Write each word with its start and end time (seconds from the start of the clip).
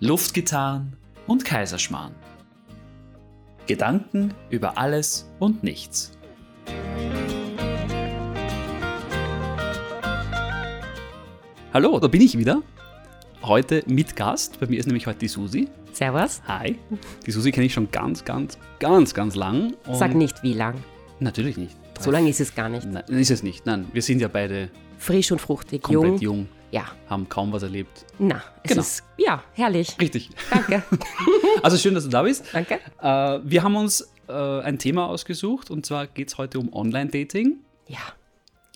Luftgitarren 0.00 0.94
und 1.26 1.46
Kaiserschmarrn. 1.46 2.14
Gedanken 3.66 4.34
über 4.50 4.76
alles 4.76 5.26
und 5.38 5.62
nichts. 5.62 6.12
Hallo, 11.72 11.98
da 11.98 12.08
bin 12.08 12.20
ich 12.20 12.36
wieder. 12.36 12.60
Heute 13.42 13.84
mit 13.86 14.16
Gast. 14.16 14.60
Bei 14.60 14.66
mir 14.66 14.78
ist 14.78 14.84
nämlich 14.84 15.06
heute 15.06 15.20
die 15.20 15.28
Susi. 15.28 15.68
Servus. 15.94 16.42
Hi. 16.46 16.78
Die 17.24 17.30
Susi 17.30 17.50
kenne 17.50 17.64
ich 17.64 17.72
schon 17.72 17.90
ganz, 17.90 18.22
ganz, 18.22 18.58
ganz, 18.78 19.14
ganz 19.14 19.34
lang. 19.34 19.76
Sag 19.90 20.14
nicht 20.14 20.42
wie 20.42 20.52
lang. 20.52 20.74
Natürlich 21.20 21.56
nicht. 21.56 21.74
So 22.00 22.10
lange 22.10 22.28
ist 22.28 22.40
es 22.40 22.54
gar 22.54 22.68
nicht. 22.68 22.86
Nein, 22.86 23.02
ist 23.08 23.30
es 23.30 23.42
nicht. 23.42 23.64
Nein, 23.64 23.86
wir 23.94 24.02
sind 24.02 24.20
ja 24.20 24.28
beide 24.28 24.68
Frisch 24.98 25.32
und 25.32 25.40
fruchtig, 25.40 25.82
komplett 25.82 26.20
jung. 26.20 26.38
jung, 26.40 26.48
Ja, 26.76 26.84
haben 27.08 27.26
kaum 27.28 27.52
was 27.52 27.62
erlebt. 27.62 28.04
na, 28.18 28.42
es 28.62 28.68
Genau. 28.70 28.80
ist, 28.82 29.02
ja, 29.16 29.42
herrlich. 29.54 29.96
Richtig. 30.00 30.30
Danke. 30.50 30.82
Also 31.62 31.78
schön, 31.78 31.94
dass 31.94 32.04
du 32.04 32.10
da 32.10 32.22
bist. 32.22 32.44
Danke. 32.52 32.78
Äh, 33.00 33.40
wir 33.42 33.62
haben 33.62 33.76
uns 33.76 34.12
äh, 34.28 34.32
ein 34.60 34.78
Thema 34.78 35.06
ausgesucht 35.08 35.70
und 35.70 35.86
zwar 35.86 36.06
geht 36.06 36.28
es 36.28 36.36
heute 36.38 36.58
um 36.58 36.70
Online-Dating. 36.72 37.56
Ja, 37.88 37.98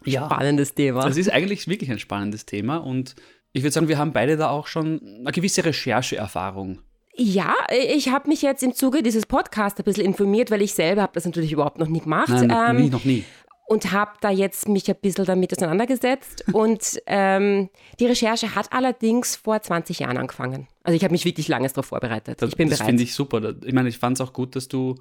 Ja. 0.05 0.25
spannendes 0.27 0.75
Thema. 0.75 1.03
Das 1.03 1.19
ist 1.19 1.31
eigentlich 1.31 1.69
wirklich 1.69 1.91
ein 1.91 1.99
spannendes 1.99 2.47
Thema 2.47 2.79
und 2.79 3.17
ich 3.53 3.63
würde 3.63 3.73
sagen, 3.73 3.89
wir 3.89 3.99
haben 3.99 4.13
beide 4.15 4.37
da 4.39 4.49
auch 4.49 4.67
schon 4.67 5.01
eine 5.21 5.31
gewisse 5.33 5.63
Rechercheerfahrung. 5.65 6.79
Ja, 7.17 7.53
ich 7.93 8.09
habe 8.09 8.29
mich 8.29 8.41
jetzt 8.41 8.63
im 8.63 8.73
Zuge 8.75 9.03
dieses 9.03 9.27
Podcasts 9.27 9.79
ein 9.79 9.85
bisschen 9.85 10.07
informiert, 10.07 10.51
weil 10.51 10.63
ich 10.63 10.73
selber 10.73 11.03
habe 11.03 11.13
das 11.15 11.27
natürlich 11.27 11.53
überhaupt 11.53 11.79
noch 11.79 11.89
nie 11.89 12.01
gemacht. 12.01 12.29
Nein, 12.31 12.47
noch 12.47 12.69
ähm, 12.71 12.77
nie, 12.77 12.89
noch 12.89 13.05
nie. 13.05 13.25
Und 13.71 13.93
habe 13.93 14.11
da 14.21 14.31
jetzt 14.31 14.69
mich 14.69 14.89
ein 14.91 14.97
bisschen 15.01 15.25
damit 15.27 15.53
auseinandergesetzt. 15.57 16.45
und 16.53 17.01
ähm, 17.07 17.71
die 18.01 18.07
Recherche 18.07 18.55
hat 18.57 18.73
allerdings 18.73 19.37
vor 19.37 19.63
20 19.63 20.01
Jahren 20.01 20.17
angefangen. 20.19 20.67
Also 20.83 20.97
ich 20.97 21.05
habe 21.05 21.13
mich 21.13 21.25
wirklich 21.25 21.47
lange 21.47 21.69
darauf 21.69 21.87
vorbereitet. 21.87 22.43
Das, 22.43 22.51
ich 22.51 22.57
bin 22.57 22.69
das 22.69 22.79
bereit. 22.81 22.89
finde 22.89 23.03
ich 23.05 23.15
super. 23.15 23.55
Ich 23.65 23.73
meine, 23.73 23.89
ich 23.89 23.99
fand 23.99 24.17
es 24.17 24.21
auch 24.21 24.33
gut, 24.33 24.57
dass 24.57 24.67
du 24.67 24.97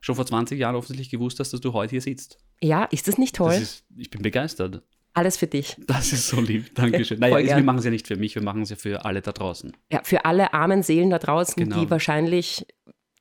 schon 0.00 0.16
vor 0.16 0.26
20 0.26 0.58
Jahren 0.58 0.74
offensichtlich 0.74 1.10
gewusst 1.10 1.38
hast, 1.38 1.52
dass 1.52 1.60
du 1.60 1.72
heute 1.72 1.92
hier 1.92 2.00
sitzt. 2.00 2.38
ja, 2.60 2.84
ist 2.84 3.06
das 3.06 3.18
nicht 3.18 3.36
toll? 3.36 3.50
Das 3.52 3.62
ist, 3.62 3.84
ich 3.96 4.10
bin 4.10 4.22
begeistert. 4.22 4.82
Alles 5.14 5.36
für 5.36 5.46
dich. 5.48 5.76
Das 5.86 6.12
ist 6.12 6.28
so 6.28 6.40
lieb. 6.40 6.74
Dankeschön. 6.74 7.18
Naja, 7.20 7.36
wir 7.38 7.44
gern. 7.44 7.64
machen 7.64 7.78
es 7.78 7.84
ja 7.84 7.90
nicht 7.90 8.06
für 8.08 8.16
mich, 8.16 8.34
wir 8.34 8.42
machen 8.42 8.62
es 8.62 8.70
ja 8.70 8.76
für 8.76 9.04
alle 9.04 9.20
da 9.22 9.32
draußen. 9.32 9.76
Ja, 9.92 10.00
für 10.04 10.24
alle 10.24 10.52
armen 10.54 10.82
Seelen 10.82 11.10
da 11.10 11.18
draußen, 11.18 11.54
Genau. 11.56 11.80
die 11.80 11.90
wahrscheinlich 11.90 12.66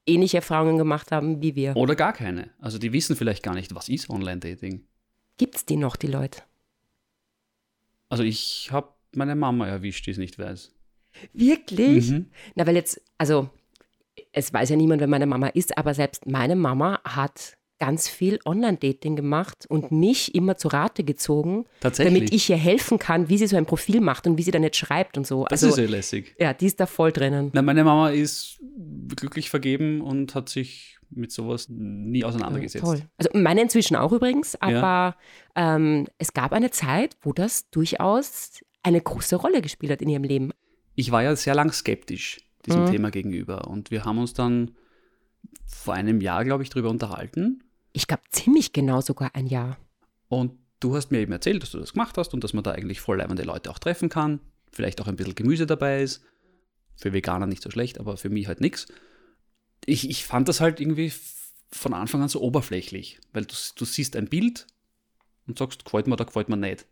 ähnliche 0.08 0.38
Erfahrungen 0.38 0.78
gemacht 0.78 1.12
haben 1.12 1.42
wie 1.42 1.56
wir. 1.56 1.76
Oder 1.76 1.96
gar 1.96 2.14
keine. 2.14 2.50
Also 2.60 2.78
die 2.78 2.94
wissen 2.94 3.16
vielleicht 3.16 3.44
gar 3.44 3.54
nicht, 3.54 3.76
was 3.76 3.90
ist 3.90 4.10
Online-Dating. 4.10 4.86
Gibt's 5.38 5.66
die 5.66 5.78
noch, 5.78 5.96
die 5.96 6.08
Leute? 6.08 6.42
Also 8.10 8.24
ich 8.24 8.70
habe 8.72 8.94
meine 9.14 9.36
Mama 9.36 9.68
erwischt, 9.68 10.06
die 10.08 10.12
es 10.12 10.18
nicht 10.18 10.40
weiß. 10.40 10.74
Wirklich? 11.34 12.12
Mhm. 12.12 12.32
Na, 12.56 12.66
weil 12.68 12.76
jetzt, 12.76 13.02
also, 13.18 13.50
es 14.32 14.54
weiß 14.54 14.70
ja 14.70 14.76
niemand, 14.76 15.02
wer 15.02 15.08
meine 15.08 15.26
Mama 15.26 15.48
ist, 15.48 15.78
aber 15.78 15.94
selbst 15.94 16.26
meine 16.26 16.56
Mama 16.56 17.02
hat 17.04 17.57
ganz 17.80 18.08
viel 18.08 18.40
Online-Dating 18.46 19.16
gemacht 19.16 19.66
und 19.70 19.92
mich 19.92 20.34
immer 20.36 20.58
zu 20.58 20.68
Rate 20.68 21.04
gezogen, 21.04 21.66
damit 21.82 22.34
ich 22.34 22.50
ihr 22.50 22.58
helfen 22.58 23.00
kann, 23.00 23.30
wie 23.30 23.38
sie 23.38 23.48
so 23.48 23.58
ein 23.58 23.66
Profil 23.66 24.02
macht 24.02 24.28
und 24.28 24.38
wie 24.38 24.44
sie 24.44 24.52
dann 24.52 24.64
jetzt 24.64 24.78
schreibt 24.78 25.18
und 25.18 25.28
so. 25.28 25.46
Das 25.50 25.64
also, 25.64 25.76
ist 25.82 25.90
ja 25.90 25.96
lässig. 25.96 26.36
ja, 26.40 26.54
die 26.54 26.66
ist 26.66 26.80
da 26.80 26.86
voll 26.86 27.12
drinnen. 27.12 27.52
Na, 27.54 27.62
meine 27.62 27.84
Mama 27.84 28.10
ist 28.10 28.60
glücklich 29.16 29.50
vergeben 29.50 30.02
und 30.02 30.36
hat 30.36 30.50
sich 30.50 30.98
mit 31.10 31.32
sowas 31.32 31.68
nie 31.70 32.24
auseinandergesetzt. 32.24 32.84
Toll. 32.84 33.02
Also 33.18 33.30
meine 33.34 33.62
inzwischen 33.62 33.96
auch 33.96 34.12
übrigens, 34.12 34.56
aber 34.62 35.16
ähm, 35.56 36.08
es 36.18 36.34
gab 36.34 36.52
eine 36.52 36.72
Zeit, 36.72 37.16
wo 37.22 37.32
das 37.32 37.70
durchaus 37.70 38.60
eine 38.84 39.02
große 39.02 39.36
Rolle 39.36 39.62
gespielt 39.62 39.92
hat 39.92 40.02
in 40.02 40.10
ihrem 40.10 40.24
Leben. 40.24 40.52
Ich 40.96 41.12
war 41.12 41.24
ja 41.24 41.36
sehr 41.36 41.56
lang 41.56 41.72
skeptisch 41.72 42.40
diesem 42.66 42.86
Mhm. 42.86 42.92
Thema 42.92 43.12
gegenüber 43.12 43.68
und 43.68 43.92
wir 43.92 44.04
haben 44.04 44.18
uns 44.18 44.34
dann 44.34 44.72
vor 45.66 45.94
einem 45.94 46.22
Jahr, 46.22 46.44
glaube 46.44 46.64
ich, 46.64 46.70
darüber 46.70 46.90
unterhalten 46.90 47.64
Ich 47.94 48.08
glaube 48.08 48.24
ziemlich 48.32 48.74
genau 48.74 49.02
sogar 49.02 49.32
ein 49.34 49.48
Jahr. 49.48 49.78
und 50.30 50.52
du 50.80 50.96
hast 50.96 51.12
mir 51.12 51.20
eben 51.20 51.32
erzählt, 51.32 51.64
dass 51.64 51.72
du 51.72 51.80
das 51.80 51.94
gemacht 51.94 52.18
hast 52.18 52.34
und 52.34 52.44
dass 52.44 52.54
man 52.54 52.64
da 52.64 52.72
eigentlich 52.72 53.02
voll 53.02 53.18
leibende 53.18 53.44
Leute 53.44 53.72
auch 53.72 53.80
treffen 53.80 54.10
kann, 54.10 54.40
vielleicht 54.72 55.02
auch 55.02 55.08
ein 55.08 55.16
bisschen 55.16 55.36
Gemüse 55.36 55.66
dabei 55.66 56.04
ist. 56.04 56.24
Für 56.96 57.14
Veganer 57.14 57.48
nicht 57.48 57.64
so 57.64 57.70
schlecht, 57.72 58.00
aber 58.00 58.18
für 58.18 58.30
mich 58.30 58.48
halt 58.48 58.62
nichts. 58.62 58.88
Ich, 59.86 60.10
ich 60.10 60.26
fand 60.26 60.48
das 60.48 60.62
halt 60.62 60.80
irgendwie 60.80 61.12
von 61.72 61.94
Anfang 61.94 62.22
an 62.22 62.30
so 62.30 62.42
oberflächlich, 62.42 63.20
weil 63.34 63.46
du, 63.46 63.56
du 63.76 63.86
siehst 63.86 64.16
ein 64.16 64.28
Bild 64.28 64.68
und 65.48 65.58
sagst, 65.58 65.86
gefällt 65.86 66.08
mir 66.08 66.14
oder 66.14 66.26
gefällt 66.26 66.50
mir 66.50 66.58
nicht. 66.58 66.86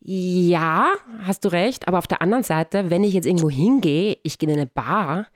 Ja, 0.00 0.94
hast 1.22 1.44
du 1.44 1.48
recht. 1.52 1.88
Aber 1.88 1.98
auf 1.98 2.06
der 2.06 2.22
anderen 2.22 2.44
Seite, 2.44 2.90
wenn 2.90 3.04
ich 3.04 3.12
jetzt 3.12 3.26
irgendwo 3.26 3.50
hingehe, 3.50 4.18
ich 4.22 4.38
gehe 4.38 4.48
in 4.48 4.56
eine 4.56 4.66
Bar, 4.66 5.26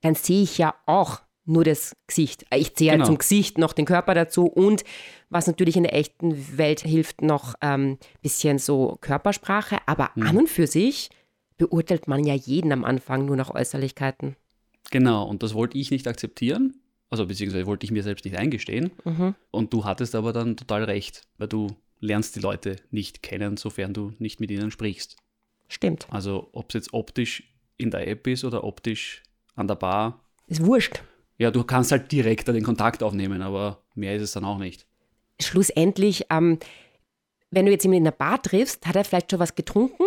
dann 0.00 0.14
sehe 0.14 0.42
ich 0.42 0.58
ja 0.58 0.74
auch 0.86 1.20
nur 1.50 1.64
das 1.64 1.92
Gesicht. 2.06 2.44
Ich 2.54 2.68
halt 2.68 2.76
Genau. 2.78 3.04
zum 3.06 3.18
Gesicht 3.18 3.58
noch 3.58 3.72
den 3.72 3.84
Körper 3.84 4.14
dazu 4.14 4.46
und 4.46 4.84
was 5.28 5.46
natürlich 5.46 5.76
in 5.76 5.82
der 5.82 5.94
echten 5.94 6.56
Welt 6.58 6.80
hilft, 6.80 7.22
noch 7.22 7.54
ein 7.60 7.80
ähm, 7.92 7.98
bisschen 8.22 8.58
so 8.58 8.96
Körpersprache. 9.00 9.78
Aber 9.86 10.14
Hm. 10.14 10.22
an 10.26 10.36
und 10.38 10.48
für 10.48 10.66
sich 10.66 11.10
beurteilt 11.58 12.08
man 12.08 12.24
ja 12.24 12.34
jeden 12.34 12.72
am 12.72 12.84
Anfang 12.84 13.26
nur 13.26 13.36
nach 13.36 13.50
Äußerlichkeiten. 13.54 14.36
Genau, 14.90 15.24
und 15.28 15.42
das 15.42 15.54
wollte 15.54 15.76
ich 15.78 15.90
nicht 15.90 16.08
akzeptieren, 16.08 16.74
also 17.10 17.26
beziehungsweise 17.26 17.66
wollte 17.66 17.84
ich 17.84 17.90
mir 17.90 18.02
selbst 18.02 18.24
nicht 18.24 18.36
eingestehen. 18.36 18.90
Mhm. 19.04 19.34
Und 19.50 19.72
du 19.72 19.84
hattest 19.84 20.14
aber 20.14 20.32
dann 20.32 20.56
total 20.56 20.84
recht, 20.84 21.22
weil 21.38 21.48
du 21.48 21.66
lernst 22.00 22.34
die 22.36 22.40
Leute 22.40 22.76
nicht 22.90 23.22
kennen, 23.22 23.56
sofern 23.56 23.92
du 23.92 24.12
nicht 24.18 24.40
mit 24.40 24.50
ihnen 24.50 24.70
sprichst. 24.70 25.16
Stimmt. 25.68 26.06
Also 26.10 26.48
ob 26.52 26.70
es 26.70 26.74
jetzt 26.74 26.92
optisch 26.94 27.42
in 27.76 27.90
der 27.90 28.08
App 28.08 28.26
ist 28.26 28.44
oder 28.44 28.64
optisch 28.64 29.22
an 29.54 29.68
der 29.68 29.74
Bar. 29.76 30.24
Ist 30.46 30.64
wurscht. 30.64 31.02
Ja, 31.40 31.50
du 31.50 31.64
kannst 31.64 31.90
halt 31.90 32.12
direkt 32.12 32.46
da 32.48 32.52
den 32.52 32.62
Kontakt 32.62 33.02
aufnehmen, 33.02 33.40
aber 33.40 33.82
mehr 33.94 34.14
ist 34.14 34.22
es 34.22 34.32
dann 34.32 34.44
auch 34.44 34.58
nicht. 34.58 34.86
schlussendlich, 35.40 36.26
ähm, 36.28 36.58
wenn 37.50 37.64
du 37.64 37.72
jetzt 37.72 37.82
jemanden 37.82 38.00
in 38.00 38.04
der 38.04 38.10
Bar 38.12 38.42
triffst, 38.42 38.86
hat 38.86 38.94
er 38.94 39.04
vielleicht 39.04 39.30
schon 39.30 39.40
was 39.40 39.54
getrunken 39.54 40.04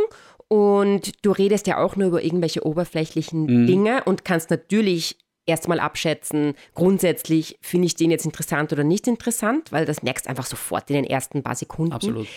und 0.48 1.26
du 1.26 1.32
redest 1.32 1.66
ja 1.66 1.84
auch 1.84 1.96
nur 1.96 2.10
über 2.10 2.24
irgendwelche 2.24 2.64
oberflächlichen 2.64 3.64
Mhm. 3.64 3.68
Dinge 3.68 4.04
und 4.04 4.24
kannst 4.24 4.52
natürlich 4.52 5.18
erstmal 5.48 5.80
abschätzen, 5.80 6.54
grundsätzlich 6.76 7.58
finde 7.62 7.88
ich 7.88 7.96
den 7.96 8.12
jetzt 8.12 8.26
interessant 8.26 8.72
oder 8.72 8.84
nicht 8.84 9.08
interessant, 9.08 9.72
weil 9.72 9.86
das 9.86 10.04
merkst 10.04 10.28
einfach 10.28 10.46
sofort 10.46 10.90
in 10.92 10.98
den 10.98 11.06
ersten 11.06 11.42
paar 11.42 11.56
Sekunden. 11.56 11.94
Absolut. 11.94 12.28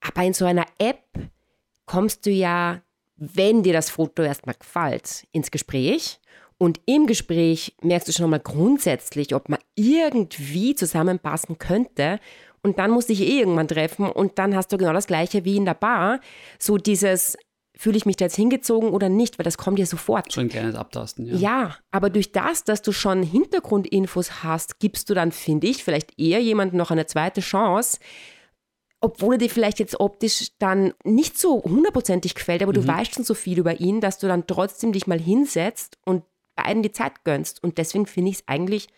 Aber 0.00 0.22
in 0.22 0.32
so 0.32 0.46
einer 0.46 0.64
App 0.78 1.02
kommst 1.84 2.24
du 2.24 2.30
ja, 2.30 2.80
wenn 3.16 3.62
dir 3.62 3.74
das 3.74 3.90
Foto 3.90 4.22
erstmal 4.22 4.56
gefällt, 4.58 5.26
ins 5.32 5.50
Gespräch. 5.50 6.18
Und 6.58 6.80
im 6.86 7.06
Gespräch 7.06 7.74
merkst 7.82 8.08
du 8.08 8.12
schon 8.12 8.30
mal 8.30 8.40
grundsätzlich, 8.40 9.34
ob 9.34 9.48
man 9.48 9.58
irgendwie 9.74 10.74
zusammenpassen 10.74 11.58
könnte. 11.58 12.18
Und 12.62 12.78
dann 12.78 12.90
musst 12.90 13.08
du 13.10 13.14
dich 13.14 13.22
eh 13.28 13.38
irgendwann 13.40 13.68
treffen 13.68 14.06
und 14.10 14.38
dann 14.38 14.56
hast 14.56 14.72
du 14.72 14.78
genau 14.78 14.92
das 14.92 15.06
Gleiche 15.06 15.44
wie 15.44 15.56
in 15.56 15.66
der 15.66 15.74
Bar. 15.74 16.20
So 16.58 16.78
dieses, 16.78 17.36
fühle 17.76 17.98
ich 17.98 18.06
mich 18.06 18.16
da 18.16 18.24
jetzt 18.24 18.36
hingezogen 18.36 18.88
oder 18.90 19.08
nicht, 19.10 19.38
weil 19.38 19.44
das 19.44 19.58
kommt 19.58 19.78
dir 19.78 19.86
sofort. 19.86 20.32
So 20.32 20.40
ein 20.40 20.48
kleines 20.48 20.74
Abtasten, 20.74 21.26
ja. 21.26 21.36
Ja, 21.36 21.76
aber 21.90 22.08
durch 22.08 22.32
das, 22.32 22.64
dass 22.64 22.80
du 22.80 22.90
schon 22.92 23.22
Hintergrundinfos 23.22 24.42
hast, 24.42 24.80
gibst 24.80 25.10
du 25.10 25.14
dann, 25.14 25.30
finde 25.32 25.66
ich, 25.66 25.84
vielleicht 25.84 26.18
eher 26.18 26.40
jemandem 26.40 26.78
noch 26.78 26.90
eine 26.90 27.06
zweite 27.06 27.42
Chance, 27.42 27.98
obwohl 29.02 29.34
er 29.34 29.38
dir 29.38 29.50
vielleicht 29.50 29.78
jetzt 29.78 30.00
optisch 30.00 30.52
dann 30.58 30.94
nicht 31.04 31.38
so 31.38 31.62
hundertprozentig 31.62 32.34
gefällt, 32.34 32.62
aber 32.62 32.72
du 32.72 32.80
Mhm. 32.80 32.88
weißt 32.88 33.14
schon 33.14 33.24
so 33.24 33.34
viel 33.34 33.58
über 33.58 33.78
ihn, 33.78 34.00
dass 34.00 34.18
du 34.18 34.26
dann 34.26 34.46
trotzdem 34.46 34.92
dich 34.92 35.06
mal 35.06 35.20
hinsetzt 35.20 35.98
und 36.06 36.22
beiden 36.56 36.82
die 36.82 36.92
Zeit 36.92 37.24
gönnst. 37.24 37.62
Und 37.62 37.78
deswegen 37.78 38.06
finde 38.06 38.30
ich 38.30 38.38
es 38.38 38.48
eigentlich 38.48 38.88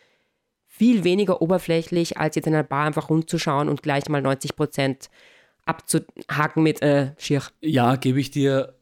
viel 0.66 1.04
weniger 1.04 1.42
oberflächlich, 1.42 2.16
als 2.16 2.36
jetzt 2.36 2.46
in 2.46 2.54
einer 2.54 2.62
Bar 2.62 2.86
einfach 2.86 3.10
rumzuschauen 3.10 3.68
und 3.68 3.82
gleich 3.82 4.08
mal 4.08 4.22
90 4.22 4.56
Prozent 4.56 5.10
abzuhaken 5.66 6.62
mit 6.62 6.80
äh, 6.82 7.12
Schier. 7.18 7.42
Ja, 7.60 7.96
gebe 7.96 8.20
ich 8.20 8.30
dir 8.30 8.74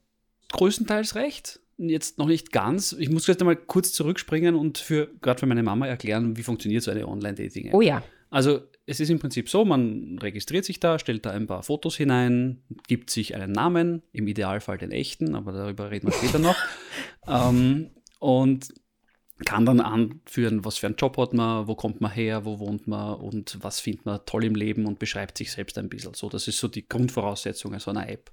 größtenteils 0.52 1.14
recht. 1.14 1.60
Jetzt 1.78 2.18
noch 2.18 2.26
nicht 2.26 2.52
ganz. 2.52 2.92
Ich 2.98 3.10
muss 3.10 3.26
jetzt 3.26 3.40
einmal 3.40 3.56
kurz 3.56 3.92
zurückspringen 3.92 4.54
und 4.54 4.78
für 4.78 5.10
gerade 5.20 5.40
für 5.40 5.46
meine 5.46 5.62
Mama 5.62 5.86
erklären, 5.86 6.36
wie 6.36 6.42
funktioniert 6.42 6.82
so 6.82 6.90
eine 6.90 7.06
Online-Dating-App. 7.06 7.74
Oh 7.74 7.80
ja. 7.80 8.02
Also 8.30 8.60
es 8.86 9.00
ist 9.00 9.10
im 9.10 9.18
Prinzip 9.18 9.48
so, 9.48 9.64
man 9.64 10.18
registriert 10.20 10.64
sich 10.64 10.80
da, 10.80 10.98
stellt 10.98 11.26
da 11.26 11.30
ein 11.30 11.46
paar 11.46 11.62
Fotos 11.62 11.96
hinein, 11.96 12.62
gibt 12.86 13.10
sich 13.10 13.34
einen 13.34 13.52
Namen, 13.52 14.02
im 14.12 14.26
Idealfall 14.26 14.78
den 14.78 14.92
echten, 14.92 15.34
aber 15.34 15.52
darüber 15.52 15.90
reden 15.90 16.08
wir 16.08 16.12
später 16.12 16.38
noch. 16.38 16.56
ähm, 17.28 17.90
und 18.26 18.74
kann 19.44 19.66
dann 19.66 19.80
anführen, 19.80 20.64
was 20.64 20.78
für 20.78 20.86
einen 20.86 20.96
Job 20.96 21.16
hat 21.16 21.32
man, 21.32 21.68
wo 21.68 21.76
kommt 21.76 22.00
man 22.00 22.10
her, 22.10 22.44
wo 22.44 22.58
wohnt 22.58 22.88
man 22.88 23.14
und 23.14 23.58
was 23.60 23.78
findet 23.78 24.04
man 24.04 24.20
toll 24.26 24.44
im 24.44 24.56
Leben 24.56 24.84
und 24.84 24.98
beschreibt 24.98 25.38
sich 25.38 25.52
selbst 25.52 25.78
ein 25.78 25.88
bisschen. 25.88 26.14
So, 26.14 26.28
das 26.28 26.48
ist 26.48 26.58
so 26.58 26.66
die 26.66 26.88
Grundvoraussetzung 26.88 27.78
so 27.78 27.90
einer 27.90 28.08
App. 28.08 28.30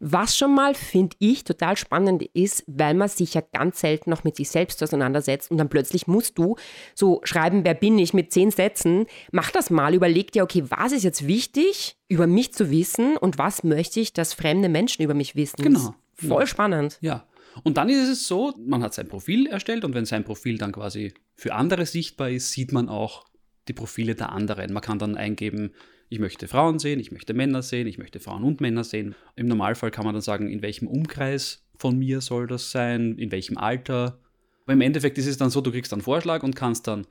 Was 0.00 0.38
schon 0.38 0.54
mal, 0.54 0.74
finde 0.74 1.16
ich, 1.18 1.44
total 1.44 1.76
spannend 1.76 2.22
ist, 2.32 2.64
weil 2.66 2.94
man 2.94 3.10
sich 3.10 3.34
ja 3.34 3.42
ganz 3.52 3.80
selten 3.80 4.08
noch 4.08 4.24
mit 4.24 4.36
sich 4.36 4.48
selbst 4.48 4.82
auseinandersetzt 4.82 5.50
und 5.50 5.58
dann 5.58 5.68
plötzlich 5.68 6.06
musst 6.06 6.38
du 6.38 6.56
so 6.94 7.20
schreiben, 7.24 7.62
wer 7.64 7.74
bin 7.74 7.98
ich, 7.98 8.14
mit 8.14 8.32
zehn 8.32 8.50
Sätzen. 8.50 9.04
Mach 9.32 9.50
das 9.50 9.68
mal, 9.68 9.92
überleg 9.92 10.32
dir, 10.32 10.44
okay, 10.44 10.64
was 10.68 10.92
ist 10.92 11.02
jetzt 11.02 11.26
wichtig, 11.26 11.98
über 12.08 12.26
mich 12.26 12.54
zu 12.54 12.70
wissen 12.70 13.18
und 13.18 13.36
was 13.36 13.64
möchte 13.64 14.00
ich, 14.00 14.14
dass 14.14 14.32
fremde 14.32 14.70
Menschen 14.70 15.02
über 15.02 15.12
mich 15.12 15.36
wissen. 15.36 15.62
Genau. 15.62 15.94
Voll 16.14 16.46
spannend. 16.46 16.96
Ja. 17.02 17.26
Und 17.62 17.76
dann 17.76 17.88
ist 17.88 18.08
es 18.08 18.26
so, 18.26 18.54
man 18.58 18.82
hat 18.82 18.94
sein 18.94 19.08
Profil 19.08 19.46
erstellt 19.46 19.84
und 19.84 19.94
wenn 19.94 20.04
sein 20.04 20.24
Profil 20.24 20.58
dann 20.58 20.72
quasi 20.72 21.14
für 21.34 21.54
andere 21.54 21.86
sichtbar 21.86 22.30
ist, 22.30 22.52
sieht 22.52 22.72
man 22.72 22.88
auch 22.88 23.24
die 23.68 23.72
Profile 23.72 24.14
der 24.14 24.32
anderen. 24.32 24.72
Man 24.72 24.82
kann 24.82 24.98
dann 24.98 25.16
eingeben, 25.16 25.72
ich 26.08 26.18
möchte 26.18 26.48
Frauen 26.48 26.78
sehen, 26.78 27.00
ich 27.00 27.10
möchte 27.10 27.34
Männer 27.34 27.62
sehen, 27.62 27.86
ich 27.86 27.98
möchte 27.98 28.20
Frauen 28.20 28.44
und 28.44 28.60
Männer 28.60 28.84
sehen. 28.84 29.14
Im 29.34 29.48
Normalfall 29.48 29.90
kann 29.90 30.04
man 30.04 30.14
dann 30.14 30.22
sagen, 30.22 30.48
in 30.48 30.62
welchem 30.62 30.86
Umkreis 30.86 31.64
von 31.76 31.98
mir 31.98 32.20
soll 32.20 32.46
das 32.46 32.70
sein, 32.70 33.18
in 33.18 33.32
welchem 33.32 33.58
Alter. 33.58 34.20
Aber 34.64 34.72
im 34.72 34.80
Endeffekt 34.80 35.18
ist 35.18 35.26
es 35.26 35.36
dann 35.36 35.50
so, 35.50 35.60
du 35.60 35.72
kriegst 35.72 35.92
einen 35.92 36.02
Vorschlag 36.02 36.42
und 36.42 36.54
kannst 36.54 36.86
dann 36.86 37.06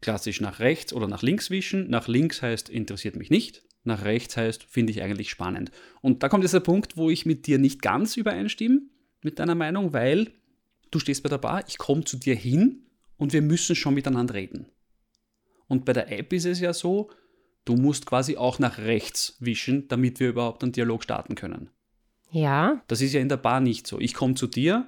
klassisch 0.00 0.40
nach 0.40 0.58
rechts 0.58 0.92
oder 0.92 1.08
nach 1.08 1.22
links 1.22 1.50
wischen. 1.50 1.88
Nach 1.88 2.08
links 2.08 2.42
heißt, 2.42 2.68
interessiert 2.68 3.16
mich 3.16 3.30
nicht. 3.30 3.62
Nach 3.84 4.04
rechts 4.04 4.36
heißt, 4.36 4.64
finde 4.64 4.92
ich 4.92 5.02
eigentlich 5.02 5.30
spannend. 5.30 5.70
Und 6.00 6.22
da 6.22 6.28
kommt 6.28 6.42
jetzt 6.42 6.54
der 6.54 6.60
Punkt, 6.60 6.96
wo 6.96 7.10
ich 7.10 7.26
mit 7.26 7.46
dir 7.46 7.58
nicht 7.58 7.82
ganz 7.82 8.16
übereinstimme, 8.16 8.82
mit 9.24 9.38
deiner 9.38 9.54
Meinung, 9.54 9.92
weil 9.92 10.32
du 10.90 10.98
stehst 10.98 11.22
bei 11.22 11.28
der 11.28 11.38
Bar, 11.38 11.64
ich 11.66 11.78
komme 11.78 12.04
zu 12.04 12.16
dir 12.16 12.34
hin 12.34 12.86
und 13.16 13.32
wir 13.32 13.42
müssen 13.42 13.76
schon 13.76 13.94
miteinander 13.94 14.34
reden. 14.34 14.66
Und 15.66 15.84
bei 15.84 15.92
der 15.92 16.12
App 16.12 16.32
ist 16.32 16.44
es 16.44 16.60
ja 16.60 16.72
so, 16.72 17.10
du 17.64 17.74
musst 17.74 18.06
quasi 18.06 18.36
auch 18.36 18.58
nach 18.58 18.78
rechts 18.78 19.36
wischen, 19.40 19.88
damit 19.88 20.20
wir 20.20 20.28
überhaupt 20.28 20.62
einen 20.62 20.72
Dialog 20.72 21.02
starten 21.02 21.34
können. 21.34 21.70
Ja. 22.30 22.82
Das 22.88 23.00
ist 23.00 23.12
ja 23.12 23.20
in 23.20 23.28
der 23.28 23.36
Bar 23.36 23.60
nicht 23.60 23.86
so. 23.86 24.00
Ich 24.00 24.14
komme 24.14 24.34
zu 24.34 24.46
dir 24.46 24.86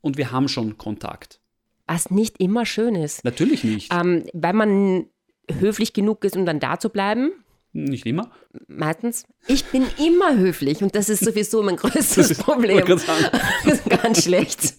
und 0.00 0.16
wir 0.16 0.32
haben 0.32 0.48
schon 0.48 0.78
Kontakt. 0.78 1.40
Was 1.86 2.10
nicht 2.10 2.40
immer 2.40 2.66
schön 2.66 2.94
ist. 2.94 3.24
Natürlich 3.24 3.64
nicht. 3.64 3.92
Ähm, 3.92 4.24
weil 4.32 4.52
man 4.52 5.06
höflich 5.58 5.92
genug 5.92 6.24
ist, 6.24 6.36
um 6.36 6.46
dann 6.46 6.60
da 6.60 6.78
zu 6.78 6.88
bleiben. 6.88 7.32
Nicht 7.72 8.04
immer. 8.04 8.30
Meistens. 8.66 9.26
Ich 9.46 9.64
bin 9.66 9.86
immer 9.98 10.36
höflich 10.36 10.82
und 10.82 10.94
das 10.96 11.08
ist 11.08 11.24
sowieso 11.24 11.62
mein 11.62 11.76
größtes 11.76 12.38
Problem. 12.38 12.84
Das 13.64 13.74
ist 13.74 13.88
ganz 13.88 14.24
schlecht. 14.24 14.74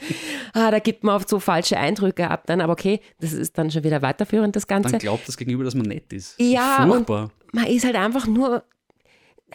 Ah, 0.54 0.72
da 0.72 0.80
gibt 0.80 1.04
man 1.04 1.16
oft 1.16 1.30
so 1.30 1.40
falsche 1.40 1.78
Eindrücke 1.78 2.30
ab 2.30 2.44
dann, 2.48 2.60
aber 2.60 2.74
okay, 2.74 3.00
das 3.20 3.32
ist 3.32 3.58
dann 3.58 3.72
schon 3.72 3.84
wieder 3.84 4.02
weiterführend, 4.02 4.56
das 4.56 4.68
Ganze. 4.68 4.92
Dann 4.92 5.00
glaubt 5.00 5.28
das 5.28 5.38
Gegenüber, 5.38 5.64
dass 5.64 5.76
man 5.76 5.86
nett 5.86 6.12
ist. 6.12 6.36
Ja, 6.40 6.86
Furchtbar. 6.88 7.32
Man 7.54 7.68
ist 7.68 7.86
halt 7.86 7.96
einfach 7.96 8.28
nur 8.28 8.64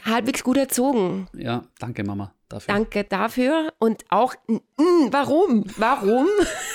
halbwegs 0.04 0.42
gut 0.42 0.56
erzogen. 0.56 1.28
Ja, 1.36 1.64
danke 1.78 2.04
Mama 2.04 2.32
dafür. 2.48 2.74
Danke 2.74 3.04
dafür. 3.04 3.72
Und 3.78 4.04
auch, 4.08 4.34
mm, 4.46 5.08
warum? 5.10 5.64
Warum? 5.76 6.26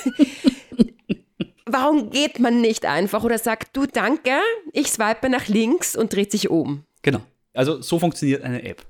warum 1.73 2.09
geht 2.09 2.39
man 2.39 2.61
nicht 2.61 2.85
einfach 2.85 3.23
oder 3.23 3.37
sagt, 3.37 3.75
du 3.75 3.85
danke, 3.85 4.31
ich 4.73 4.87
swipe 4.87 5.29
nach 5.29 5.47
links 5.47 5.95
und 5.95 6.13
dreht 6.13 6.31
sich 6.31 6.49
um? 6.49 6.83
Genau. 7.01 7.21
Also 7.53 7.81
so 7.81 7.99
funktioniert 7.99 8.43
eine 8.43 8.63
App. 8.63 8.85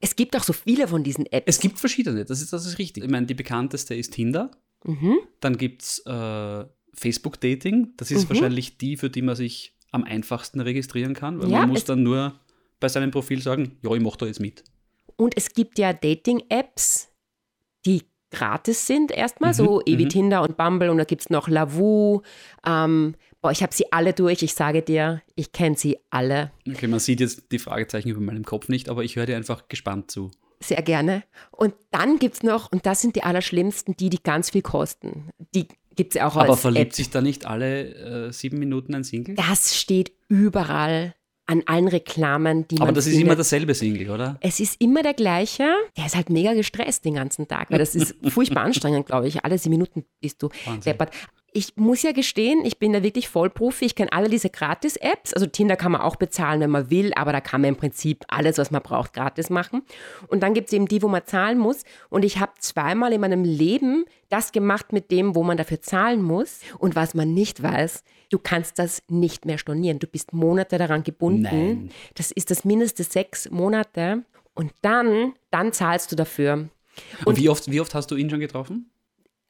Es 0.00 0.16
gibt 0.16 0.36
auch 0.36 0.42
so 0.42 0.52
viele 0.52 0.88
von 0.88 1.04
diesen 1.04 1.26
Apps. 1.26 1.44
Es 1.46 1.60
gibt 1.60 1.78
verschiedene, 1.78 2.24
das 2.24 2.40
ist, 2.40 2.52
das 2.52 2.66
ist 2.66 2.78
richtig. 2.78 3.04
Ich 3.04 3.10
meine, 3.10 3.26
die 3.26 3.34
bekannteste 3.34 3.94
ist 3.94 4.12
Tinder. 4.14 4.50
Mhm. 4.84 5.18
Dann 5.40 5.56
gibt 5.56 5.82
es 5.82 5.98
äh, 6.06 6.64
Facebook 6.94 7.40
Dating. 7.40 7.92
Das 7.96 8.10
ist 8.10 8.24
Mhm. 8.24 8.28
wahrscheinlich 8.30 8.78
die, 8.78 8.96
für 8.96 9.10
die 9.10 9.22
man 9.22 9.36
sich 9.36 9.74
am 9.92 10.04
einfachsten 10.04 10.60
registrieren 10.60 11.14
kann, 11.14 11.40
weil 11.40 11.50
Ja, 11.50 11.60
man 11.60 11.68
muss 11.70 11.84
dann 11.84 12.02
nur 12.02 12.38
bei 12.80 12.88
seinem 12.88 13.10
Profil 13.12 13.40
sagen, 13.42 13.78
ja, 13.82 13.92
ich 13.94 14.00
mache 14.00 14.18
da 14.18 14.26
jetzt 14.26 14.40
mit. 14.40 14.64
Und 15.16 15.36
es 15.36 15.52
gibt 15.52 15.78
ja 15.78 15.92
Dating-Apps, 15.92 17.08
die 17.86 18.02
gratis 18.32 18.86
sind 18.86 19.12
erstmal, 19.12 19.50
Mhm, 19.50 19.54
so 19.56 19.80
Evi 19.82 20.04
mhm. 20.04 20.08
Tinder 20.08 20.42
und 20.42 20.56
Bumble 20.56 20.90
und 20.90 20.98
da 20.98 21.04
gibt 21.04 21.22
es 21.22 21.30
noch 21.30 21.48
Lavu. 21.48 22.22
Ähm, 22.66 23.14
boah, 23.40 23.52
ich 23.52 23.62
habe 23.62 23.72
sie 23.74 23.92
alle 23.92 24.12
durch, 24.12 24.42
ich 24.42 24.54
sage 24.54 24.82
dir, 24.82 25.22
ich 25.36 25.52
kenne 25.52 25.76
sie 25.76 25.98
alle 26.10 26.50
Okay, 26.68 26.86
man 26.88 26.98
sieht 27.00 27.20
jetzt 27.20 27.52
die 27.52 27.58
Fragezeichen 27.58 28.08
über 28.08 28.20
meinem 28.20 28.44
Kopf 28.44 28.68
nicht, 28.68 28.88
aber 28.88 29.04
ich 29.04 29.16
höre 29.16 29.26
dir 29.26 29.36
einfach 29.36 29.68
gespannt 29.68 30.10
zu. 30.10 30.30
sehr 30.60 30.82
gerne. 30.82 31.24
Und 31.50 31.74
dann 31.90 32.18
gibt 32.18 32.34
es 32.36 32.42
noch, 32.42 32.70
und 32.72 32.86
das 32.86 33.00
sind 33.02 33.16
die 33.16 33.22
allerschlimmsten, 33.24 33.96
die, 33.96 34.10
die 34.10 34.22
ganz 34.22 34.50
viel 34.50 34.62
kosten. 34.62 35.30
Die 35.54 35.66
gibt 35.96 36.14
es 36.16 36.22
auch 36.22 36.36
Aber 36.36 36.56
verliebt 36.56 36.86
App. 36.86 36.94
sich 36.94 37.10
da 37.10 37.20
nicht 37.20 37.44
alle 37.46 38.28
äh, 38.28 38.32
sieben 38.32 38.58
Minuten 38.58 38.94
ein 38.94 39.04
Single? 39.04 39.34
Das 39.34 39.76
steht 39.76 40.12
überall 40.28 41.14
an 41.46 41.62
allen 41.66 41.88
Reklamen, 41.88 42.66
die 42.68 42.76
man 42.76 42.82
Aber 42.88 42.92
das 42.92 43.06
ist 43.06 43.12
findet. 43.12 43.26
immer 43.26 43.36
dasselbe 43.36 43.74
Single, 43.74 44.10
oder? 44.10 44.38
Es 44.40 44.60
ist 44.60 44.80
immer 44.80 45.02
der 45.02 45.14
gleiche. 45.14 45.68
Der 45.96 46.06
ist 46.06 46.14
halt 46.14 46.30
mega 46.30 46.54
gestresst 46.54 47.04
den 47.04 47.14
ganzen 47.14 47.48
Tag, 47.48 47.70
weil 47.70 47.78
das 47.78 47.94
ist 47.94 48.14
furchtbar 48.28 48.62
anstrengend, 48.62 49.06
glaube 49.06 49.28
ich. 49.28 49.44
Alle 49.44 49.58
sieben 49.58 49.72
Minuten 49.74 50.04
bist 50.20 50.42
du 50.42 50.48
deppert. 50.84 51.12
Ich 51.54 51.76
muss 51.76 52.02
ja 52.02 52.12
gestehen, 52.12 52.64
ich 52.64 52.78
bin 52.78 52.94
da 52.94 53.02
wirklich 53.02 53.28
Vollprofi. 53.28 53.84
Ich 53.84 53.94
kenne 53.94 54.12
alle 54.12 54.30
diese 54.30 54.48
Gratis-Apps. 54.48 55.34
Also 55.34 55.46
Tinder 55.46 55.76
kann 55.76 55.92
man 55.92 56.00
auch 56.00 56.16
bezahlen, 56.16 56.60
wenn 56.60 56.70
man 56.70 56.88
will, 56.90 57.12
aber 57.14 57.32
da 57.32 57.42
kann 57.42 57.60
man 57.60 57.68
im 57.68 57.76
Prinzip 57.76 58.24
alles, 58.28 58.56
was 58.56 58.70
man 58.70 58.82
braucht, 58.82 59.12
gratis 59.12 59.50
machen. 59.50 59.82
Und 60.28 60.42
dann 60.42 60.54
gibt 60.54 60.68
es 60.68 60.72
eben 60.72 60.88
die, 60.88 61.02
wo 61.02 61.08
man 61.08 61.26
zahlen 61.26 61.58
muss. 61.58 61.82
Und 62.08 62.24
ich 62.24 62.40
habe 62.40 62.52
zweimal 62.58 63.12
in 63.12 63.20
meinem 63.20 63.44
Leben 63.44 64.06
das 64.30 64.52
gemacht 64.52 64.92
mit 64.92 65.10
dem, 65.10 65.34
wo 65.34 65.42
man 65.42 65.58
dafür 65.58 65.82
zahlen 65.82 66.22
muss. 66.22 66.60
Und 66.78 66.96
was 66.96 67.12
man 67.12 67.34
nicht 67.34 67.62
weiß, 67.62 68.02
du 68.30 68.38
kannst 68.38 68.78
das 68.78 69.02
nicht 69.08 69.44
mehr 69.44 69.58
stornieren. 69.58 69.98
Du 69.98 70.06
bist 70.06 70.32
Monate 70.32 70.78
daran 70.78 71.02
gebunden. 71.02 71.42
Nein. 71.42 71.90
Das 72.14 72.30
ist 72.30 72.50
das 72.50 72.64
Mindeste 72.64 73.04
sechs 73.04 73.50
Monate. 73.50 74.24
Und 74.54 74.72
dann, 74.80 75.34
dann 75.50 75.72
zahlst 75.72 76.10
du 76.12 76.16
dafür. 76.16 76.68
Und 77.24 77.38
wie 77.38 77.48
oft, 77.48 77.70
wie 77.70 77.80
oft 77.80 77.94
hast 77.94 78.10
du 78.10 78.16
ihn 78.16 78.30
schon 78.30 78.40
getroffen? 78.40 78.91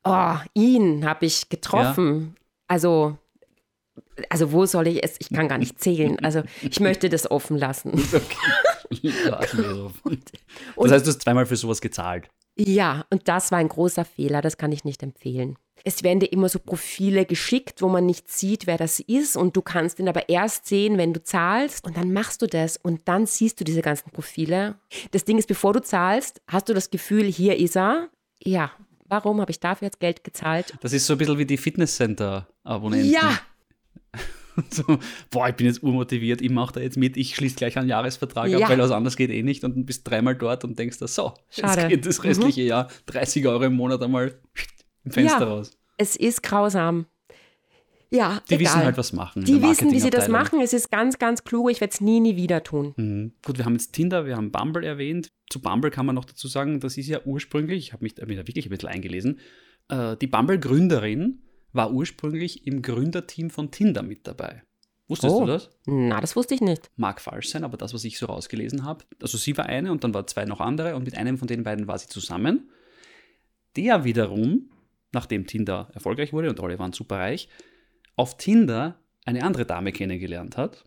Oh, 0.04 0.36
ihn 0.54 1.04
habe 1.06 1.26
ich 1.26 1.48
getroffen. 1.48 2.36
Also, 2.66 3.16
also 4.28 4.52
wo 4.52 4.66
soll 4.66 4.88
ich 4.88 5.04
es? 5.04 5.16
Ich 5.20 5.30
kann 5.30 5.48
gar 5.48 5.58
nicht 5.58 5.80
zählen. 5.80 6.18
Also 6.24 6.42
ich 6.62 6.80
möchte 6.80 7.08
das 7.08 7.30
offen 7.30 7.56
lassen. 7.56 7.92
Lass 9.02 9.54
mir 9.54 9.74
so. 9.74 9.92
das 10.76 10.92
heißt, 10.92 11.06
du 11.06 11.10
hast 11.10 11.22
zweimal 11.22 11.46
für 11.46 11.56
sowas 11.56 11.80
gezahlt. 11.80 12.28
Ja, 12.56 13.06
und 13.10 13.28
das 13.28 13.50
war 13.50 13.58
ein 13.58 13.68
großer 13.68 14.04
Fehler. 14.04 14.42
Das 14.42 14.58
kann 14.58 14.72
ich 14.72 14.84
nicht 14.84 15.02
empfehlen. 15.02 15.56
Es 15.84 16.02
werden 16.02 16.20
dir 16.20 16.30
immer 16.30 16.48
so 16.48 16.58
Profile 16.58 17.24
geschickt, 17.24 17.82
wo 17.82 17.88
man 17.88 18.06
nicht 18.06 18.30
sieht, 18.30 18.66
wer 18.66 18.76
das 18.76 19.00
ist. 19.00 19.36
Und 19.36 19.56
du 19.56 19.62
kannst 19.62 19.98
ihn 19.98 20.08
aber 20.08 20.28
erst 20.28 20.66
sehen, 20.66 20.98
wenn 20.98 21.12
du 21.12 21.22
zahlst. 21.22 21.86
Und 21.86 21.96
dann 21.96 22.12
machst 22.12 22.42
du 22.42 22.46
das. 22.46 22.76
Und 22.76 23.08
dann 23.08 23.26
siehst 23.26 23.58
du 23.58 23.64
diese 23.64 23.82
ganzen 23.82 24.10
Profile. 24.10 24.76
Das 25.10 25.24
Ding 25.24 25.38
ist, 25.38 25.48
bevor 25.48 25.72
du 25.72 25.82
zahlst, 25.82 26.40
hast 26.46 26.68
du 26.68 26.74
das 26.74 26.90
Gefühl, 26.90 27.24
hier 27.24 27.56
ist 27.56 27.76
er. 27.76 28.10
Ja, 28.44 28.72
warum 29.12 29.40
habe 29.40 29.50
ich 29.50 29.60
dafür 29.60 29.86
jetzt 29.86 30.00
Geld 30.00 30.24
gezahlt? 30.24 30.72
Das 30.80 30.92
ist 30.92 31.06
so 31.06 31.14
ein 31.14 31.18
bisschen 31.18 31.38
wie 31.38 31.44
die 31.46 31.58
Fitnesscenter-Abonnenten. 31.58 33.10
Ja, 33.10 33.38
So, 34.70 34.98
boah, 35.30 35.48
ich 35.48 35.54
bin 35.54 35.66
jetzt 35.66 35.82
urmotiviert, 35.82 36.42
ich 36.42 36.50
mache 36.50 36.74
da 36.74 36.80
jetzt 36.80 36.98
mit, 36.98 37.16
ich 37.16 37.34
schließe 37.34 37.56
gleich 37.56 37.78
einen 37.78 37.88
Jahresvertrag 37.88 38.48
Ja. 38.50 38.58
ab, 38.58 38.68
weil 38.68 38.78
was 38.78 38.90
anderes 38.90 39.16
geht 39.16 39.30
eh 39.30 39.42
nicht 39.42 39.64
und 39.64 39.74
du 39.76 39.82
bist 39.84 40.06
dreimal 40.08 40.34
dort 40.36 40.64
und 40.64 40.78
denkst 40.78 40.98
da, 40.98 41.06
so, 41.08 41.32
Schade. 41.48 41.80
jetzt 41.82 41.88
geht 41.88 42.06
das 42.06 42.22
restliche 42.24 42.60
Jahr 42.62 42.88
30 43.06 43.46
Euro 43.46 43.64
im 43.64 43.74
Monat 43.74 44.02
einmal 44.02 44.38
im 45.04 45.10
Fenster 45.10 45.40
Ja. 45.40 45.46
raus. 45.54 45.70
es 45.96 46.16
ist 46.16 46.42
grausam. 46.42 47.06
Ja, 48.12 48.42
Die 48.50 48.54
egal. 48.54 48.60
wissen 48.66 48.84
halt, 48.84 48.98
was 48.98 49.12
machen. 49.12 49.44
Die 49.44 49.62
wissen, 49.62 49.90
wie 49.90 49.98
sie 49.98 50.10
das 50.10 50.28
machen. 50.28 50.60
Es 50.60 50.72
ist 50.74 50.90
ganz, 50.90 51.18
ganz 51.18 51.44
klug. 51.44 51.70
Ich 51.70 51.80
werde 51.80 51.92
es 51.94 52.00
nie, 52.02 52.20
nie 52.20 52.36
wieder 52.36 52.62
tun. 52.62 52.92
Mhm. 52.96 53.32
Gut, 53.44 53.56
wir 53.58 53.64
haben 53.64 53.72
jetzt 53.74 53.92
Tinder, 53.94 54.26
wir 54.26 54.36
haben 54.36 54.50
Bumble 54.52 54.84
erwähnt. 54.84 55.32
Zu 55.50 55.60
Bumble 55.62 55.90
kann 55.90 56.04
man 56.06 56.14
noch 56.14 56.26
dazu 56.26 56.46
sagen, 56.46 56.78
das 56.80 56.98
ist 56.98 57.08
ja 57.08 57.20
ursprünglich, 57.24 57.78
ich 57.86 57.92
habe 57.94 58.04
mich, 58.04 58.14
hab 58.20 58.28
mich 58.28 58.36
da 58.36 58.46
wirklich 58.46 58.66
ein 58.66 58.70
bisschen 58.70 58.88
eingelesen, 58.90 59.40
äh, 59.88 60.16
die 60.18 60.26
Bumble-Gründerin 60.26 61.42
war 61.72 61.90
ursprünglich 61.92 62.66
im 62.66 62.82
Gründerteam 62.82 63.48
von 63.50 63.70
Tinder 63.70 64.02
mit 64.02 64.26
dabei. 64.26 64.62
Wusstest 65.08 65.34
Oh. 65.34 65.40
du 65.40 65.46
das? 65.46 65.70
Na, 65.86 66.20
das 66.20 66.36
wusste 66.36 66.54
ich 66.54 66.60
nicht. 66.60 66.90
Mag 66.96 67.20
falsch 67.20 67.48
sein, 67.48 67.64
aber 67.64 67.76
das, 67.76 67.92
was 67.94 68.04
ich 68.04 68.18
so 68.18 68.26
rausgelesen 68.26 68.84
habe, 68.84 69.04
also 69.20 69.36
sie 69.38 69.56
war 69.56 69.66
eine 69.66 69.90
und 69.90 70.04
dann 70.04 70.12
waren 70.14 70.26
zwei 70.28 70.44
noch 70.44 70.60
andere 70.60 70.96
und 70.96 71.04
mit 71.04 71.16
einem 71.16 71.38
von 71.38 71.48
den 71.48 71.64
beiden 71.64 71.86
war 71.86 71.98
sie 71.98 72.08
zusammen. 72.08 72.68
Der 73.76 74.04
wiederum, 74.04 74.70
nachdem 75.12 75.46
Tinder 75.46 75.88
erfolgreich 75.94 76.32
wurde 76.32 76.50
und 76.50 76.60
alle 76.60 76.78
waren 76.78 76.92
super 76.92 77.16
reich, 77.16 77.48
auf 78.16 78.36
Tinder 78.36 78.98
eine 79.24 79.42
andere 79.44 79.66
Dame 79.66 79.92
kennengelernt 79.92 80.56
hat. 80.56 80.84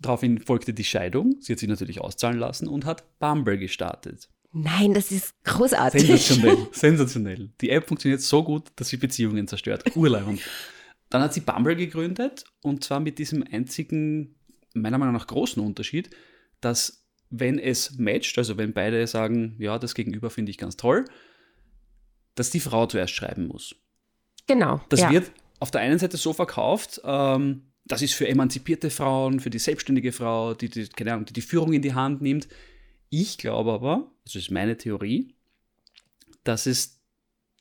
Daraufhin 0.00 0.38
folgte 0.38 0.74
die 0.74 0.84
Scheidung, 0.84 1.36
sie 1.40 1.52
hat 1.52 1.58
sich 1.58 1.68
natürlich 1.68 2.00
auszahlen 2.00 2.38
lassen 2.38 2.68
und 2.68 2.84
hat 2.84 3.18
Bumble 3.18 3.58
gestartet. 3.58 4.28
Nein, 4.52 4.94
das 4.94 5.10
ist 5.10 5.34
großartig. 5.44 6.06
Sensationell, 6.06 6.68
sensationell. 6.72 7.50
Die 7.60 7.70
App 7.70 7.88
funktioniert 7.88 8.20
so 8.20 8.44
gut, 8.44 8.70
dass 8.76 8.88
sie 8.88 8.96
Beziehungen 8.96 9.48
zerstört. 9.48 9.96
Urleibend. 9.96 10.40
Dann 11.10 11.22
hat 11.22 11.34
sie 11.34 11.40
Bumble 11.40 11.76
gegründet 11.76 12.44
und 12.62 12.84
zwar 12.84 13.00
mit 13.00 13.18
diesem 13.18 13.44
einzigen, 13.50 14.36
meiner 14.74 14.98
Meinung 14.98 15.14
nach 15.14 15.26
großen 15.26 15.62
Unterschied, 15.62 16.10
dass 16.60 17.04
wenn 17.30 17.58
es 17.58 17.98
matcht, 17.98 18.38
also 18.38 18.56
wenn 18.56 18.72
beide 18.72 19.06
sagen, 19.06 19.56
ja, 19.58 19.78
das 19.78 19.94
Gegenüber 19.94 20.30
finde 20.30 20.50
ich 20.50 20.58
ganz 20.58 20.76
toll, 20.76 21.04
dass 22.34 22.50
die 22.50 22.60
Frau 22.60 22.86
zuerst 22.86 23.12
schreiben 23.12 23.48
muss. 23.48 23.74
Genau. 24.46 24.80
Das 24.88 25.00
ja. 25.00 25.10
wird 25.10 25.32
auf 25.64 25.70
der 25.70 25.80
einen 25.80 25.98
Seite 25.98 26.18
so 26.18 26.34
verkauft, 26.34 27.00
ähm, 27.04 27.62
das 27.86 28.02
ist 28.02 28.12
für 28.12 28.28
emanzipierte 28.28 28.90
Frauen, 28.90 29.40
für 29.40 29.48
die 29.48 29.58
selbstständige 29.58 30.12
Frau, 30.12 30.52
die 30.52 30.68
die, 30.68 30.86
keine 30.88 31.14
Ahnung, 31.14 31.24
die 31.24 31.32
die 31.32 31.40
Führung 31.40 31.72
in 31.72 31.80
die 31.80 31.94
Hand 31.94 32.20
nimmt. 32.20 32.48
Ich 33.08 33.38
glaube 33.38 33.72
aber, 33.72 34.10
das 34.26 34.34
ist 34.34 34.50
meine 34.50 34.76
Theorie, 34.76 35.34
dass 36.44 36.66
es 36.66 37.00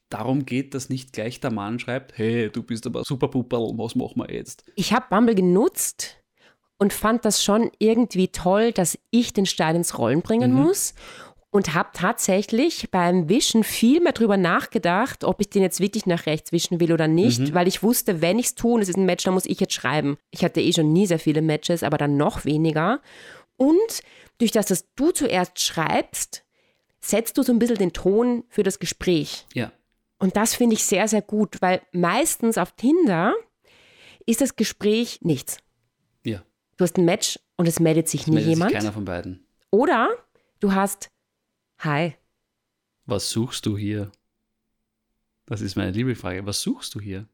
darum 0.10 0.45
geht, 0.45 0.74
dass 0.74 0.89
nicht 0.89 1.13
gleich 1.13 1.39
der 1.39 1.51
Mann 1.51 1.79
schreibt, 1.79 2.17
hey, 2.17 2.50
du 2.50 2.62
bist 2.62 2.86
aber 2.86 3.03
super 3.05 3.29
Puperl, 3.29 3.72
was 3.77 3.95
machen 3.95 4.17
wir 4.17 4.33
jetzt? 4.33 4.65
Ich 4.75 4.91
habe 4.91 5.05
Bumble 5.10 5.33
genutzt 5.36 6.17
und 6.77 6.91
fand 6.91 7.24
das 7.24 7.41
schon 7.41 7.72
irgendwie 7.79 8.27
toll, 8.27 8.74
dass 8.74 9.00
ich 9.12 9.31
den 9.31 9.45
Stein 9.45 9.77
ins 9.77 9.98
Rollen 9.98 10.22
bringen 10.22 10.51
Mhm. 10.53 10.62
muss. 10.63 10.93
Und 11.53 11.74
habe 11.75 11.89
tatsächlich 11.93 12.89
beim 12.89 13.29
Wischen 13.29 13.63
viel 13.63 14.01
mehr 14.01 14.12
drüber 14.13 14.38
nachgedacht, 14.38 15.24
ob 15.24 15.39
ich 15.39 15.50
den 15.50 15.62
jetzt 15.62 15.79
wirklich 15.79 16.05
nach 16.07 16.25
rechts 16.25 16.51
wischen 16.51 16.79
will 16.79 16.91
oder 16.91 17.07
nicht, 17.07 17.39
Mhm. 17.39 17.53
weil 17.53 17.67
ich 17.67 17.83
wusste, 17.83 18.22
wenn 18.22 18.39
ich 18.39 18.48
es 18.48 18.55
tue 18.55 18.74
und 18.74 18.81
es 18.81 18.89
ist 18.89 18.98
ein 18.98 19.05
Match, 19.05 19.24
dann 19.24 19.36
muss 19.36 19.45
ich 19.45 19.60
jetzt 19.60 19.74
schreiben. 19.74 20.17
Ich 20.31 20.43
hatte 20.43 20.60
eh 20.62 20.74
schon 20.74 20.91
nie 20.91 21.05
sehr 21.05 21.19
viele 21.19 21.41
Matches, 21.43 21.83
aber 21.83 21.98
dann 21.98 22.17
noch 22.17 22.43
weniger. 22.43 23.01
Und 23.55 24.01
durch 24.39 24.51
das, 24.51 24.65
dass 24.65 24.91
du 24.95 25.12
zuerst 25.12 25.60
schreibst, 25.62 26.43
setzt 27.00 27.38
du 27.38 27.43
so 27.43 27.51
ein 27.53 27.60
bisschen 27.60 27.77
den 27.77 27.93
Ton 27.93 28.43
für 28.50 28.63
das 28.63 28.79
Gespräch. 28.79 29.45
Ja. 29.53 29.72
Und 30.17 30.36
das 30.36 30.55
finde 30.55 30.74
ich 30.75 30.83
sehr, 30.83 31.07
sehr 31.07 31.22
gut, 31.22 31.62
weil 31.62 31.81
meistens 31.91 32.57
auf 32.57 32.72
Tinder 32.72 33.36
ist 34.25 34.41
das 34.41 34.55
Gespräch 34.55 35.19
nichts. 35.22 35.57
Ja. 36.24 36.43
Du 36.77 36.83
hast 36.83 36.98
ein 36.98 37.05
Match 37.05 37.39
und 37.57 37.67
es 37.67 37.79
meldet 37.79 38.10
sich 38.10 38.25
nie 38.25 38.33
Meldet 38.36 38.50
sich 38.50 38.55
jemand. 38.57 38.74
keiner 38.74 38.91
von 38.93 39.05
beiden. 39.05 39.45
Oder 39.69 40.10
du 40.60 40.74
hast 40.74 41.10
Hi. 41.80 42.15
Was 43.06 43.30
suchst 43.30 43.65
du 43.65 43.77
hier? 43.77 44.12
Das 45.46 45.62
ist 45.62 45.75
meine 45.75 45.92
Lieblingsfrage. 45.92 46.46
Was 46.46 46.62
suchst 46.62 46.96
du 46.96 47.01
hier? 47.01 47.27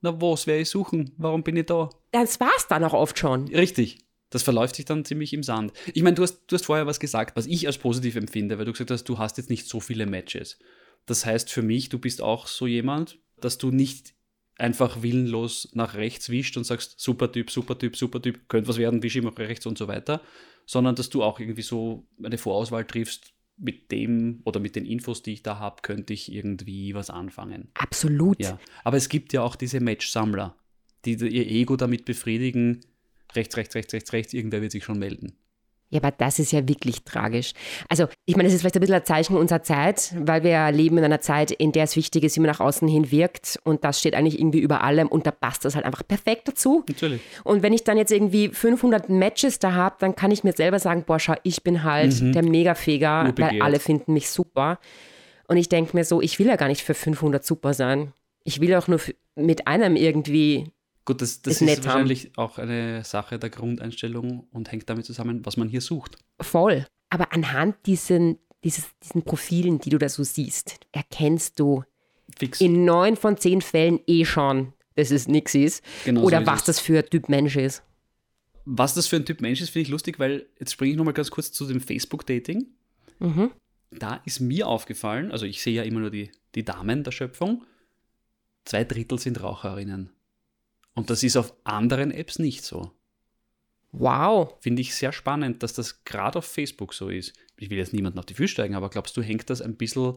Na, 0.00 0.20
was 0.20 0.46
werde 0.46 0.62
ich 0.62 0.70
suchen? 0.70 1.12
Warum 1.16 1.42
bin 1.42 1.56
ich 1.56 1.66
da? 1.66 1.90
Das 2.10 2.40
war's 2.40 2.68
dann 2.68 2.84
auch 2.84 2.92
oft 2.92 3.18
schon. 3.18 3.48
Richtig. 3.48 3.98
Das 4.30 4.42
verläuft 4.42 4.76
sich 4.76 4.84
dann 4.84 5.04
ziemlich 5.04 5.32
im 5.32 5.42
Sand. 5.42 5.72
Ich 5.92 6.02
meine, 6.02 6.14
du 6.14 6.22
hast, 6.22 6.44
du 6.46 6.54
hast 6.54 6.64
vorher 6.64 6.86
was 6.86 7.00
gesagt, 7.00 7.36
was 7.36 7.46
ich 7.46 7.66
als 7.66 7.78
positiv 7.78 8.16
empfinde, 8.16 8.58
weil 8.58 8.64
du 8.64 8.72
gesagt 8.72 8.90
hast, 8.90 9.04
du 9.04 9.18
hast 9.18 9.36
jetzt 9.36 9.50
nicht 9.50 9.68
so 9.68 9.78
viele 9.80 10.06
Matches. 10.06 10.58
Das 11.06 11.26
heißt 11.26 11.50
für 11.50 11.62
mich, 11.62 11.88
du 11.88 11.98
bist 11.98 12.22
auch 12.22 12.46
so 12.46 12.66
jemand, 12.66 13.18
dass 13.40 13.58
du 13.58 13.70
nicht 13.70 14.14
einfach 14.56 15.02
willenlos 15.02 15.68
nach 15.74 15.94
rechts 15.94 16.30
wischt 16.30 16.56
und 16.56 16.64
sagst, 16.64 17.00
super 17.00 17.30
Typ, 17.30 17.50
super 17.50 17.78
Typ, 17.78 17.96
super 17.96 18.22
Typ, 18.22 18.48
könnte 18.48 18.68
was 18.68 18.78
werden, 18.78 19.02
wisch 19.02 19.16
immer 19.16 19.36
rechts 19.36 19.66
und 19.66 19.76
so 19.76 19.88
weiter, 19.88 20.20
sondern 20.66 20.94
dass 20.94 21.10
du 21.10 21.22
auch 21.22 21.40
irgendwie 21.40 21.62
so 21.62 22.06
eine 22.22 22.38
Vorauswahl 22.38 22.86
triffst, 22.86 23.34
mit 23.62 23.90
dem 23.92 24.40
oder 24.44 24.60
mit 24.60 24.76
den 24.76 24.84
Infos, 24.84 25.22
die 25.22 25.32
ich 25.32 25.42
da 25.42 25.58
habe, 25.58 25.82
könnte 25.82 26.12
ich 26.12 26.32
irgendwie 26.32 26.94
was 26.94 27.10
anfangen. 27.10 27.68
Absolut. 27.74 28.40
Ja, 28.40 28.58
aber 28.84 28.96
es 28.96 29.08
gibt 29.08 29.32
ja 29.32 29.42
auch 29.42 29.56
diese 29.56 29.80
Match-Sammler, 29.80 30.56
die 31.04 31.12
ihr 31.12 31.46
Ego 31.46 31.76
damit 31.76 32.04
befriedigen, 32.04 32.80
rechts, 33.34 33.56
rechts, 33.56 33.74
rechts, 33.74 33.94
rechts, 33.94 34.12
rechts, 34.12 34.34
irgendwer 34.34 34.62
wird 34.62 34.72
sich 34.72 34.84
schon 34.84 34.98
melden. 34.98 35.32
Ja, 35.92 36.00
aber 36.00 36.10
das 36.10 36.38
ist 36.38 36.52
ja 36.52 36.66
wirklich 36.66 37.04
tragisch. 37.04 37.52
Also, 37.90 38.06
ich 38.24 38.34
meine, 38.34 38.48
es 38.48 38.54
ist 38.54 38.62
vielleicht 38.62 38.76
ein 38.76 38.80
bisschen 38.80 38.94
ein 38.94 39.04
Zeichen 39.04 39.36
unserer 39.36 39.62
Zeit, 39.62 40.14
weil 40.18 40.42
wir 40.42 40.72
leben 40.72 40.96
in 40.96 41.04
einer 41.04 41.20
Zeit, 41.20 41.50
in 41.50 41.70
der 41.70 41.84
es 41.84 41.96
wichtig 41.96 42.24
ist, 42.24 42.34
wie 42.36 42.40
man 42.40 42.48
nach 42.48 42.60
außen 42.60 42.88
hin 42.88 43.10
wirkt. 43.10 43.60
Und 43.64 43.84
das 43.84 44.00
steht 44.00 44.14
eigentlich 44.14 44.38
irgendwie 44.38 44.60
über 44.60 44.82
allem 44.82 45.08
und 45.08 45.26
da 45.26 45.30
passt 45.30 45.66
das 45.66 45.74
halt 45.74 45.84
einfach 45.84 46.02
perfekt 46.08 46.48
dazu. 46.48 46.82
Natürlich. 46.88 47.20
Und 47.44 47.62
wenn 47.62 47.74
ich 47.74 47.84
dann 47.84 47.98
jetzt 47.98 48.10
irgendwie 48.10 48.48
500 48.48 49.10
Matches 49.10 49.58
da 49.58 49.74
habe, 49.74 49.96
dann 49.98 50.16
kann 50.16 50.30
ich 50.30 50.44
mir 50.44 50.54
selber 50.54 50.78
sagen, 50.78 51.04
boah, 51.06 51.20
schau, 51.20 51.34
ich 51.42 51.62
bin 51.62 51.84
halt 51.84 52.34
der 52.34 52.42
Megafeger, 52.42 53.34
weil 53.36 53.60
alle 53.60 53.78
finden 53.78 54.14
mich 54.14 54.30
super. 54.30 54.78
Und 55.46 55.58
ich 55.58 55.68
denke 55.68 55.94
mir 55.94 56.04
so, 56.04 56.22
ich 56.22 56.38
will 56.38 56.46
ja 56.46 56.56
gar 56.56 56.68
nicht 56.68 56.82
für 56.82 56.94
500 56.94 57.44
super 57.44 57.74
sein. 57.74 58.14
Ich 58.44 58.62
will 58.62 58.74
auch 58.74 58.88
nur 58.88 58.98
mit 59.36 59.66
einem 59.66 59.94
irgendwie 59.96 60.70
Gut, 61.04 61.20
das, 61.20 61.42
das 61.42 61.54
Ist 61.54 61.60
nett 61.62 61.78
haben. 61.80 61.86
wahrscheinlich 61.86 62.38
auch 62.38 62.58
eine 62.58 63.02
Sache 63.04 63.38
der 63.38 63.50
Grundeinstellung 63.50 64.46
und 64.52 64.70
hängt 64.70 64.88
damit 64.88 65.04
zusammen, 65.04 65.44
was 65.44 65.56
man 65.56 65.68
hier 65.68 65.80
sucht. 65.80 66.16
voll. 66.40 66.86
Aber 67.10 67.32
anhand 67.34 67.76
diesen, 67.84 68.38
dieses, 68.64 68.86
diesen 69.02 69.22
Profilen, 69.22 69.78
die 69.78 69.90
du 69.90 69.98
da 69.98 70.08
so 70.08 70.22
siehst, 70.22 70.80
erkennst 70.92 71.60
du 71.60 71.84
Fix. 72.38 72.60
in 72.60 72.84
neun 72.86 73.16
von 73.16 73.36
zehn 73.36 73.60
Fällen 73.60 74.00
eh 74.06 74.24
schon, 74.24 74.72
dass 74.94 75.10
es 75.10 75.28
nichts 75.28 75.54
ist. 75.54 75.84
Genau 76.04 76.20
so 76.22 76.26
oder 76.28 76.40
ist 76.40 76.46
was 76.46 76.60
es. 76.60 76.64
das 76.66 76.78
für 76.80 76.98
ein 77.00 77.10
Typ 77.10 77.28
Mensch 77.28 77.56
ist. 77.56 77.82
Was 78.64 78.94
das 78.94 79.08
für 79.08 79.16
ein 79.16 79.26
Typ 79.26 79.40
Mensch 79.42 79.60
ist, 79.60 79.70
finde 79.70 79.82
ich 79.82 79.88
lustig, 79.88 80.18
weil 80.18 80.46
jetzt 80.58 80.72
springe 80.72 80.92
ich 80.92 80.96
nochmal 80.96 81.12
ganz 81.14 81.30
kurz 81.30 81.52
zu 81.52 81.66
dem 81.66 81.80
Facebook-Dating. 81.80 82.66
Mhm. 83.18 83.50
Da 83.90 84.22
ist 84.24 84.40
mir 84.40 84.66
aufgefallen, 84.68 85.32
also 85.32 85.44
ich 85.44 85.62
sehe 85.62 85.74
ja 85.74 85.82
immer 85.82 86.00
nur 86.00 86.10
die, 86.10 86.30
die 86.54 86.64
Damen 86.64 87.04
der 87.04 87.10
Schöpfung, 87.10 87.64
zwei 88.64 88.84
Drittel 88.84 89.18
sind 89.18 89.42
Raucherinnen. 89.42 90.10
Und 90.94 91.10
das 91.10 91.22
ist 91.22 91.36
auf 91.36 91.54
anderen 91.64 92.10
Apps 92.10 92.38
nicht 92.38 92.64
so. 92.64 92.90
Wow. 93.92 94.54
Finde 94.60 94.82
ich 94.82 94.94
sehr 94.94 95.12
spannend, 95.12 95.62
dass 95.62 95.74
das 95.74 96.04
gerade 96.04 96.38
auf 96.38 96.46
Facebook 96.46 96.94
so 96.94 97.08
ist. 97.08 97.34
Ich 97.56 97.70
will 97.70 97.78
jetzt 97.78 97.92
niemanden 97.92 98.18
auf 98.18 98.26
die 98.26 98.34
Füße 98.34 98.52
steigen, 98.52 98.74
aber 98.74 98.88
glaubst 98.88 99.16
du, 99.16 99.22
hängt 99.22 99.50
das 99.50 99.60
ein 99.62 99.76
bisschen 99.76 100.14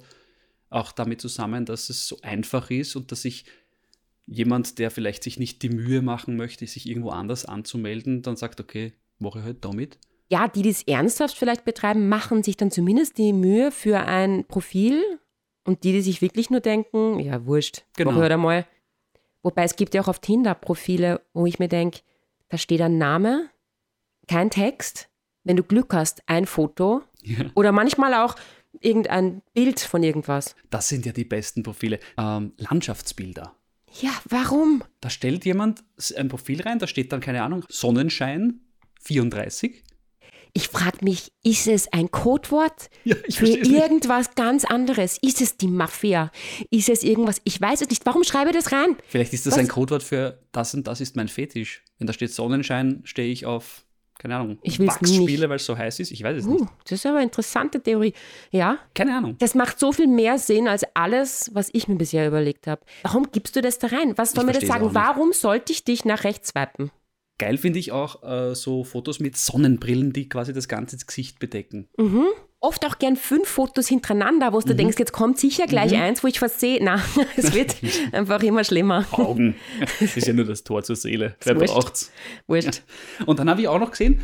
auch 0.70 0.92
damit 0.92 1.22
zusammen, 1.22 1.66
dass 1.66 1.90
es 1.90 2.08
so 2.08 2.18
einfach 2.22 2.70
ist 2.72 2.96
und 2.96 3.12
dass 3.12 3.22
sich 3.22 3.46
jemand, 4.26 4.80
der 4.80 4.92
vielleicht 4.92 5.24
sich 5.24 5.38
nicht 5.38 5.62
die 5.62 5.70
Mühe 5.70 6.02
machen 6.02 6.36
möchte, 6.36 6.66
sich 6.66 6.88
irgendwo 6.90 7.10
anders 7.10 7.46
anzumelden, 7.46 8.22
dann 8.22 8.36
sagt, 8.36 8.60
okay, 8.60 8.94
mache 9.20 9.40
ich 9.40 9.46
halt 9.46 9.64
damit. 9.64 10.00
Ja, 10.30 10.48
die, 10.48 10.64
die 10.64 10.70
es 10.70 10.84
ernsthaft 10.84 11.38
vielleicht 11.38 11.66
betreiben, 11.66 12.10
machen 12.10 12.44
sich 12.44 12.58
dann 12.58 12.72
zumindest 12.72 13.18
die 13.18 13.34
Mühe 13.34 13.72
für 13.72 14.00
ein 14.00 14.46
Profil. 14.46 15.02
Und 15.68 15.84
die, 15.84 15.94
die 15.94 16.02
sich 16.02 16.22
wirklich 16.22 16.52
nur 16.52 16.60
denken, 16.60 17.20
ja, 17.20 17.46
wurscht, 17.46 17.84
Genau. 17.98 18.12
mach 18.12 18.22
halt 18.22 18.32
einmal. 18.32 18.68
Wobei 19.46 19.64
es 19.64 19.76
gibt 19.76 19.94
ja 19.94 20.02
auch 20.02 20.08
auf 20.08 20.18
Tinder 20.18 20.56
Profile, 20.56 21.22
wo 21.36 21.46
ich 21.46 21.60
mir 21.60 21.68
denke, 21.68 22.00
da 22.50 22.58
steht 22.58 22.82
ein 22.82 22.98
Name, 22.98 23.48
kein 24.28 24.50
Text. 24.50 25.08
Wenn 25.44 25.56
du 25.56 25.62
Glück 25.62 25.94
hast, 25.94 26.24
ein 26.26 26.48
Foto. 26.48 27.04
Ja. 27.22 27.46
Oder 27.54 27.72
manchmal 27.72 28.16
auch 28.16 28.36
irgendein 28.82 29.44
Bild 29.54 29.80
von 29.80 30.02
irgendwas. 30.02 30.56
Das 30.72 30.88
sind 30.88 31.06
ja 31.06 31.12
die 31.12 31.26
besten 31.26 31.62
Profile. 31.62 32.00
Ähm, 32.18 32.54
Landschaftsbilder. 32.58 33.56
Ja, 34.02 34.10
warum? 34.28 34.84
Da 35.00 35.12
stellt 35.12 35.46
jemand 35.46 35.84
ein 36.18 36.28
Profil 36.28 36.64
rein, 36.64 36.80
da 36.80 36.88
steht 36.88 37.12
dann, 37.12 37.22
keine 37.22 37.44
Ahnung, 37.44 37.66
Sonnenschein 37.70 38.62
34. 39.04 39.84
Ich 40.58 40.70
frage 40.70 41.00
mich, 41.04 41.34
ist 41.44 41.68
es 41.68 41.92
ein 41.92 42.10
Codewort 42.12 42.90
Ja, 43.04 43.18
ich 43.28 43.40
für 43.40 43.44
es 43.46 43.56
nicht. 43.58 43.68
irgendwas 43.72 44.36
ganz 44.36 44.64
anderes? 44.64 45.18
Ist 45.22 45.42
es 45.42 45.58
die 45.58 45.68
Mafia? 45.68 46.32
Ist 46.72 46.88
es 46.88 47.04
irgendwas? 47.04 47.42
Ich 47.44 47.60
weiß 47.60 47.82
es 47.82 47.90
nicht. 47.90 48.06
Warum 48.06 48.24
schreibe 48.24 48.52
ich 48.52 48.56
das 48.56 48.72
rein? 48.72 48.96
Vielleicht 49.08 49.34
ist 49.34 49.46
das 49.46 49.54
Was? 49.56 49.60
ein 49.60 49.68
Codewort 49.68 50.02
für 50.02 50.40
das 50.54 50.74
und 50.74 50.88
das 50.88 51.02
ist 51.02 51.18
mein 51.18 51.28
Fetisch. 51.28 51.84
Wenn 51.98 52.08
da 52.08 52.14
steht 52.14 52.32
Sonnenschein, 52.32 53.02
stehe 53.04 53.30
ich 53.34 53.46
auf, 53.46 53.84
keine 54.18 54.38
Ahnung, 54.38 54.58
Ich 54.64 54.80
Wachsspiele, 54.80 55.50
weil 55.50 55.58
es 55.58 55.66
so 55.66 55.78
heiß 55.78 56.00
ist. 56.00 56.12
Ich 56.12 56.24
weiß 56.24 56.38
es 56.38 56.46
nicht. 56.46 56.62
Uh, 56.62 56.68
das 56.86 56.94
ist 57.00 57.06
aber 57.06 57.18
eine 57.18 57.26
interessante 57.26 57.84
Theorie. 57.84 58.14
Ja, 58.50 58.80
Keine 58.94 59.14
Ahnung. 59.18 59.36
das 59.40 59.56
macht 59.56 59.78
so 59.78 59.92
viel 59.92 60.08
mehr 60.08 60.38
Sinn 60.38 60.70
als 60.70 60.86
alles, 60.94 61.52
was 61.54 61.70
ich 61.74 61.90
mir 61.90 61.96
bisher 61.98 62.26
überlegt 62.26 62.66
habe. 62.66 62.82
Warum 63.04 63.30
gibst 63.30 63.58
du 63.58 63.62
das 63.62 63.78
da 63.78 63.88
rein? 63.88 64.18
Was 64.18 64.32
soll 64.32 64.44
Ich 64.44 64.54
mir 64.56 64.60
das 64.62 64.70
sagen? 64.70 64.86
nicht. 64.86 64.96
Warum 64.96 65.34
sollte 65.34 65.74
ich 65.74 65.84
dich 65.84 66.06
nach 66.06 66.24
rechts 66.24 66.52
swipen? 66.52 66.92
Geil 67.38 67.58
finde 67.58 67.80
ich 67.80 67.92
auch 67.92 68.24
äh, 68.24 68.56
so 68.56 68.84
Fotos 68.84 69.20
mit 69.20 69.36
Sonnenbrillen, 69.36 70.14
die 70.14 70.30
quasi 70.30 70.54
das 70.54 70.68
ganze 70.70 70.98
Gesicht 70.98 71.40
bedecken. 71.40 71.90
Oft 72.62 72.86
auch 72.86 72.98
gern 72.98 73.16
fünf 73.18 73.48
Fotos 73.50 73.88
hintereinander, 73.88 74.54
wo 74.54 74.62
du 74.62 74.74
Mhm. 74.74 74.78
denkst, 74.78 74.98
jetzt 75.00 75.12
kommt 75.12 75.38
sicher 75.38 75.68
gleich 75.68 75.94
eins, 75.96 76.24
wo 76.24 76.28
ich 76.28 76.42
was 76.42 76.60
sehe. 76.60 76.80
Na, 76.82 77.00
es 77.36 77.54
wird 77.54 77.76
einfach 78.14 78.42
immer 78.42 78.64
schlimmer. 78.64 79.06
Augen. 79.12 79.56
Das 80.00 80.16
ist 80.18 80.28
ja 80.28 80.34
nur 80.34 80.46
das 80.46 80.64
Tor 80.64 80.84
zur 80.84 80.96
Seele. 80.96 81.36
Wer 81.44 81.60
wurscht. 81.60 81.74
braucht's? 81.74 82.12
Wurscht. 82.48 82.84
Und 83.26 83.40
dann 83.40 83.50
habe 83.50 83.62
ich 83.62 83.68
auch 83.68 83.80
noch 83.80 83.92
gesehen, 83.92 84.22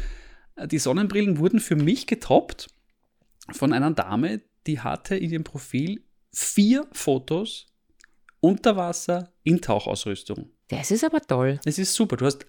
äh, 0.55 0.67
die 0.67 0.79
Sonnenbrillen 0.79 1.37
wurden 1.37 1.59
für 1.59 1.75
mich 1.75 2.07
getoppt 2.07 2.67
von 3.51 3.73
einer 3.73 3.91
Dame, 3.91 4.41
die 4.67 4.79
hatte 4.79 5.15
in 5.17 5.31
ihrem 5.31 5.43
Profil 5.43 6.03
vier 6.31 6.87
Fotos 6.93 7.67
unter 8.39 8.77
Wasser 8.77 9.33
in 9.43 9.59
Tauchausrüstung. 9.61 10.49
Das 10.69 10.89
ist 10.91 11.03
aber 11.03 11.19
toll. 11.21 11.59
Es 11.65 11.77
ist 11.77 11.93
super, 11.93 12.15
du 12.15 12.25
hast 12.25 12.45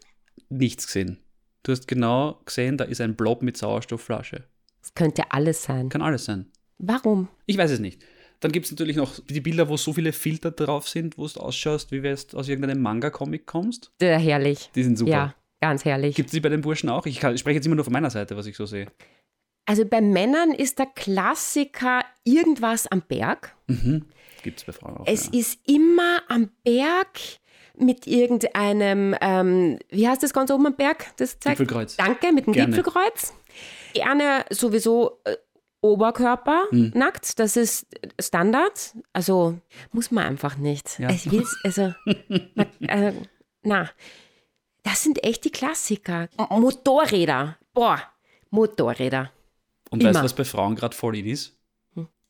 nichts 0.48 0.86
gesehen. 0.86 1.18
Du 1.62 1.72
hast 1.72 1.86
genau 1.86 2.40
gesehen, 2.44 2.76
da 2.76 2.84
ist 2.84 3.00
ein 3.00 3.14
Blob 3.14 3.42
mit 3.42 3.56
Sauerstoffflasche. 3.56 4.44
Das 4.80 4.94
könnte 4.94 5.30
alles 5.30 5.62
sein. 5.62 5.88
Kann 5.88 6.02
alles 6.02 6.24
sein. 6.24 6.50
Warum? 6.78 7.28
Ich 7.46 7.56
weiß 7.56 7.70
es 7.70 7.78
nicht. 7.78 8.02
Dann 8.40 8.50
gibt 8.50 8.66
es 8.66 8.72
natürlich 8.72 8.96
noch 8.96 9.20
die 9.20 9.40
Bilder, 9.40 9.68
wo 9.68 9.76
so 9.76 9.92
viele 9.92 10.12
Filter 10.12 10.50
drauf 10.50 10.88
sind, 10.88 11.16
wo 11.16 11.28
du 11.28 11.38
ausschaust, 11.38 11.92
wie 11.92 12.02
wenn 12.02 12.18
du 12.30 12.36
aus 12.36 12.48
irgendeinem 12.48 12.82
Manga-Comic 12.82 13.46
kommst. 13.46 13.92
Sehr 14.00 14.18
herrlich. 14.18 14.68
Die 14.74 14.82
sind 14.82 14.98
super. 14.98 15.10
Ja, 15.10 15.34
ganz 15.60 15.84
herrlich. 15.84 16.16
Gibt 16.16 16.26
es 16.26 16.32
die 16.32 16.40
bei 16.40 16.48
den 16.48 16.60
Burschen 16.60 16.88
auch? 16.88 17.06
Ich, 17.06 17.20
kann, 17.20 17.34
ich 17.34 17.40
spreche 17.40 17.54
jetzt 17.54 17.66
immer 17.66 17.76
nur 17.76 17.84
von 17.84 17.92
meiner 17.92 18.10
Seite, 18.10 18.36
was 18.36 18.46
ich 18.46 18.56
so 18.56 18.66
sehe. 18.66 18.88
Also 19.64 19.84
bei 19.84 20.00
Männern 20.00 20.50
ist 20.50 20.80
der 20.80 20.86
Klassiker 20.86 22.04
irgendwas 22.24 22.88
am 22.88 23.02
Berg. 23.02 23.54
Gibt 24.42 24.58
es 24.58 24.64
bei 24.64 24.72
Frauen 24.72 24.96
auch. 24.96 25.06
Es 25.06 25.26
ja. 25.26 25.38
ist 25.38 25.60
immer 25.68 26.20
am 26.28 26.50
Berg 26.64 27.20
mit 27.84 28.06
irgendeinem, 28.06 29.14
ähm, 29.20 29.78
wie 29.90 30.08
heißt 30.08 30.22
das 30.22 30.32
ganz 30.32 30.50
oben 30.50 30.66
am 30.66 30.76
Berg? 30.76 31.06
Das 31.16 31.38
zeigt, 31.40 31.58
Gipfelkreuz. 31.58 31.96
Danke, 31.96 32.32
mit 32.32 32.46
dem 32.46 32.52
Gerne. 32.52 32.74
Gipfelkreuz. 32.76 33.32
Gerne 33.94 34.44
sowieso 34.50 35.20
äh, 35.24 35.36
Oberkörper 35.80 36.64
Hm. 36.70 36.92
nackt, 36.94 37.38
das 37.40 37.56
ist 37.56 37.86
Standard. 38.20 38.94
Also 39.12 39.58
muss 39.90 40.10
man 40.12 40.24
einfach 40.24 40.56
nicht. 40.56 40.98
Ja. 41.00 41.10
Ich 41.10 41.30
will's, 41.30 41.56
also, 41.64 41.92
na, 42.54 42.66
äh, 42.80 43.12
na, 43.62 43.90
das 44.84 45.02
sind 45.02 45.22
echt 45.24 45.44
die 45.44 45.50
Klassiker. 45.50 46.28
M- 46.38 46.60
Motorräder, 46.60 47.58
boah, 47.74 48.00
Motorräder, 48.50 49.32
Und 49.90 50.00
weißt 50.04 50.10
immer. 50.10 50.20
du, 50.20 50.24
was 50.24 50.34
bei 50.34 50.44
Frauen 50.44 50.76
gerade 50.76 50.94
voll 50.96 51.16
in 51.16 51.26
ist? 51.26 51.58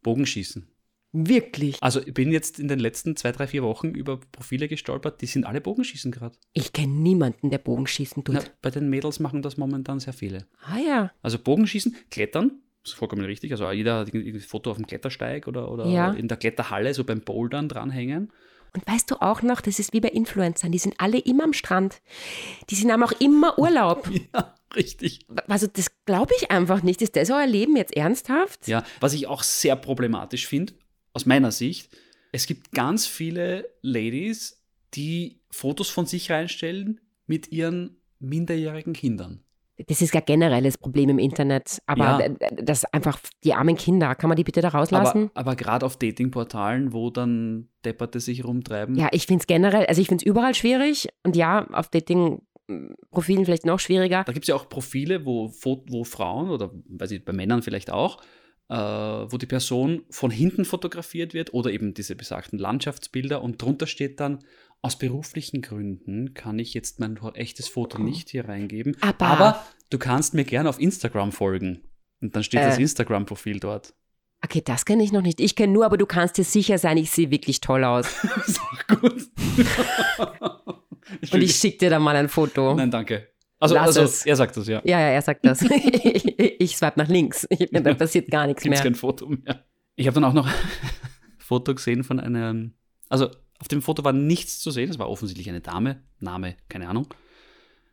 Bogenschießen. 0.03 0.67
Wirklich. 1.13 1.77
Also 1.83 2.01
ich 2.05 2.15
bin 2.15 2.33
jetzt 2.33 2.59
in 2.59 2.69
den 2.69 2.79
letzten 2.79 3.17
zwei, 3.17 3.33
drei, 3.33 3.47
vier 3.47 3.63
Wochen 3.63 3.89
über 3.91 4.19
Profile 4.33 4.69
gestolpert, 4.69 5.21
die 5.21 5.27
sind 5.27 5.45
alle 5.45 5.61
Bogenschießen 5.61 6.11
gerade. 6.11 6.37
Ich 6.53 6.73
kenne 6.73 6.93
niemanden, 6.95 7.51
der 7.51 7.59
Bogenschießen 7.59 8.25
tut. 8.25 8.35
Na, 8.35 8.43
Bei 8.63 8.71
den 8.71 8.89
Mädels 8.91 9.21
machen 9.21 9.43
das 9.43 9.57
momentan 9.57 10.01
sehr 10.01 10.13
viele. 10.13 10.47
Ah 10.65 10.79
ja, 10.79 11.13
Also 11.23 11.39
Bogenschießen, 11.39 11.95
Klettern, 12.11 12.53
ist 12.85 12.95
vollkommen 12.95 13.25
richtig. 13.25 13.53
Also 13.53 13.71
jeder 13.71 14.01
hat 14.01 14.13
ein 14.15 14.41
Foto 14.41 14.71
auf 14.71 14.77
dem 14.77 14.87
Klettersteig 14.87 15.47
oder, 15.47 15.71
oder 15.71 15.87
Ja. 15.87 16.11
in 16.13 16.29
der 16.29 16.37
Kletterhalle, 16.37 16.95
so 16.95 17.05
beim 17.05 17.21
Bouldern 17.21 17.69
dranhängen. 17.69 18.33
Und 18.75 18.87
weißt 18.87 19.11
du 19.11 19.17
auch 19.21 19.43
noch, 19.43 19.61
das 19.61 19.79
ist 19.79 19.93
wie 19.93 20.01
bei 20.01 20.09
Influencern, 20.09 20.73
die 20.73 20.79
sind 20.79 20.95
alle 20.97 21.19
immer 21.19 21.45
am 21.45 21.53
Strand. 21.53 22.01
Die 22.71 22.75
sind 22.75 22.91
haben 22.91 23.03
auch 23.03 23.13
immer 23.21 23.59
Urlaub. 23.59 24.09
Ja, 24.35 24.55
richtig. 24.75 25.27
Also 25.47 25.67
das 25.67 25.89
glaube 26.07 26.33
ich 26.41 26.51
einfach 26.51 26.83
nicht. 26.83 27.03
Ist 27.03 27.15
das 27.17 27.31
euer 27.31 27.47
Leben 27.47 27.77
jetzt 27.77 27.95
ernsthaft? 27.95 28.67
Ja, 28.67 28.83
was 29.01 29.13
ich 29.13 29.27
auch 29.27 29.43
sehr 29.43 29.77
problematisch 29.77 30.47
finde, 30.47 30.73
aus 31.13 31.27
meiner 31.27 31.53
Sicht, 31.53 31.91
es 32.33 32.47
gibt 32.47 32.73
ganz 32.73 33.07
viele 33.07 33.69
Ladies, 33.83 34.63
die 34.95 35.41
Fotos 35.51 35.89
von 35.91 36.07
sich 36.07 36.31
reinstellen 36.31 37.01
mit 37.27 37.53
ihren 37.53 37.97
minderjährigen 38.21 38.93
Kindern. 38.93 39.43
Das 39.89 40.01
ist 40.01 40.15
ja 40.15 40.21
generelles 40.21 40.79
Problem 40.79 41.09
im 41.09 41.19
Internet. 41.19 41.79
Aber 41.87 42.25
Ja. 42.25 42.29
das 42.63 42.85
einfach 42.87 43.19
die 43.43 43.55
armen 43.55 43.77
Kinder, 43.77 44.15
kann 44.15 44.29
man 44.29 44.37
die 44.37 44.45
bitte 44.45 44.61
da 44.61 44.69
rauslassen? 44.69 45.31
Aber, 45.35 45.41
aber 45.51 45.57
gerade 45.57 45.87
auf 45.87 45.97
Datingportalen, 45.97 46.93
wo 46.93 47.11
dann 47.11 47.69
Depperte 47.85 48.21
sich 48.21 48.45
rumtreiben. 48.45 48.95
Ja, 48.97 49.09
ich 49.13 49.27
finde 49.27 49.41
es 49.43 49.47
generell, 49.47 49.87
also 49.87 50.01
ich 50.01 50.09
finde 50.09 50.23
es 50.23 50.27
überall 50.31 50.55
schwierig 50.55 51.09
und 51.25 51.37
ja, 51.37 51.67
auf 51.73 51.89
Dating-Profilen 51.89 53.45
vielleicht 53.45 53.67
noch 53.67 53.81
schwieriger. 53.81 54.23
Da 54.25 54.33
gibt 54.33 54.45
es 54.45 54.49
ja 54.49 54.55
auch 54.55 54.69
Profile, 54.69 55.25
wo, 55.25 55.53
wo 55.89 56.05
Frauen 56.05 56.51
oder 56.51 56.71
weiß 56.89 57.11
ich, 57.11 57.25
bei 57.25 57.33
Männern 57.33 57.63
vielleicht 57.63 57.91
auch, 57.91 58.21
wo 58.77 59.37
die 59.39 59.47
Person 59.47 60.03
von 60.11 60.31
hinten 60.31 60.65
fotografiert 60.65 61.35
wird 61.35 61.53
oder 61.53 61.71
eben 61.71 61.95
diese 61.95 62.15
besagten 62.17 62.59
Landschaftsbilder 62.59 63.43
und 63.43 63.61
drunter 63.61 63.87
steht 63.87 64.19
dann, 64.21 64.39
aus 64.81 64.99
beruflichen 64.99 65.63
Gründen 65.63 66.35
kann 66.35 66.59
ich 66.59 66.75
jetzt 66.75 66.99
mein 66.99 67.17
echtes 67.35 67.69
Foto 67.69 67.99
nicht 68.03 68.31
hier 68.31 68.49
reingeben, 68.49 68.97
Aber- 69.01 69.63
du 69.91 69.99
kannst 69.99 70.35
mir 70.35 70.45
gerne 70.45 70.69
auf 70.69 70.81
Instagram 70.81 71.33
folgen. 71.33 71.83
Und 72.21 72.35
dann 72.37 72.43
steht 72.45 72.61
das 72.61 72.79
Äh. 72.79 72.83
Instagram-Profil 72.83 73.61
dort. 73.61 73.95
Okay, 74.45 74.63
das 74.65 74.85
kenne 74.85 75.05
ich 75.05 75.13
noch 75.13 75.23
nicht. 75.23 75.41
Ich 75.41 75.55
kenne 75.55 75.73
nur, 75.73 75.85
aber 75.87 75.97
du 75.97 76.07
kannst 76.07 76.37
dir 76.39 76.45
sicher 76.45 76.79
sein, 76.79 76.97
ich 76.97 77.11
sehe 77.13 77.31
wirklich 77.31 77.61
toll 77.61 77.85
aus. 77.85 78.07
ist 78.47 78.61
auch 78.61 78.87
gut. 79.01 79.29
Und 81.33 81.43
ich 81.43 81.55
schicke 81.57 81.79
dir 81.79 81.91
dann 81.91 82.03
mal 82.03 82.17
ein 82.17 82.29
Foto. 82.29 82.75
Nein, 82.75 82.91
danke. 82.91 83.29
Also, 83.63 83.77
Lass 83.77 83.87
also 83.87 84.03
es. 84.03 84.27
er 84.27 84.35
sagt 84.35 84.57
das, 84.57 84.67
ja. 84.67 84.83
Ja, 84.85 84.99
ja, 84.99 85.07
er 85.11 85.23
sagt 85.23 85.47
das. 85.47 85.63
ich 85.71 86.77
swipe 86.77 86.99
nach 86.99 87.07
links. 87.07 87.47
Da 87.71 87.95
passiert 87.95 88.29
gar 88.29 88.49
nichts 88.49 88.65
Gibt 88.65 88.75
es 88.75 88.81
mehr. 88.81 88.91
kein 88.91 88.97
Foto 88.97 89.29
mehr. 89.29 89.65
Ich 89.95 90.09
habe 90.09 90.15
dann 90.17 90.25
auch 90.25 90.33
noch 90.33 90.49
ein 90.49 90.55
Foto 91.39 91.73
gesehen 91.73 92.03
von 92.03 92.19
einem, 92.19 92.75
also 93.09 93.31
auf 93.61 93.69
dem 93.69 93.81
Foto 93.81 94.03
war 94.03 94.13
nichts 94.13 94.59
zu 94.59 94.73
sehen, 94.73 94.91
es 94.91 94.99
war 94.99 95.09
offensichtlich 95.09 95.49
eine 95.49 95.61
Dame, 95.61 96.03
Name, 96.19 96.57
keine 96.69 96.89
Ahnung. 96.89 97.07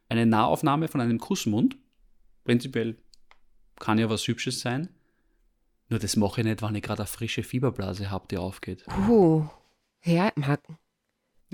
Eine 0.07 0.25
Nahaufnahme 0.25 0.87
von 0.87 1.01
einem 1.01 1.19
Kussmund. 1.19 1.77
Prinzipiell 2.45 2.97
kann 3.79 3.99
ja 3.99 4.09
was 4.09 4.27
Hübsches 4.27 4.61
sein. 4.61 4.89
Nur 5.87 5.99
das 5.99 6.15
mache 6.15 6.41
ich 6.41 6.47
nicht, 6.47 6.63
wenn 6.63 6.73
ich 6.73 6.81
gerade 6.81 7.03
eine 7.03 7.07
frische 7.07 7.43
Fieberblase 7.43 8.09
habe, 8.09 8.25
die 8.31 8.37
aufgeht. 8.39 8.85
Puh. 8.87 9.45
Ja, 10.03 10.31
Ja, 10.35 10.57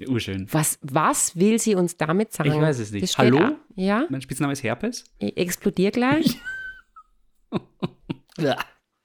Urschön. 0.07 0.47
was, 0.51 0.77
was 0.81 1.35
will 1.37 1.57
sie 1.59 1.75
uns 1.75 1.95
damit 1.97 2.33
sagen? 2.33 2.51
Ich 2.51 2.59
weiß 2.59 2.79
es 2.79 2.91
nicht. 2.91 3.17
Hallo? 3.17 3.37
da. 3.39 3.55
Ja, 3.75 4.05
Mein 4.09 4.21
Spitzname 4.21 4.53
ist 4.53 4.63
Herpes. 4.63 5.05
ich 5.19 5.37
explodiere 5.37 5.91
gleich. 5.91 6.37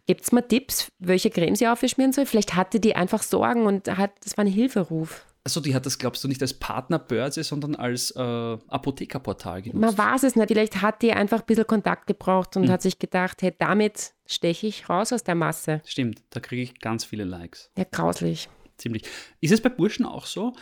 Gibt 0.06 0.22
es 0.22 0.32
mal 0.32 0.42
Tipps, 0.42 0.90
welche 0.98 1.30
Creme 1.30 1.54
sie 1.54 1.68
aufschmieren 1.68 2.12
soll? 2.12 2.26
Vielleicht 2.26 2.56
hatte 2.56 2.80
die 2.80 2.96
einfach 2.96 3.22
Sorgen 3.22 3.66
und 3.66 3.88
hat, 3.96 4.12
das 4.24 4.36
war 4.36 4.44
ein 4.44 4.50
Hilferuf. 4.50 5.24
Also 5.44 5.60
die 5.60 5.74
hat 5.74 5.86
das, 5.86 5.98
glaubst 5.98 6.22
du, 6.24 6.28
nicht 6.28 6.42
als 6.42 6.52
Partnerbörse, 6.54 7.42
sondern 7.44 7.74
als 7.74 8.10
äh, 8.10 8.18
Apothekerportal 8.20 9.62
genutzt. 9.62 9.80
Man 9.80 9.96
weiß 9.96 10.24
es 10.24 10.36
nicht. 10.36 10.48
Vielleicht 10.48 10.82
hat 10.82 11.00
die 11.00 11.12
einfach 11.12 11.40
ein 11.40 11.46
bisschen 11.46 11.66
Kontakt 11.66 12.06
gebraucht 12.08 12.56
Hm. 12.56 12.62
und 12.62 12.68
hat 12.70 12.82
sich 12.82 12.98
gedacht, 12.98 13.40
hey, 13.40 13.54
damit 13.56 14.12
steche 14.26 14.66
ich 14.66 14.88
raus 14.90 15.12
aus 15.12 15.22
der 15.24 15.36
Masse. 15.36 15.80
Stimmt, 15.86 16.22
da 16.30 16.40
kriege 16.40 16.62
ich 16.62 16.78
ganz 16.80 17.04
viele 17.04 17.24
Likes. 17.24 17.70
Ja, 17.78 17.84
grauslich. 17.90 18.48
Ziemlich. 18.76 19.04
Ist 19.40 19.52
es 19.52 19.60
bei 19.62 19.68
Burschen 19.70 20.04
auch 20.04 20.26
so, 20.26 20.52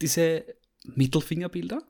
diese 0.00 0.44
Mittelfingerbilder? 0.84 1.82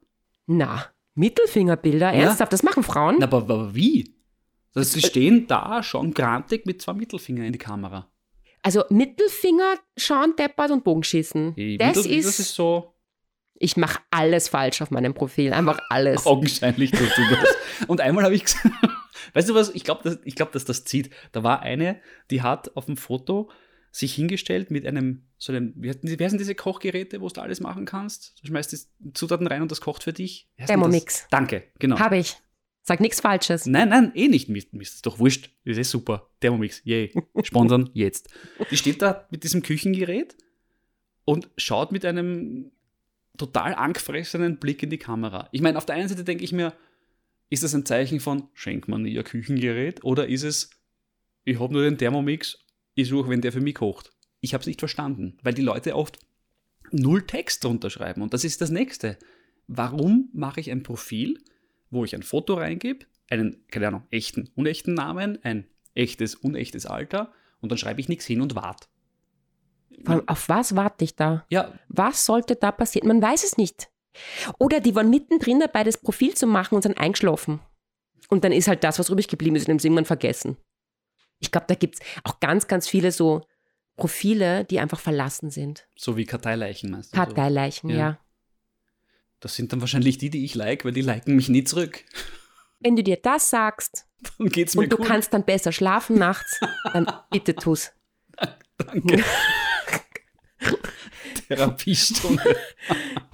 Na, 0.46 0.86
Mittelfingerbilder, 1.14 2.12
ernsthaft, 2.12 2.52
das 2.52 2.62
machen 2.62 2.82
Frauen? 2.82 3.16
Na, 3.18 3.26
aber, 3.26 3.38
aber 3.38 3.74
wie? 3.74 4.14
Also, 4.74 4.98
die 4.98 5.06
stehen 5.06 5.46
da 5.46 5.82
schon 5.82 6.12
grantig 6.12 6.66
mit 6.66 6.82
zwei 6.82 6.92
Mittelfingern 6.94 7.46
in 7.46 7.52
die 7.52 7.58
Kamera. 7.58 8.10
Also 8.62 8.82
Mittelfinger, 8.88 9.74
schauen, 9.96 10.34
deppert 10.36 10.70
und 10.70 10.84
Bogenschießen. 10.84 11.54
Die 11.54 11.76
Das 11.78 11.96
Mittel- 11.96 12.12
ist, 12.12 12.26
das 12.26 12.38
ist 12.40 12.54
so 12.54 12.94
ich 13.56 13.76
mache 13.76 14.00
alles 14.10 14.48
falsch 14.48 14.82
auf 14.82 14.90
meinem 14.90 15.14
Profil, 15.14 15.52
einfach 15.52 15.78
alles. 15.88 16.26
augenscheinlich, 16.26 16.90
tust 16.90 17.16
du 17.16 17.22
das. 17.30 17.56
Und 17.86 18.00
einmal 18.00 18.24
habe 18.24 18.34
ich 18.34 18.44
gesagt, 18.44 18.66
weißt 19.34 19.48
du 19.48 19.54
was, 19.54 19.70
ich 19.70 19.84
glaube, 19.84 20.02
dass, 20.02 20.18
ich 20.24 20.34
glaub, 20.34 20.52
dass 20.52 20.64
das 20.64 20.84
zieht. 20.84 21.10
Da 21.32 21.42
war 21.44 21.60
eine, 21.60 22.00
die 22.30 22.42
hat 22.42 22.76
auf 22.76 22.86
dem 22.86 22.96
Foto 22.96 23.50
sich 23.94 24.12
hingestellt 24.12 24.72
mit 24.72 24.84
einem, 24.86 25.22
so 25.38 25.52
einem, 25.52 25.72
wie, 25.76 25.88
heißen 25.88 26.36
diese 26.36 26.56
Kochgeräte, 26.56 27.20
wo 27.20 27.28
du 27.28 27.40
alles 27.40 27.60
machen 27.60 27.84
kannst? 27.84 28.34
Du 28.42 28.48
schmeißt 28.48 28.72
die 28.72 29.12
Zutaten 29.12 29.46
rein 29.46 29.62
und 29.62 29.70
das 29.70 29.80
kocht 29.80 30.02
für 30.02 30.12
dich. 30.12 30.48
Thermomix. 30.66 31.28
Danke, 31.30 31.62
genau. 31.78 32.00
Habe 32.00 32.16
ich. 32.16 32.36
Sag 32.82 32.98
nichts 32.98 33.20
Falsches. 33.20 33.66
Nein, 33.66 33.90
nein, 33.90 34.10
eh 34.16 34.26
nicht. 34.26 34.48
Mir 34.48 34.60
ist 34.80 35.06
doch 35.06 35.20
wurscht. 35.20 35.50
Das 35.64 35.78
ist 35.78 35.78
eh 35.78 35.90
super. 35.90 36.28
Thermomix, 36.40 36.82
yay. 36.84 37.12
Sponsern 37.44 37.88
jetzt. 37.94 38.30
Die 38.68 38.76
steht 38.76 39.00
da 39.00 39.28
mit 39.30 39.44
diesem 39.44 39.62
Küchengerät 39.62 40.36
und 41.24 41.48
schaut 41.56 41.92
mit 41.92 42.04
einem 42.04 42.72
total 43.38 43.76
angefressenen 43.76 44.58
Blick 44.58 44.82
in 44.82 44.90
die 44.90 44.98
Kamera. 44.98 45.48
Ich 45.52 45.62
meine, 45.62 45.78
auf 45.78 45.86
der 45.86 45.94
einen 45.94 46.08
Seite 46.08 46.24
denke 46.24 46.42
ich 46.42 46.50
mir, 46.50 46.74
ist 47.48 47.62
das 47.62 47.76
ein 47.76 47.86
Zeichen 47.86 48.18
von, 48.18 48.48
schenkt 48.54 48.88
man 48.88 49.06
ihr 49.06 49.22
Küchengerät? 49.22 50.02
Oder 50.02 50.26
ist 50.26 50.42
es, 50.42 50.70
ich 51.44 51.60
habe 51.60 51.72
nur 51.72 51.84
den 51.84 51.96
Thermomix, 51.96 52.63
ich 52.94 53.08
suche, 53.08 53.30
wenn 53.30 53.40
der 53.40 53.52
für 53.52 53.60
mich 53.60 53.74
kocht. 53.76 54.12
Ich 54.40 54.54
habe 54.54 54.60
es 54.60 54.66
nicht 54.66 54.80
verstanden, 54.80 55.38
weil 55.42 55.54
die 55.54 55.62
Leute 55.62 55.96
oft 55.96 56.18
null 56.90 57.26
Text 57.26 57.64
drunter 57.64 57.90
schreiben. 57.90 58.22
Und 58.22 58.34
das 58.34 58.44
ist 58.44 58.60
das 58.60 58.70
Nächste. 58.70 59.18
Warum 59.66 60.28
mache 60.32 60.60
ich 60.60 60.70
ein 60.70 60.82
Profil, 60.82 61.42
wo 61.90 62.04
ich 62.04 62.14
ein 62.14 62.22
Foto 62.22 62.54
reingebe, 62.54 63.06
einen, 63.30 63.64
keine 63.70 63.88
Ahnung, 63.88 64.02
echten, 64.10 64.50
unechten 64.54 64.94
Namen, 64.94 65.38
ein 65.42 65.66
echtes, 65.94 66.34
unechtes 66.34 66.86
Alter 66.86 67.32
und 67.60 67.70
dann 67.70 67.78
schreibe 67.78 68.00
ich 68.00 68.08
nichts 68.08 68.26
hin 68.26 68.40
und 68.40 68.54
warte. 68.54 68.88
Auf 70.26 70.48
was 70.48 70.76
warte 70.76 71.04
ich 71.04 71.14
da? 71.14 71.46
Ja, 71.50 71.72
Was 71.88 72.26
sollte 72.26 72.56
da 72.56 72.72
passieren? 72.72 73.08
Man 73.08 73.22
weiß 73.22 73.44
es 73.44 73.56
nicht. 73.56 73.88
Oder 74.58 74.80
die 74.80 74.94
waren 74.94 75.10
mittendrin 75.10 75.60
dabei, 75.60 75.84
das 75.84 75.98
Profil 75.98 76.34
zu 76.34 76.46
machen 76.46 76.74
und 76.74 76.82
sind 76.82 76.98
eingeschlafen. 76.98 77.60
Und 78.28 78.44
dann 78.44 78.52
ist 78.52 78.68
halt 78.68 78.84
das, 78.84 78.98
was 78.98 79.08
übrig 79.08 79.28
geblieben 79.28 79.56
ist, 79.56 79.66
und 79.66 79.72
haben 79.72 79.78
sie 79.78 79.88
irgendwann 79.88 80.04
vergessen. 80.04 80.56
Ich 81.40 81.50
glaube, 81.50 81.66
da 81.68 81.74
gibt 81.74 81.96
es 81.96 82.00
auch 82.24 82.40
ganz, 82.40 82.66
ganz 82.66 82.88
viele 82.88 83.12
so 83.12 83.46
Profile, 83.96 84.64
die 84.64 84.80
einfach 84.80 85.00
verlassen 85.00 85.50
sind. 85.50 85.86
so 85.96 86.16
wie 86.16 86.24
Karteileichen 86.24 86.90
meinst 86.90 87.14
du? 87.16 87.20
So. 87.24 87.88
Ja. 87.88 87.96
ja. 87.96 88.18
Das 89.40 89.54
sind 89.56 89.72
dann 89.72 89.80
wahrscheinlich 89.80 90.18
die, 90.18 90.30
die 90.30 90.44
ich 90.44 90.54
like, 90.54 90.84
weil 90.84 90.92
die 90.92 91.02
liken 91.02 91.36
mich 91.36 91.48
nie 91.48 91.64
zurück. 91.64 92.02
Wenn 92.80 92.96
du 92.96 93.02
dir 93.02 93.16
das 93.16 93.50
sagst 93.50 94.06
Dann 94.38 94.48
geht's 94.48 94.74
mir 94.74 94.82
und 94.82 94.92
du 94.92 94.96
gut. 94.96 95.06
kannst 95.06 95.32
dann 95.32 95.44
besser 95.44 95.72
schlafen 95.72 96.18
nachts, 96.18 96.60
dann 96.92 97.06
bitte 97.30 97.54
tu's. 97.54 97.92
Danke. 98.76 99.22
Therapiestunde. 101.48 102.56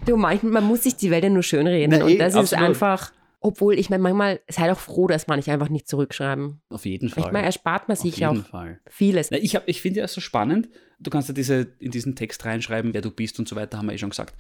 Du, 0.05 0.17
manchmal, 0.17 0.53
man 0.53 0.65
muss 0.65 0.83
sich 0.83 0.97
die 0.97 1.11
Welt 1.11 1.25
ja 1.25 1.31
nur 1.31 1.43
schön 1.43 1.67
reden. 1.67 1.99
Na, 1.99 2.05
und 2.05 2.11
eh, 2.11 2.19
das 2.19 2.35
ist 2.35 2.39
absolut. 2.39 2.65
einfach, 2.65 3.13
obwohl 3.41 3.79
ich 3.79 3.89
meine, 3.89 4.03
manchmal 4.03 4.41
seid 4.49 4.71
auch 4.71 4.79
froh, 4.79 5.07
dass 5.07 5.27
man 5.27 5.39
nicht 5.39 5.51
einfach 5.51 5.71
nicht 5.71 5.89
zurückschreiben. 5.89 6.61
Auf 6.69 6.85
jeden 6.85 7.09
Fall. 7.09 7.25
Ich 7.25 7.33
meine, 7.33 7.47
erspart 7.47 7.89
man 7.89 7.97
sich 7.97 8.25
auch 8.27 8.37
Fall. 8.45 8.81
vieles. 8.87 9.31
Na, 9.31 9.39
ich 9.39 9.57
hab, 9.57 9.67
ich 9.67 9.81
finde 9.81 10.01
ja 10.01 10.09
so 10.09 10.21
spannend, 10.21 10.69
du 10.99 11.11
kannst 11.11 11.29
ja 11.29 11.35
diese, 11.35 11.73
in 11.79 11.91
diesen 11.91 12.15
Text 12.17 12.45
reinschreiben, 12.45 12.93
wer 12.93 13.01
du 13.01 13.11
bist 13.11 13.39
und 13.39 13.49
so 13.49 13.57
weiter, 13.57 13.79
haben 13.79 13.87
wir 13.87 13.95
eh 13.95 13.99
schon 13.99 14.11
gesagt. 14.11 14.35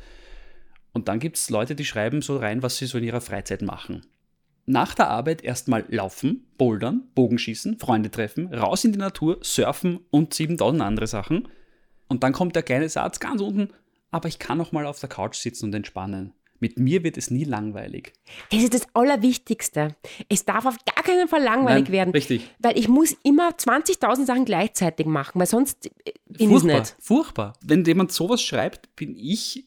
Und 0.92 1.08
dann 1.08 1.18
gibt 1.18 1.36
es 1.36 1.48
Leute, 1.48 1.74
die 1.74 1.84
schreiben 1.84 2.20
so 2.20 2.36
rein, 2.36 2.62
was 2.62 2.76
sie 2.76 2.86
so 2.86 2.98
in 2.98 3.04
ihrer 3.04 3.22
Freizeit 3.22 3.62
machen. 3.62 4.06
Nach 4.66 4.94
der 4.94 5.08
Arbeit 5.08 5.42
erstmal 5.42 5.84
laufen, 5.88 6.46
bouldern, 6.58 7.08
Bogenschießen, 7.14 7.78
Freunde 7.78 8.10
treffen, 8.10 8.52
raus 8.52 8.84
in 8.84 8.92
die 8.92 8.98
Natur, 8.98 9.38
surfen 9.42 10.00
und 10.10 10.34
7000 10.34 10.82
andere 10.82 11.06
Sachen. 11.06 11.48
Und 12.08 12.22
dann 12.22 12.32
kommt 12.32 12.54
der 12.54 12.62
kleine 12.62 12.88
Satz 12.88 13.18
ganz 13.18 13.40
unten, 13.40 13.70
aber 14.10 14.28
ich 14.28 14.38
kann 14.38 14.60
auch 14.60 14.72
mal 14.72 14.86
auf 14.86 15.00
der 15.00 15.08
Couch 15.08 15.36
sitzen 15.36 15.66
und 15.66 15.74
entspannen. 15.74 16.34
Mit 16.60 16.78
mir 16.78 17.02
wird 17.02 17.16
es 17.16 17.30
nie 17.30 17.44
langweilig. 17.44 18.12
Das 18.52 18.62
ist 18.62 18.74
das 18.74 18.86
Allerwichtigste. 18.94 19.96
Es 20.28 20.44
darf 20.44 20.66
auf 20.66 20.76
gar 20.84 21.02
keinen 21.02 21.26
Fall 21.28 21.42
langweilig 21.42 21.84
Nein, 21.84 21.92
werden. 21.92 22.10
richtig. 22.10 22.48
Weil 22.58 22.78
ich 22.78 22.88
muss 22.88 23.16
immer 23.22 23.50
20.000 23.50 24.26
Sachen 24.26 24.44
gleichzeitig 24.44 25.06
machen, 25.06 25.38
weil 25.40 25.46
sonst 25.46 25.86
äh, 26.04 26.12
bin 26.28 26.50
Furchtbar, 26.50 26.78
nicht. 26.80 26.96
furchtbar. 27.00 27.52
Wenn 27.64 27.84
jemand 27.84 28.12
sowas 28.12 28.42
schreibt, 28.42 28.94
bin 28.96 29.16
ich 29.16 29.66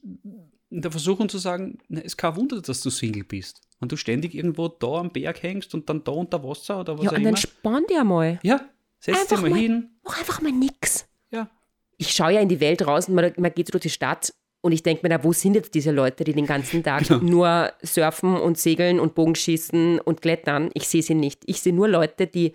in 0.70 0.82
der 0.82 0.92
Versuchung 0.92 1.30
zu 1.30 1.38
sagen, 1.40 1.80
na, 1.88 2.00
es 2.00 2.06
ist 2.08 2.18
kein 2.18 2.36
Wunder, 2.36 2.62
dass 2.62 2.82
du 2.82 2.90
Single 2.90 3.24
bist. 3.24 3.62
Und 3.80 3.92
du 3.92 3.98
ständig 3.98 4.34
irgendwo 4.34 4.68
da 4.70 5.00
am 5.00 5.12
Berg 5.12 5.44
hängst 5.44 5.74
und 5.74 5.90
dann 5.90 6.04
da 6.04 6.12
unter 6.14 6.44
Wasser 6.44 6.80
oder 6.80 6.98
was 6.98 7.06
Ja, 7.06 7.12
auch 7.12 7.16
und 7.16 7.22
immer. 7.22 7.32
dann 7.32 7.38
spann 7.38 7.84
dir 7.90 8.04
mal. 8.04 8.40
Ja, 8.44 8.62
setz 9.00 9.16
Einfach 9.20 9.36
dich 9.36 9.42
mal, 9.42 9.50
mal- 9.50 9.60
hin. 9.60 9.90
Mach 10.04 10.18
einfach 10.20 10.42
mal 10.42 10.52
nix. 10.52 11.06
Ja. 11.32 11.50
Ich 11.98 12.12
schaue 12.12 12.34
ja 12.34 12.40
in 12.42 12.50
die 12.50 12.60
Welt 12.60 12.86
raus 12.88 13.10
und 13.10 13.16
man, 13.16 13.34
man 13.38 13.54
geht 13.54 13.68
so 13.68 13.72
durch 13.72 13.82
die 13.84 13.90
Stadt 13.90 14.34
und 14.64 14.72
ich 14.72 14.82
denke 14.82 15.02
mir, 15.04 15.10
na, 15.16 15.24
wo 15.24 15.32
sind 15.34 15.54
jetzt 15.56 15.74
diese 15.76 15.92
Leute, 15.92 16.24
die 16.24 16.34
den 16.34 16.46
ganzen 16.48 16.82
Tag 16.84 17.08
Genau. 17.08 17.20
nur 17.24 17.72
surfen 17.84 18.36
und 18.38 18.58
segeln 18.58 19.00
und 19.00 19.14
Bogenschießen 19.14 20.00
und 20.00 20.22
klettern? 20.22 20.70
Ich 20.74 20.88
sehe 20.88 21.04
sie 21.04 21.16
nicht. 21.16 21.44
Ich 21.46 21.62
sehe 21.62 21.74
nur 21.74 21.88
Leute, 21.88 22.26
die 22.28 22.54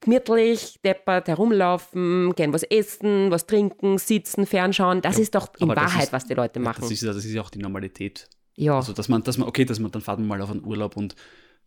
gemütlich, 0.00 0.78
deppert 0.84 1.28
herumlaufen, 1.28 2.32
gern 2.36 2.52
was 2.52 2.62
essen, 2.62 3.30
was 3.30 3.46
trinken, 3.46 3.98
sitzen, 3.98 4.46
fernschauen. 4.46 5.00
Das 5.02 5.18
ist 5.18 5.34
doch 5.34 5.48
in 5.58 5.68
Wahrheit, 5.68 6.04
ist- 6.04 6.12
was 6.12 6.26
die 6.26 6.34
Leute 6.34 6.60
machen. 6.60 6.82
Das 6.82 6.90
ist, 6.90 7.02
ja- 7.02 7.12
das 7.12 7.24
ist 7.24 7.32
ja 7.32 7.42
auch 7.42 7.50
die 7.50 7.58
Normalität. 7.58 8.28
ja, 8.54 8.76
Also, 8.76 8.92
dass 8.92 9.08
man, 9.08 9.22
dass 9.22 9.38
man, 9.38 9.48
okay, 9.48 9.64
dass 9.64 9.78
man 9.78 9.90
dann 9.90 10.02
fahrt 10.02 10.18
man 10.20 10.28
mal 10.28 10.40
auf 10.42 10.50
einen 10.50 10.64
Urlaub 10.64 10.96
und 10.96 11.14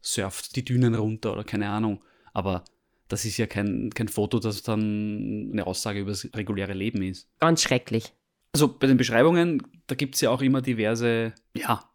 surft 0.02 0.56
die 0.56 0.66
Dünen 0.66 0.96
runter 0.96 1.34
oder 1.34 1.44
keine 1.44 1.70
Ahnung. 1.70 2.02
Aber 2.34 2.64
das 3.10 3.26
ist 3.26 3.38
ja 3.38 3.46
kein, 3.48 3.90
kein 3.94 4.08
Foto, 4.08 4.40
das 4.40 4.64
dann 4.64 5.50
eine 5.52 5.68
Aussage 5.68 6.00
über 6.00 6.12
das 6.12 6.28
reguläre 6.36 6.74
Leben 6.74 7.02
ist. 7.04 7.28
ganz 7.40 7.62
schrecklich. 7.62 8.14
Also 8.54 8.68
bei 8.68 8.88
den 8.88 8.98
Beschreibungen, 8.98 9.62
da 9.88 9.96
gibt 9.96 10.16
es 10.16 10.22
ja 10.22 10.30
auch 10.30 10.42
immer 10.42 10.62
diverse, 10.62 11.34
ja, 11.56 11.90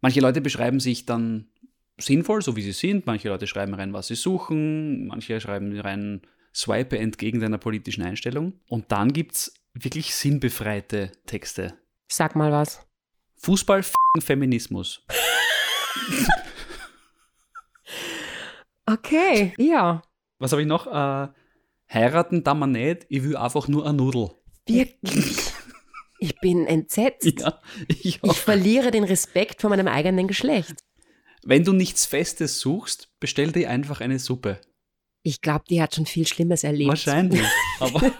manche 0.00 0.20
Leute 0.20 0.40
beschreiben 0.40 0.80
sich 0.80 1.06
dann 1.06 1.48
sinnvoll, 1.98 2.42
so 2.42 2.56
wie 2.56 2.62
sie 2.62 2.72
sind, 2.72 3.06
manche 3.06 3.28
Leute 3.28 3.46
schreiben 3.46 3.74
rein, 3.74 3.92
was 3.92 4.08
sie 4.08 4.16
suchen, 4.16 5.06
manche 5.06 5.40
schreiben 5.40 5.78
rein, 5.78 6.22
swipe 6.54 6.98
entgegen 6.98 7.40
deiner 7.40 7.58
politischen 7.58 8.02
Einstellung. 8.02 8.54
Und 8.68 8.90
dann 8.90 9.12
gibt 9.12 9.32
es 9.32 9.54
wirklich 9.74 10.14
sinnbefreite 10.14 11.12
Texte. 11.26 11.74
Sag 12.08 12.34
mal 12.34 12.50
was. 12.50 12.86
Fußball, 13.36 13.84
Feminismus. 14.18 15.04
Okay, 18.88 19.52
ja. 19.58 20.00
Was 20.38 20.52
habe 20.52 20.62
ich 20.62 20.68
noch? 20.68 20.86
Äh, 20.86 21.28
heiraten 21.92 22.44
da 22.44 22.54
man 22.54 22.70
nicht, 22.70 23.04
ich 23.08 23.24
will 23.24 23.36
einfach 23.36 23.66
nur 23.66 23.84
eine 23.84 23.96
Nudel. 23.96 24.30
Wirklich. 24.66 25.45
Ich 26.26 26.40
bin 26.40 26.66
entsetzt. 26.66 27.40
Ja, 27.40 27.60
ich 27.88 28.20
Ich 28.22 28.32
verliere 28.38 28.90
den 28.90 29.04
Respekt 29.04 29.60
vor 29.60 29.70
meinem 29.70 29.88
eigenen 29.88 30.26
Geschlecht. 30.26 30.74
Wenn 31.44 31.64
du 31.64 31.72
nichts 31.72 32.06
Festes 32.06 32.58
suchst, 32.60 33.08
bestell 33.20 33.52
dir 33.52 33.70
einfach 33.70 34.00
eine 34.00 34.18
Suppe. 34.18 34.60
Ich 35.22 35.40
glaube, 35.40 35.64
die 35.68 35.82
hat 35.82 35.94
schon 35.94 36.06
viel 36.06 36.26
Schlimmes 36.26 36.62
erlebt. 36.64 36.88
Wahrscheinlich. 36.88 37.42
Aber 37.80 38.12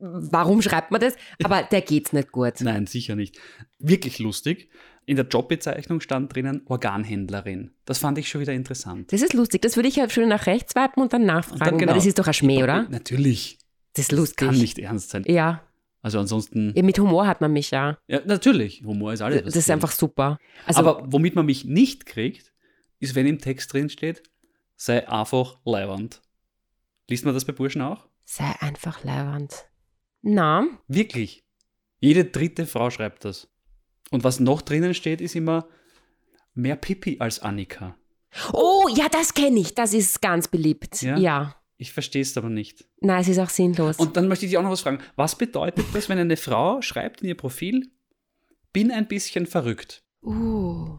Warum 0.00 0.62
schreibt 0.62 0.90
man 0.90 1.00
das? 1.00 1.14
Aber 1.42 1.62
der 1.62 1.80
geht's 1.82 2.12
nicht 2.12 2.32
gut. 2.32 2.60
nein, 2.60 2.86
sicher 2.86 3.16
nicht. 3.16 3.38
Wirklich 3.78 4.18
lustig. 4.18 4.70
In 5.06 5.16
der 5.16 5.26
Jobbezeichnung 5.26 6.00
stand 6.00 6.34
drinnen 6.34 6.62
Organhändlerin. 6.66 7.70
Das 7.84 7.98
fand 7.98 8.18
ich 8.18 8.28
schon 8.28 8.40
wieder 8.42 8.52
interessant. 8.52 9.12
Das 9.12 9.22
ist 9.22 9.32
lustig. 9.32 9.62
Das 9.62 9.76
würde 9.76 9.88
ich 9.88 9.96
ja 9.96 10.08
schon 10.10 10.28
nach 10.28 10.46
rechts 10.46 10.72
swipen 10.72 11.02
und 11.02 11.12
dann 11.12 11.24
nachfragen, 11.24 11.60
Und 11.60 11.66
dann 11.66 11.78
genau. 11.78 11.94
das 11.94 12.06
ist 12.06 12.18
doch 12.18 12.26
ein 12.26 12.34
Schmäh, 12.34 12.62
oder? 12.62 12.86
Natürlich. 12.90 13.58
Das 13.94 14.04
ist 14.04 14.12
Das 14.12 14.18
lustig. 14.18 14.36
kann 14.48 14.58
nicht 14.58 14.78
ernst 14.78 15.10
sein. 15.10 15.24
Ja. 15.26 15.64
Also 16.00 16.20
ansonsten, 16.20 16.72
ja, 16.76 16.82
mit 16.82 16.98
Humor 16.98 17.26
hat 17.26 17.40
man 17.40 17.52
mich 17.52 17.70
ja. 17.70 17.98
ja, 18.06 18.20
natürlich. 18.24 18.82
Humor 18.84 19.12
ist 19.12 19.20
alles. 19.20 19.44
Das 19.44 19.56
ist 19.56 19.70
einfach 19.70 19.90
super. 19.90 20.38
Also, 20.64 20.80
Aber 20.80 21.02
womit 21.12 21.34
man 21.34 21.46
mich 21.46 21.64
nicht 21.64 22.06
kriegt, 22.06 22.52
ist, 23.00 23.14
wenn 23.14 23.26
im 23.26 23.38
Text 23.38 23.72
drin 23.72 23.90
steht, 23.90 24.22
sei 24.76 25.08
einfach 25.08 25.58
leiwand. 25.64 26.22
Liest 27.08 27.24
man 27.24 27.34
das 27.34 27.44
bei 27.44 27.52
Burschen 27.52 27.82
auch? 27.82 28.08
sei 28.28 28.54
einfach 28.60 29.04
leiwand. 29.04 29.66
Na, 30.20 30.66
Wirklich. 30.86 31.44
Jede 31.98 32.26
dritte 32.26 32.66
Frau 32.66 32.90
schreibt 32.90 33.24
das. 33.24 33.48
Und 34.10 34.22
was 34.22 34.38
noch 34.38 34.62
drinnen 34.62 34.94
steht, 34.94 35.20
ist 35.20 35.34
immer 35.34 35.66
mehr 36.54 36.76
Pipi 36.76 37.16
als 37.20 37.40
Annika. 37.40 37.96
oh, 38.52 38.86
ja, 38.94 39.08
das 39.08 39.32
kenne 39.32 39.58
ich. 39.60 39.74
Das 39.74 39.94
ist 39.94 40.20
ganz 40.20 40.46
beliebt. 40.46 41.02
Ja? 41.02 41.16
ja. 41.16 41.56
Ich 41.80 41.92
verstehe 41.92 42.22
es 42.22 42.36
aber 42.36 42.50
nicht. 42.50 42.84
Nein, 43.00 43.20
es 43.20 43.28
ist 43.28 43.38
auch 43.38 43.48
sinnlos. 43.50 43.96
Und 43.98 44.16
dann 44.16 44.26
möchte 44.28 44.44
ich 44.44 44.50
dich 44.50 44.58
auch 44.58 44.62
noch 44.64 44.70
was 44.72 44.80
fragen. 44.80 44.98
Was 45.16 45.36
bedeutet 45.38 45.86
das, 45.94 46.08
wenn 46.08 46.18
eine 46.18 46.36
Frau 46.36 46.82
schreibt 46.82 47.22
in 47.22 47.28
ihr 47.28 47.36
Profil, 47.36 47.88
bin 48.72 48.90
ein 48.90 49.06
bisschen 49.06 49.46
verrückt? 49.46 50.02
uh, 50.22 50.98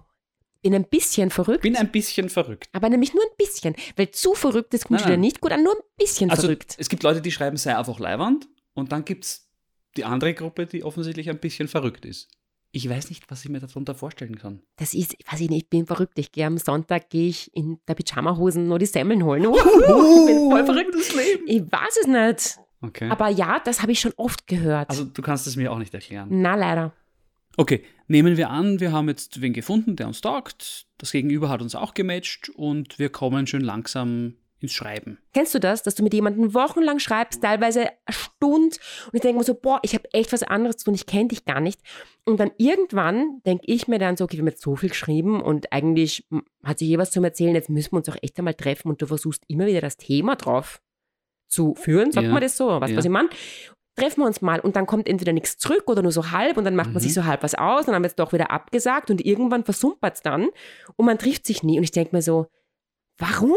bin 0.61 0.73
ein 0.73 0.85
bisschen 0.85 1.29
verrückt. 1.31 1.61
Bin 1.61 1.75
ein 1.75 1.91
bisschen 1.91 2.29
verrückt. 2.29 2.69
aber 2.71 2.89
nämlich 2.89 3.13
nur 3.13 3.23
ein 3.23 3.35
bisschen. 3.37 3.75
Weil 3.97 4.11
zu 4.11 4.33
verrückt, 4.33 4.73
das 4.73 4.85
kommt 4.85 5.01
Nein, 5.01 5.09
nein. 5.09 5.19
nicht 5.19 5.41
gut 5.41 5.51
an. 5.51 5.63
Nur 5.63 5.73
ein 5.73 5.81
bisschen 5.97 6.29
Also 6.31 6.43
verrückt. 6.43 6.75
es 6.77 6.87
gibt 6.89 7.03
Leute, 7.03 7.21
die 7.21 7.31
schreiben, 7.31 7.57
sei 7.57 7.75
einfach 7.77 7.99
Leiwand. 7.99 8.47
Und 8.73 8.91
dann 8.93 9.03
gibt 9.03 9.25
es 9.25 9.49
die 9.97 10.05
andere 10.05 10.33
Gruppe, 10.33 10.65
die 10.65 10.83
offensichtlich 10.83 11.29
ein 11.29 11.39
bisschen 11.39 11.67
verrückt 11.67 12.05
ist. 12.05 12.29
Ich 12.71 12.87
weiß 12.87 13.09
nicht, 13.09 13.29
was 13.31 13.43
ich 13.43 13.49
mir 13.49 13.59
darunter 13.59 13.95
vorstellen 13.95 14.37
kann. 14.37 14.61
Das 14.75 14.93
ist, 14.93 15.15
weiß 15.31 15.39
ich 15.41 15.49
nicht, 15.49 15.63
ich 15.63 15.69
bin 15.69 15.87
verrückt. 15.87 16.19
Ich 16.19 16.31
gehe 16.31 16.45
am 16.45 16.57
Sonntag, 16.57 17.09
gehe 17.09 17.29
ich 17.29 17.55
in 17.55 17.79
der 17.87 17.95
Pyjamahosen 17.95 18.67
nur 18.67 18.77
die 18.77 18.85
Semmeln 18.85 19.23
holen. 19.23 19.47
Uh, 19.47 19.55
ich 19.55 20.25
bin 20.27 20.51
voll 20.51 20.65
verrückt. 20.65 20.93
das 20.93 21.15
Leben. 21.15 21.43
Ich 21.47 21.61
weiß 21.61 21.97
es 22.01 22.07
nicht. 22.07 22.59
Okay. 22.81 23.09
Aber 23.09 23.29
ja, 23.29 23.59
das 23.59 23.81
habe 23.81 23.91
ich 23.91 23.99
schon 23.99 24.13
oft 24.17 24.45
gehört. 24.47 24.89
also 24.89 25.03
du 25.03 25.21
kannst 25.21 25.47
es 25.47 25.55
mir 25.55 25.71
auch 25.71 25.79
nicht 25.79 25.93
erklären. 25.93 26.29
Na, 26.31 26.55
leider. 26.55 26.93
Okay, 27.57 27.83
nehmen 28.07 28.37
wir 28.37 28.51
an, 28.51 28.79
wir 28.79 28.91
haben 28.91 29.09
jetzt 29.09 29.41
wen 29.41 29.51
gefunden, 29.51 29.95
der 29.95 30.07
uns 30.07 30.21
taugt. 30.21 30.85
Das 30.97 31.11
Gegenüber 31.11 31.49
hat 31.49 31.61
uns 31.61 31.75
auch 31.75 31.93
gematcht 31.93 32.49
und 32.49 32.99
wir 32.99 33.09
kommen 33.09 33.47
schön 33.47 33.61
langsam 33.61 34.35
ins 34.61 34.73
Schreiben. 34.73 35.17
Kennst 35.33 35.53
du 35.55 35.59
das, 35.59 35.83
dass 35.83 35.95
du 35.95 36.03
mit 36.03 36.13
jemandem 36.13 36.53
wochenlang 36.53 36.99
schreibst, 36.99 37.41
teilweise 37.41 37.81
eine 37.81 37.91
Stunde 38.09 38.75
und 39.07 39.13
ich 39.13 39.21
denke 39.21 39.37
mir 39.37 39.43
so, 39.43 39.53
boah, 39.53 39.79
ich 39.83 39.93
habe 39.93 40.11
echt 40.13 40.31
was 40.33 40.43
anderes 40.43 40.77
zu 40.77 40.85
tun, 40.85 40.95
ich 40.95 41.05
kenne 41.05 41.29
dich 41.29 41.45
gar 41.45 41.59
nicht. 41.59 41.79
Und 42.25 42.39
dann 42.39 42.51
irgendwann 42.57 43.41
denke 43.45 43.63
ich 43.67 43.87
mir 43.87 43.99
dann 43.99 44.17
so, 44.17 44.25
okay, 44.25 44.37
wir 44.37 44.41
haben 44.41 44.47
jetzt 44.49 44.61
so 44.61 44.75
viel 44.75 44.89
geschrieben 44.89 45.41
und 45.41 45.71
eigentlich 45.71 46.27
hat 46.63 46.79
sich 46.79 46.89
eh 46.89 46.97
was 46.97 47.11
zum 47.11 47.23
Erzählen, 47.23 47.55
jetzt 47.55 47.69
müssen 47.69 47.93
wir 47.93 47.97
uns 47.97 48.09
auch 48.09 48.17
echt 48.21 48.37
einmal 48.37 48.53
treffen 48.53 48.89
und 48.89 49.01
du 49.01 49.05
versuchst 49.07 49.43
immer 49.47 49.65
wieder 49.65 49.81
das 49.81 49.97
Thema 49.97 50.35
drauf 50.35 50.81
zu 51.47 51.73
führen, 51.75 52.11
sagt 52.11 52.27
Ja. 52.27 52.33
man 52.33 52.41
das 52.41 52.57
so, 52.57 52.67
weißt 52.67 52.89
du, 52.89 52.93
Ja. 52.93 52.97
was 52.97 53.05
ich 53.05 53.11
meine? 53.11 53.29
Treffen 53.95 54.21
wir 54.21 54.27
uns 54.27 54.41
mal 54.41 54.59
und 54.61 54.75
dann 54.75 54.85
kommt 54.85 55.09
entweder 55.09 55.33
nichts 55.33 55.57
zurück 55.57 55.83
oder 55.87 56.01
nur 56.01 56.11
so 56.11 56.31
halb 56.31 56.55
und 56.57 56.63
dann 56.63 56.75
macht 56.75 56.87
man 56.87 56.95
Mhm. 56.95 56.99
sich 56.99 57.13
so 57.13 57.25
halb 57.25 57.43
was 57.43 57.55
aus 57.55 57.81
und 57.81 57.87
dann 57.87 57.95
haben 57.95 58.03
wir 58.03 58.07
es 58.09 58.15
doch 58.15 58.31
wieder 58.31 58.51
abgesagt 58.51 59.09
und 59.09 59.25
irgendwann 59.25 59.63
versumpert 59.65 60.15
es 60.15 60.21
dann 60.21 60.49
und 60.95 61.05
man 61.05 61.17
trifft 61.17 61.45
sich 61.45 61.63
nie 61.63 61.77
und 61.77 61.83
ich 61.83 61.91
denke 61.91 62.15
mir 62.15 62.21
so, 62.21 62.47
warum? 63.17 63.55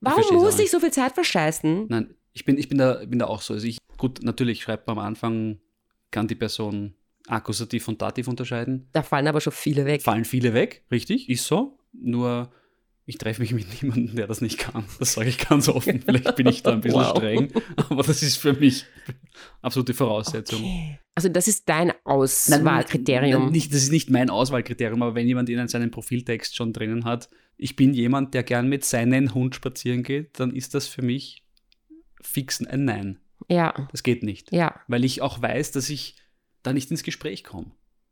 Warum 0.00 0.22
auch 0.24 0.32
muss 0.44 0.58
ich 0.58 0.70
so 0.70 0.80
viel 0.80 0.92
Zeit 0.92 1.12
verscheißen? 1.12 1.86
Nein, 1.88 2.14
ich 2.32 2.44
bin, 2.44 2.56
ich 2.58 2.68
bin, 2.68 2.78
da, 2.78 3.04
bin 3.04 3.18
da 3.18 3.26
auch 3.26 3.42
so. 3.42 3.54
Also 3.54 3.66
ich, 3.66 3.78
gut, 3.96 4.22
natürlich 4.22 4.62
schreibt 4.62 4.86
man 4.86 4.98
am 4.98 5.04
Anfang, 5.04 5.58
kann 6.10 6.28
die 6.28 6.34
Person 6.36 6.94
Akkusativ 7.26 7.88
und 7.88 8.00
Dativ 8.00 8.28
unterscheiden. 8.28 8.88
Da 8.92 9.02
fallen 9.02 9.26
aber 9.26 9.40
schon 9.40 9.52
viele 9.52 9.84
weg. 9.84 10.02
Fallen 10.02 10.24
viele 10.24 10.54
weg, 10.54 10.84
richtig, 10.90 11.28
ist 11.28 11.46
so. 11.46 11.78
Nur 11.92 12.50
ich 13.04 13.16
treffe 13.18 13.40
mich 13.40 13.52
mit 13.54 13.82
niemandem, 13.82 14.16
der 14.16 14.26
das 14.26 14.40
nicht 14.40 14.58
kann. 14.58 14.84
Das 14.98 15.14
sage 15.14 15.28
ich 15.30 15.38
ganz 15.38 15.68
offen. 15.68 16.00
Vielleicht 16.06 16.36
bin 16.36 16.46
ich 16.46 16.62
da 16.62 16.72
ein 16.72 16.80
bisschen 16.80 17.00
Wow. 17.00 17.16
streng, 17.16 17.52
aber 17.90 18.02
das 18.02 18.22
ist 18.22 18.36
für 18.36 18.52
mich 18.52 18.84
absolute 19.62 19.94
Voraussetzung. 19.94 20.60
Okay. 20.60 20.98
Also 21.14 21.28
das 21.28 21.48
ist 21.48 21.68
dein 21.68 21.88
Nein, 21.88 21.96
Auswahlkriterium. 22.04 23.44
nein, 23.44 23.52
Nicht, 23.52 23.72
das 23.72 23.82
ist 23.82 23.90
nicht 23.92 24.10
mein 24.10 24.30
Auswahlkriterium, 24.30 25.02
aber 25.02 25.14
wenn 25.14 25.26
jemand 25.26 25.48
in 25.48 25.66
seinem 25.68 25.90
Profiltext 25.90 26.54
schon 26.54 26.72
drinnen 26.72 27.04
hat, 27.04 27.28
ich 27.58 27.76
bin 27.76 27.92
jemand, 27.92 28.32
der 28.34 28.42
gern 28.44 28.68
mit 28.68 28.84
seinem 28.84 29.34
Hund 29.34 29.54
spazieren 29.54 30.02
geht, 30.02 30.38
dann 30.40 30.54
ist 30.54 30.74
das 30.74 30.86
für 30.88 31.02
mich 31.02 31.44
fix 32.22 32.64
ein 32.64 32.84
Nein. 32.86 33.18
Ja, 33.48 33.88
Das 33.92 34.02
geht 34.02 34.22
nicht. 34.22 34.50
ja. 34.52 34.80
Weil 34.88 35.04
ich 35.04 35.20
auch 35.22 35.40
weiß, 35.42 35.72
dass 35.72 35.90
ich 35.90 36.16
da 36.62 36.72
nicht 36.72 36.90
ins 36.90 37.02
Gespräch 37.02 37.44
komme. 37.44 37.70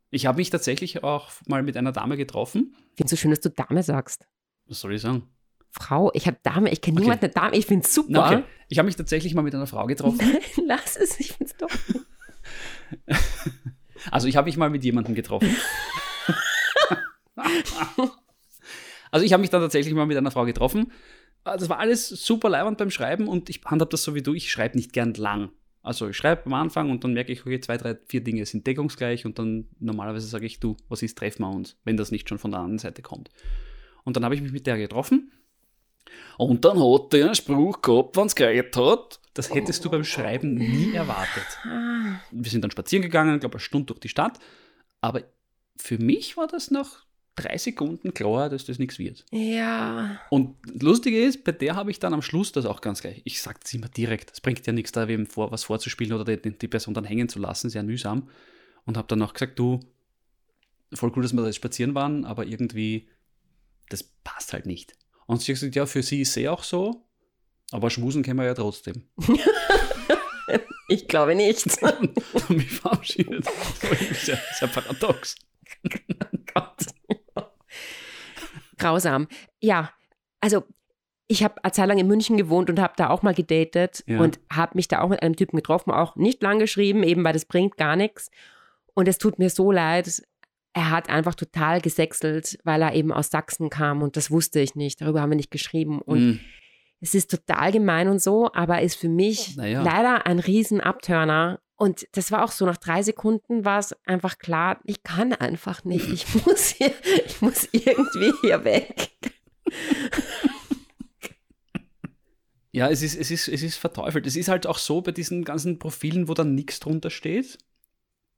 Ich 0.09 0.25
habe 0.25 0.37
mich 0.37 0.49
tatsächlich 0.49 1.03
auch 1.03 1.31
mal 1.47 1.63
mit 1.63 1.75
einer 1.77 1.91
Dame 1.91 2.15
getroffen. 2.17 2.73
Ich 2.91 2.97
finde 2.97 3.05
es 3.05 3.09
so 3.11 3.15
schön, 3.17 3.31
dass 3.31 3.41
du 3.41 3.49
Dame 3.49 3.83
sagst. 3.83 4.25
Was 4.67 4.79
soll 4.79 4.93
ich 4.93 5.01
sagen? 5.01 5.23
Frau, 5.71 6.11
ich 6.13 6.27
habe 6.27 6.37
Dame, 6.43 6.71
ich 6.71 6.79
kenne 6.81 6.95
Okay. 6.95 7.03
niemanden 7.03 7.25
eine 7.25 7.33
Dame, 7.33 7.57
ich 7.57 7.65
finde 7.65 7.85
es 7.85 7.93
super. 7.93 8.07
Na, 8.11 8.25
okay. 8.25 8.43
Ich 8.69 8.79
habe 8.79 8.85
mich 8.85 8.95
tatsächlich 8.95 9.33
mal 9.35 9.41
mit 9.41 9.53
einer 9.53 9.67
Frau 9.67 9.85
getroffen. 9.85 10.17
Nein, 10.17 10.41
lass 10.65 10.95
es, 10.95 11.19
ich 11.19 11.33
finde 11.33 11.51
es 11.51 11.57
doch. 11.57 11.69
Also 14.11 14.27
ich 14.27 14.37
habe 14.37 14.45
mich 14.45 14.55
mal 14.57 14.69
mit 14.69 14.83
jemandem 14.85 15.15
getroffen. 15.15 15.53
also 19.11 19.25
ich 19.25 19.33
habe 19.33 19.41
mich 19.41 19.49
dann 19.49 19.61
tatsächlich 19.61 19.93
mal 19.93 20.05
mit 20.05 20.17
einer 20.17 20.31
Frau 20.31 20.45
getroffen. 20.45 20.91
Das 21.43 21.69
war 21.69 21.79
alles 21.79 22.09
super 22.09 22.49
leibend 22.49 22.77
beim 22.77 22.91
Schreiben 22.91 23.27
und 23.27 23.49
ich 23.49 23.61
handhab 23.65 23.89
das 23.89 24.03
so 24.03 24.15
wie 24.15 24.21
du, 24.21 24.33
ich 24.33 24.51
schreibe 24.51 24.77
nicht 24.77 24.93
gern 24.93 25.13
lang. 25.13 25.51
Also 25.81 26.09
ich 26.09 26.17
schreibe 26.17 26.47
am 26.47 26.53
Anfang 26.53 26.91
und 26.91 27.03
dann 27.03 27.13
merke 27.13 27.31
ich, 27.31 27.45
okay, 27.45 27.61
zwei, 27.61 27.77
drei, 27.77 27.97
vier 28.07 28.21
Dinge 28.21 28.45
sind 28.45 28.67
deckungsgleich 28.67 29.25
und 29.25 29.39
dann 29.39 29.67
normalerweise 29.79 30.27
sage 30.27 30.45
ich, 30.45 30.59
du, 30.59 30.75
was 30.89 31.01
ist, 31.01 31.17
treffen 31.17 31.43
wir 31.43 31.49
uns, 31.49 31.77
wenn 31.85 31.95
das 31.95 32.11
nicht 32.11 32.27
schon 32.27 32.39
von 32.39 32.51
der 32.51 32.59
anderen 32.59 32.79
Seite 32.79 33.01
kommt. 33.01 33.29
Und 34.03 34.17
dann 34.17 34.25
habe 34.25 34.35
ich 34.35 34.41
mich 34.41 34.51
mit 34.51 34.67
der 34.67 34.77
getroffen 34.77 35.31
und 36.37 36.65
dann 36.65 36.79
hat 36.79 37.13
der 37.13 37.25
einen 37.25 37.35
Spruch 37.35 37.81
gehabt, 37.81 38.17
wenn 38.17 38.27
es 38.27 38.35
geredet 38.35 38.75
hat. 38.75 39.21
Das 39.33 39.53
hättest 39.53 39.85
du 39.85 39.89
beim 39.89 40.03
Schreiben 40.03 40.55
nie 40.55 40.93
erwartet 40.93 41.45
wir 42.31 42.51
sind 42.51 42.61
dann 42.63 42.71
spazieren 42.71 43.03
gegangen, 43.03 43.39
glaube 43.39 43.55
eine 43.55 43.59
Stunde 43.59 43.87
durch 43.87 43.99
die 43.99 44.09
Stadt. 44.09 44.39
Aber 45.01 45.23
für 45.77 45.97
mich 45.97 46.37
war 46.37 46.47
das 46.47 46.71
nach 46.71 47.05
drei 47.37 47.57
Sekunden 47.57 48.13
klar, 48.13 48.49
dass 48.49 48.65
das 48.65 48.79
nichts 48.79 48.99
wird. 48.99 49.23
Ja. 49.31 50.19
Und 50.29 50.55
das 50.65 50.81
Lustige 50.81 51.23
ist, 51.23 51.43
bei 51.43 51.53
der 51.53 51.75
habe 51.75 51.91
ich 51.91 51.99
dann 51.99 52.13
am 52.13 52.21
Schluss 52.21 52.51
das 52.51 52.65
auch 52.65 52.81
ganz 52.81 53.01
gleich. 53.01 53.21
Ich 53.23 53.41
sage 53.41 53.59
es 53.63 53.73
immer 53.73 53.87
direkt. 53.87 54.31
Es 54.33 54.41
bringt 54.41 54.65
ja 54.67 54.73
nichts, 54.73 54.91
da 54.91 55.07
wem 55.07 55.25
vor, 55.25 55.51
was 55.51 55.63
vorzuspielen 55.63 56.13
oder 56.13 56.35
die, 56.35 56.57
die 56.57 56.67
Person 56.67 56.93
dann 56.93 57.05
hängen 57.05 57.29
zu 57.29 57.39
lassen, 57.39 57.69
sehr 57.69 57.83
mühsam. 57.83 58.29
Und 58.85 58.97
habe 58.97 59.07
dann 59.07 59.21
auch 59.21 59.33
gesagt, 59.33 59.57
du, 59.59 59.79
voll 60.93 61.11
cool, 61.15 61.23
dass 61.23 61.33
wir 61.33 61.41
da 61.41 61.47
jetzt 61.47 61.57
spazieren 61.57 61.95
waren, 61.95 62.25
aber 62.25 62.45
irgendwie, 62.45 63.07
das 63.89 64.03
passt 64.03 64.53
halt 64.53 64.65
nicht. 64.65 64.95
Und 65.25 65.41
sie 65.41 65.51
hat 65.51 65.59
gesagt, 65.59 65.75
ja, 65.75 65.85
für 65.85 66.03
sie 66.03 66.21
ist 66.21 66.29
es 66.29 66.37
eh 66.37 66.47
auch 66.47 66.63
so, 66.63 67.05
aber 67.71 67.89
schmusen 67.89 68.23
können 68.23 68.39
wir 68.39 68.45
ja 68.45 68.53
trotzdem. 68.53 69.03
Ich 70.87 71.07
glaube 71.07 71.35
nicht. 71.35 71.65
und 71.83 72.49
mich 72.49 72.71
verabschiedet. 72.71 73.45
Das 73.45 73.91
irgendwie 73.91 74.13
sehr, 74.13 74.39
sehr 74.57 74.67
paradox. 74.69 75.35
Gott. 76.53 76.85
Grausam. 78.77 79.27
Ja, 79.59 79.91
also 80.41 80.63
ich 81.27 81.43
habe 81.43 81.61
eine 81.63 81.71
Zeit 81.73 81.87
lang 81.87 81.97
in 81.97 82.07
München 82.07 82.37
gewohnt 82.37 82.69
und 82.69 82.79
habe 82.79 82.93
da 82.95 83.09
auch 83.09 83.21
mal 83.21 83.33
gedatet 83.33 84.03
Ja. 84.07 84.19
und 84.19 84.39
habe 84.51 84.73
mich 84.75 84.87
da 84.87 85.01
auch 85.01 85.09
mit 85.09 85.21
einem 85.21 85.35
Typen 85.35 85.57
getroffen, 85.57 85.91
auch 85.91 86.15
nicht 86.15 86.41
lang 86.41 86.59
geschrieben, 86.59 87.03
eben 87.03 87.23
weil 87.23 87.33
das 87.33 87.45
bringt 87.45 87.75
gar 87.77 87.95
nichts. 87.95 88.29
Und 88.93 89.07
es 89.07 89.17
tut 89.17 89.37
mir 89.39 89.49
so 89.49 89.71
leid. 89.71 90.21
Er 90.73 90.89
hat 90.91 91.09
einfach 91.09 91.35
total 91.35 91.81
gesächselt, 91.81 92.57
weil 92.63 92.81
er 92.81 92.93
eben 92.93 93.11
aus 93.11 93.29
Sachsen 93.29 93.69
kam 93.69 94.01
und 94.03 94.15
das 94.15 94.31
wusste 94.31 94.59
ich 94.59 94.75
nicht. 94.75 95.01
Darüber 95.01 95.21
haben 95.21 95.31
wir 95.31 95.35
nicht 95.35 95.51
geschrieben. 95.51 96.01
Und 96.01 96.19
Mm. 96.35 96.39
es 97.01 97.13
ist 97.13 97.29
total 97.31 97.71
gemein 97.71 98.07
und 98.07 98.21
so, 98.21 98.51
aber 98.53 98.81
ist 98.81 98.95
für 98.95 99.09
mich 99.09 99.55
Naja. 99.57 99.81
leider 99.81 100.25
ein 100.27 100.39
riesen 100.39 100.79
Abturner. 100.79 101.59
Und 101.77 102.07
das 102.13 102.31
war 102.31 102.43
auch 102.43 102.51
so, 102.51 102.65
nach 102.65 102.77
drei 102.77 103.03
Sekunden 103.03 103.63
war 103.63 103.77
es 103.77 103.95
einfach 104.05 104.39
klar, 104.39 104.79
ich 104.83 105.03
kann 105.03 105.31
einfach 105.31 105.83
nicht. 105.85 106.09
Ich 106.09 106.45
muss 106.45 106.69
hier, 106.69 106.91
ich 107.25 107.39
muss 107.39 107.69
irgendwie 107.71 108.33
hier 108.41 108.63
weg. 108.63 109.11
Ja, 112.71 112.89
es 112.89 113.01
ist, 113.01 113.15
es, 113.15 113.31
ist, 113.31 113.47
es 113.47 113.63
ist 113.63 113.77
verteufelt. 113.77 114.27
Es 114.27 114.35
ist 114.35 114.49
halt 114.49 114.67
auch 114.67 114.77
so 114.77 115.01
bei 115.01 115.11
diesen 115.11 115.43
ganzen 115.43 115.79
Profilen, 115.79 116.27
wo 116.27 116.33
dann 116.33 116.55
nichts 116.55 116.79
drunter 116.79 117.09
steht. 117.11 117.59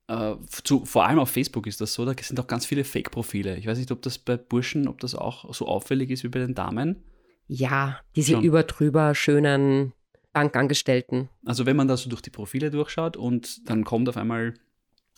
Äh, 0.08 0.36
zu, 0.64 0.86
vor 0.86 1.06
allem 1.06 1.20
auf 1.20 1.30
Facebook 1.30 1.66
ist 1.66 1.82
das 1.82 1.94
so, 1.94 2.06
da 2.06 2.14
sind 2.22 2.40
auch 2.40 2.48
ganz 2.48 2.66
viele 2.66 2.84
Fake-Profile. 2.84 3.58
Ich 3.58 3.68
weiß 3.68 3.78
nicht, 3.78 3.92
ob 3.92 4.02
das 4.02 4.18
bei 4.18 4.38
Burschen, 4.38 4.88
ob 4.88 5.00
das 5.00 5.16
auch 5.16 5.54
so 5.54 5.68
auffällig 5.68 6.10
ist 6.10 6.24
wie 6.24 6.30
bei 6.30 6.40
den 6.40 6.56
Damen. 6.56 7.04
Ja, 7.48 8.00
diese 8.16 8.34
Schon. 8.34 8.44
übertrüber 8.44 9.16
schönen 9.16 9.94
Bankangestellten. 10.34 11.30
Also 11.46 11.66
wenn 11.66 11.76
man 11.76 11.88
da 11.88 11.98
so 11.98 12.10
durch 12.10 12.22
die 12.22 12.30
Profile 12.30 12.70
durchschaut 12.72 13.18
und 13.18 13.68
dann 13.70 13.84
kommt 13.84 14.08
auf 14.10 14.18
einmal 14.18 14.54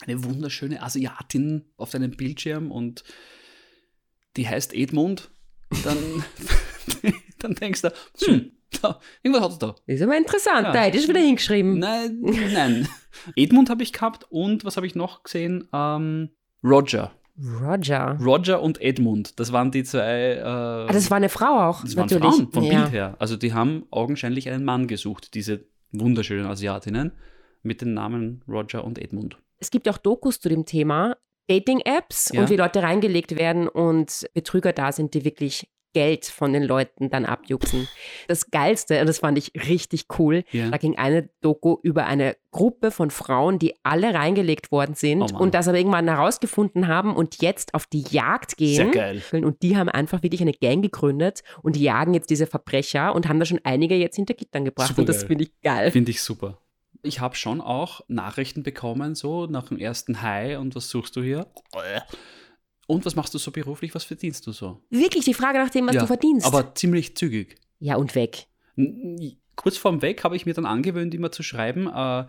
eine 0.06 0.24
wunderschöne 0.24 0.82
Asiatin 0.82 1.64
auf 1.76 1.90
deinem 1.90 2.12
Bildschirm 2.12 2.70
und 2.70 3.04
die 4.36 4.48
heißt 4.48 4.74
Edmund, 4.74 5.30
dann, 5.84 5.98
dann 7.38 7.54
denkst 7.54 7.82
du, 7.82 7.92
hm, 8.24 8.52
da, 8.80 8.98
irgendwas 9.22 9.44
hat 9.44 9.52
es 9.52 9.58
da. 9.58 9.74
Ist 9.86 10.02
aber 10.02 10.16
interessant, 10.16 10.66
Ja. 10.68 10.72
da 10.72 10.82
hätte 10.82 10.98
ich 10.98 11.08
wieder 11.08 11.20
hingeschrieben. 11.20 11.78
Nein, 11.78 12.18
nein. 12.52 12.88
Edmund 13.36 13.68
habe 13.70 13.82
ich 13.82 13.92
gehabt 13.92 14.26
und 14.30 14.64
was 14.64 14.76
habe 14.76 14.86
ich 14.86 14.94
noch 14.94 15.22
gesehen? 15.22 15.68
Ähm, 15.72 16.30
Roger. 16.64 17.12
Roger. 17.62 18.16
Roger 18.20 18.62
und 18.62 18.80
Edmund. 18.80 19.38
Das 19.40 19.52
waren 19.52 19.70
die 19.70 19.84
zwei. 19.84 20.34
Äh, 20.36 20.42
Ah, 20.42 20.86
das 20.92 21.10
war 21.10 21.16
eine 21.16 21.28
Frau 21.28 21.68
auch, 21.68 21.82
das 21.82 21.96
waren 21.96 22.06
natürlich. 22.06 22.34
Frauen 22.34 22.52
vom 22.52 22.64
ja. 22.64 22.80
Bild 22.82 22.92
her. 22.92 23.16
Also 23.18 23.36
die 23.36 23.52
haben 23.52 23.84
augenscheinlich 23.90 24.48
einen 24.48 24.64
Mann 24.64 24.86
gesucht, 24.86 25.34
diese 25.34 25.64
wunderschönen 25.92 26.46
Asiatinnen 26.46 27.12
mit 27.62 27.80
den 27.80 27.94
Namen 27.94 28.42
Roger 28.48 28.84
und 28.84 28.98
Edmund. 28.98 29.36
Es 29.58 29.70
gibt 29.70 29.88
auch 29.88 29.98
Dokus 29.98 30.40
zu 30.40 30.48
dem 30.48 30.64
Thema 30.66 31.16
Dating-Apps 31.48 32.30
Ja. 32.32 32.40
und 32.42 32.50
wie 32.50 32.56
Leute 32.56 32.82
reingelegt 32.82 33.36
werden 33.36 33.68
und 33.68 34.26
Betrüger 34.34 34.72
da 34.72 34.92
sind, 34.92 35.14
die 35.14 35.24
wirklich 35.24 35.68
Geld 35.92 36.26
von 36.26 36.52
den 36.52 36.62
Leuten 36.62 37.10
dann 37.10 37.24
abjuxen. 37.24 37.88
Das 38.28 38.50
Geilste, 38.50 39.00
und 39.00 39.06
das 39.06 39.18
fand 39.18 39.38
ich 39.38 39.52
richtig 39.68 40.06
cool, 40.18 40.44
Ja. 40.52 40.70
da 40.70 40.76
ging 40.78 40.96
eine 40.98 41.28
Doku 41.40 41.76
über 41.82 42.06
eine 42.06 42.36
Gruppe 42.50 42.90
von 42.90 43.10
Frauen, 43.10 43.58
die 43.58 43.74
alle 43.82 44.12
reingelegt 44.14 44.70
worden 44.72 44.94
sind 44.94 45.22
Oh 45.22 45.38
und 45.38 45.54
das 45.54 45.68
aber 45.68 45.78
irgendwann 45.78 46.08
herausgefunden 46.08 46.86
haben 46.88 47.14
und 47.16 47.40
jetzt 47.42 47.74
auf 47.74 47.86
die 47.86 48.02
Jagd 48.10 48.54
Sehr 48.58 48.84
gehen. 48.86 48.90
geil. 48.90 49.22
Und 49.44 49.62
die 49.62 49.76
haben 49.76 49.88
einfach 49.88 50.22
wirklich 50.22 50.42
eine 50.42 50.52
Gang 50.52 50.82
gegründet 50.82 51.42
und 51.62 51.76
die 51.76 51.82
jagen 51.82 52.12
jetzt 52.14 52.28
diese 52.30 52.46
Verbrecher 52.46 53.14
und 53.14 53.28
haben 53.28 53.38
da 53.38 53.46
schon 53.46 53.60
einige 53.64 53.94
jetzt 53.96 54.16
hinter 54.16 54.34
Gittern 54.34 54.64
gebracht. 54.64 54.98
Und 54.98 55.08
das 55.08 55.24
finde 55.24 55.44
ich 55.44 55.60
geil. 55.62 55.90
Finde 55.90 56.10
ich 56.10 56.22
super. 56.22 56.58
Ich 57.04 57.18
habe 57.20 57.34
schon 57.34 57.60
auch 57.60 58.02
Nachrichten 58.06 58.62
bekommen, 58.62 59.14
so 59.16 59.46
nach 59.46 59.64
dem 59.68 59.78
ersten 59.78 60.22
Hi 60.22 60.54
und 60.56 60.76
was 60.76 60.88
suchst 60.88 61.16
du 61.16 61.22
hier? 61.22 61.46
Und 62.92 63.06
was 63.06 63.16
machst 63.16 63.32
du 63.34 63.38
so 63.38 63.50
beruflich? 63.50 63.94
Was 63.94 64.04
verdienst 64.04 64.46
du 64.46 64.52
so? 64.52 64.82
Wirklich 64.90 65.24
die 65.24 65.34
Frage 65.34 65.58
nach 65.58 65.70
dem, 65.70 65.86
was 65.86 65.94
Ja, 65.94 66.02
du 66.02 66.06
verdienst. 66.06 66.46
Aber 66.46 66.74
ziemlich 66.74 67.16
zügig. 67.16 67.56
ja, 67.78 67.96
und 67.96 68.14
weg. 68.14 68.46
N- 68.76 69.36
Kurz 69.54 69.76
vorm 69.76 70.00
Weg 70.02 70.24
habe 70.24 70.34
ich 70.34 70.46
mir 70.46 70.54
dann 70.54 70.64
angewöhnt, 70.66 71.14
immer 71.14 71.30
zu 71.30 71.42
schreiben, 71.42 71.86
äh, 71.86 72.26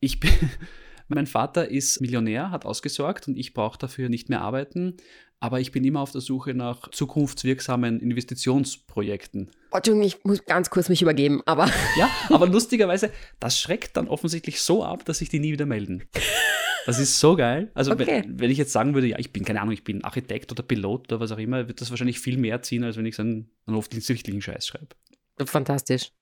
ich 0.00 0.18
bin, 0.20 0.30
mein 1.08 1.26
Vater 1.26 1.68
ist 1.70 2.00
Millionär, 2.00 2.50
hat 2.50 2.64
ausgesorgt 2.66 3.28
und 3.28 3.36
ich 3.36 3.54
brauche 3.54 3.78
dafür 3.78 4.08
nicht 4.08 4.28
mehr 4.28 4.40
arbeiten, 4.42 4.96
aber 5.40 5.58
ich 5.60 5.72
bin 5.72 5.84
immer 5.84 6.00
auf 6.00 6.12
der 6.12 6.20
Suche 6.20 6.54
nach 6.54 6.90
zukunftswirksamen 6.90 7.98
Investitionsprojekten. 8.00 9.50
Oh, 9.72 9.76
Entschuldigung, 9.76 10.06
ich 10.06 10.24
muss 10.24 10.44
ganz 10.44 10.70
kurz 10.70 10.88
mich 10.88 11.02
übergeben, 11.02 11.42
aber 11.46 11.66
Ja, 11.96 12.10
aber 12.28 12.46
lustigerweise, 12.46 13.10
das 13.40 13.58
schreckt 13.58 13.96
dann 13.96 14.08
offensichtlich 14.08 14.60
so 14.60 14.84
ab, 14.84 15.04
dass 15.04 15.18
sich 15.18 15.28
die 15.30 15.40
nie 15.40 15.52
wieder 15.52 15.66
melden. 15.66 16.04
Das 16.86 16.98
ist 16.98 17.18
so 17.20 17.36
geil. 17.36 17.70
Also, 17.74 17.92
Okay. 17.92 18.06
wenn, 18.24 18.40
wenn 18.40 18.50
ich 18.50 18.58
jetzt 18.58 18.72
sagen 18.72 18.94
würde, 18.94 19.06
ja, 19.08 19.18
ich 19.18 19.32
bin, 19.32 19.44
keine 19.44 19.60
Ahnung, 19.60 19.72
ich 19.72 19.84
bin 19.84 20.02
Architekt 20.04 20.50
oder 20.52 20.62
Pilot 20.62 21.10
oder 21.12 21.20
was 21.20 21.32
auch 21.32 21.38
immer, 21.38 21.68
wird 21.68 21.80
das 21.80 21.90
wahrscheinlich 21.90 22.20
viel 22.20 22.36
mehr 22.38 22.62
ziehen, 22.62 22.84
als 22.84 22.96
wenn 22.96 23.06
ich 23.06 23.16
so 23.16 23.22
einen, 23.22 23.50
einen 23.66 23.76
offensichtlichen 23.76 24.42
Scheiß 24.42 24.66
schreibe. 24.66 24.88
fantastisch. 25.44 26.12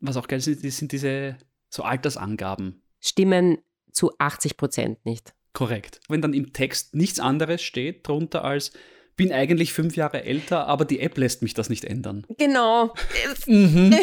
Was 0.00 0.16
auch 0.16 0.26
geil 0.28 0.38
ist, 0.40 0.62
sind 0.78 0.92
diese 0.92 1.36
so 1.68 1.84
Altersangaben. 1.84 2.82
Stimmen 3.00 3.58
zu 3.92 4.12
80 4.18 4.56
Prozent 4.56 5.04
nicht. 5.04 5.34
Korrekt. 5.52 6.00
Wenn 6.08 6.22
dann 6.22 6.32
im 6.34 6.52
Text 6.52 6.94
nichts 6.94 7.20
anderes 7.20 7.62
steht 7.62 8.06
drunter 8.08 8.44
als 8.44 8.72
bin 9.14 9.30
eigentlich 9.30 9.74
fünf 9.74 9.94
Jahre 9.94 10.24
älter, 10.24 10.66
aber 10.66 10.86
die 10.86 11.00
App 11.00 11.18
lässt 11.18 11.42
mich 11.42 11.52
das 11.52 11.68
nicht 11.68 11.84
ändern. 11.84 12.26
Genau. 12.38 12.94
Mhm. 13.46 13.94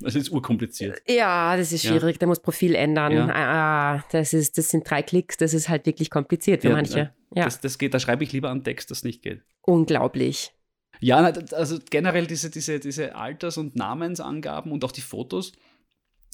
Das 0.00 0.14
ist 0.14 0.30
urkompliziert. 0.30 1.00
Ja, 1.08 1.56
das 1.56 1.70
ist 1.72 1.84
Ja. 1.84 1.90
schwierig. 1.90 2.18
Da 2.18 2.26
muss 2.26 2.40
Profil 2.40 2.74
ändern. 2.74 3.12
Ja. 3.12 3.28
Ah, 3.32 4.04
das, 4.10 4.32
ist, 4.32 4.58
das 4.58 4.68
sind 4.70 4.88
drei 4.88 5.02
Klicks. 5.02 5.36
Das 5.36 5.54
ist 5.54 5.68
halt 5.68 5.86
wirklich 5.86 6.10
kompliziert 6.10 6.62
für 6.62 6.68
Ja, 6.68 6.74
manche. 6.74 7.12
Ja, 7.34 7.44
Das, 7.44 7.60
das 7.60 7.78
geht, 7.78 7.94
da 7.94 8.00
schreibe 8.00 8.24
ich 8.24 8.32
lieber 8.32 8.50
einen 8.50 8.64
Text, 8.64 8.90
das 8.90 9.04
nicht 9.04 9.22
geht. 9.22 9.42
unglaublich. 9.62 10.52
Ja, 11.00 11.18
also 11.18 11.78
generell 11.90 12.26
diese, 12.26 12.50
diese, 12.50 12.78
diese 12.80 13.14
Alters- 13.16 13.58
und 13.58 13.76
Namensangaben 13.76 14.72
und 14.72 14.84
auch 14.84 14.92
die 14.92 15.00
Fotos. 15.00 15.52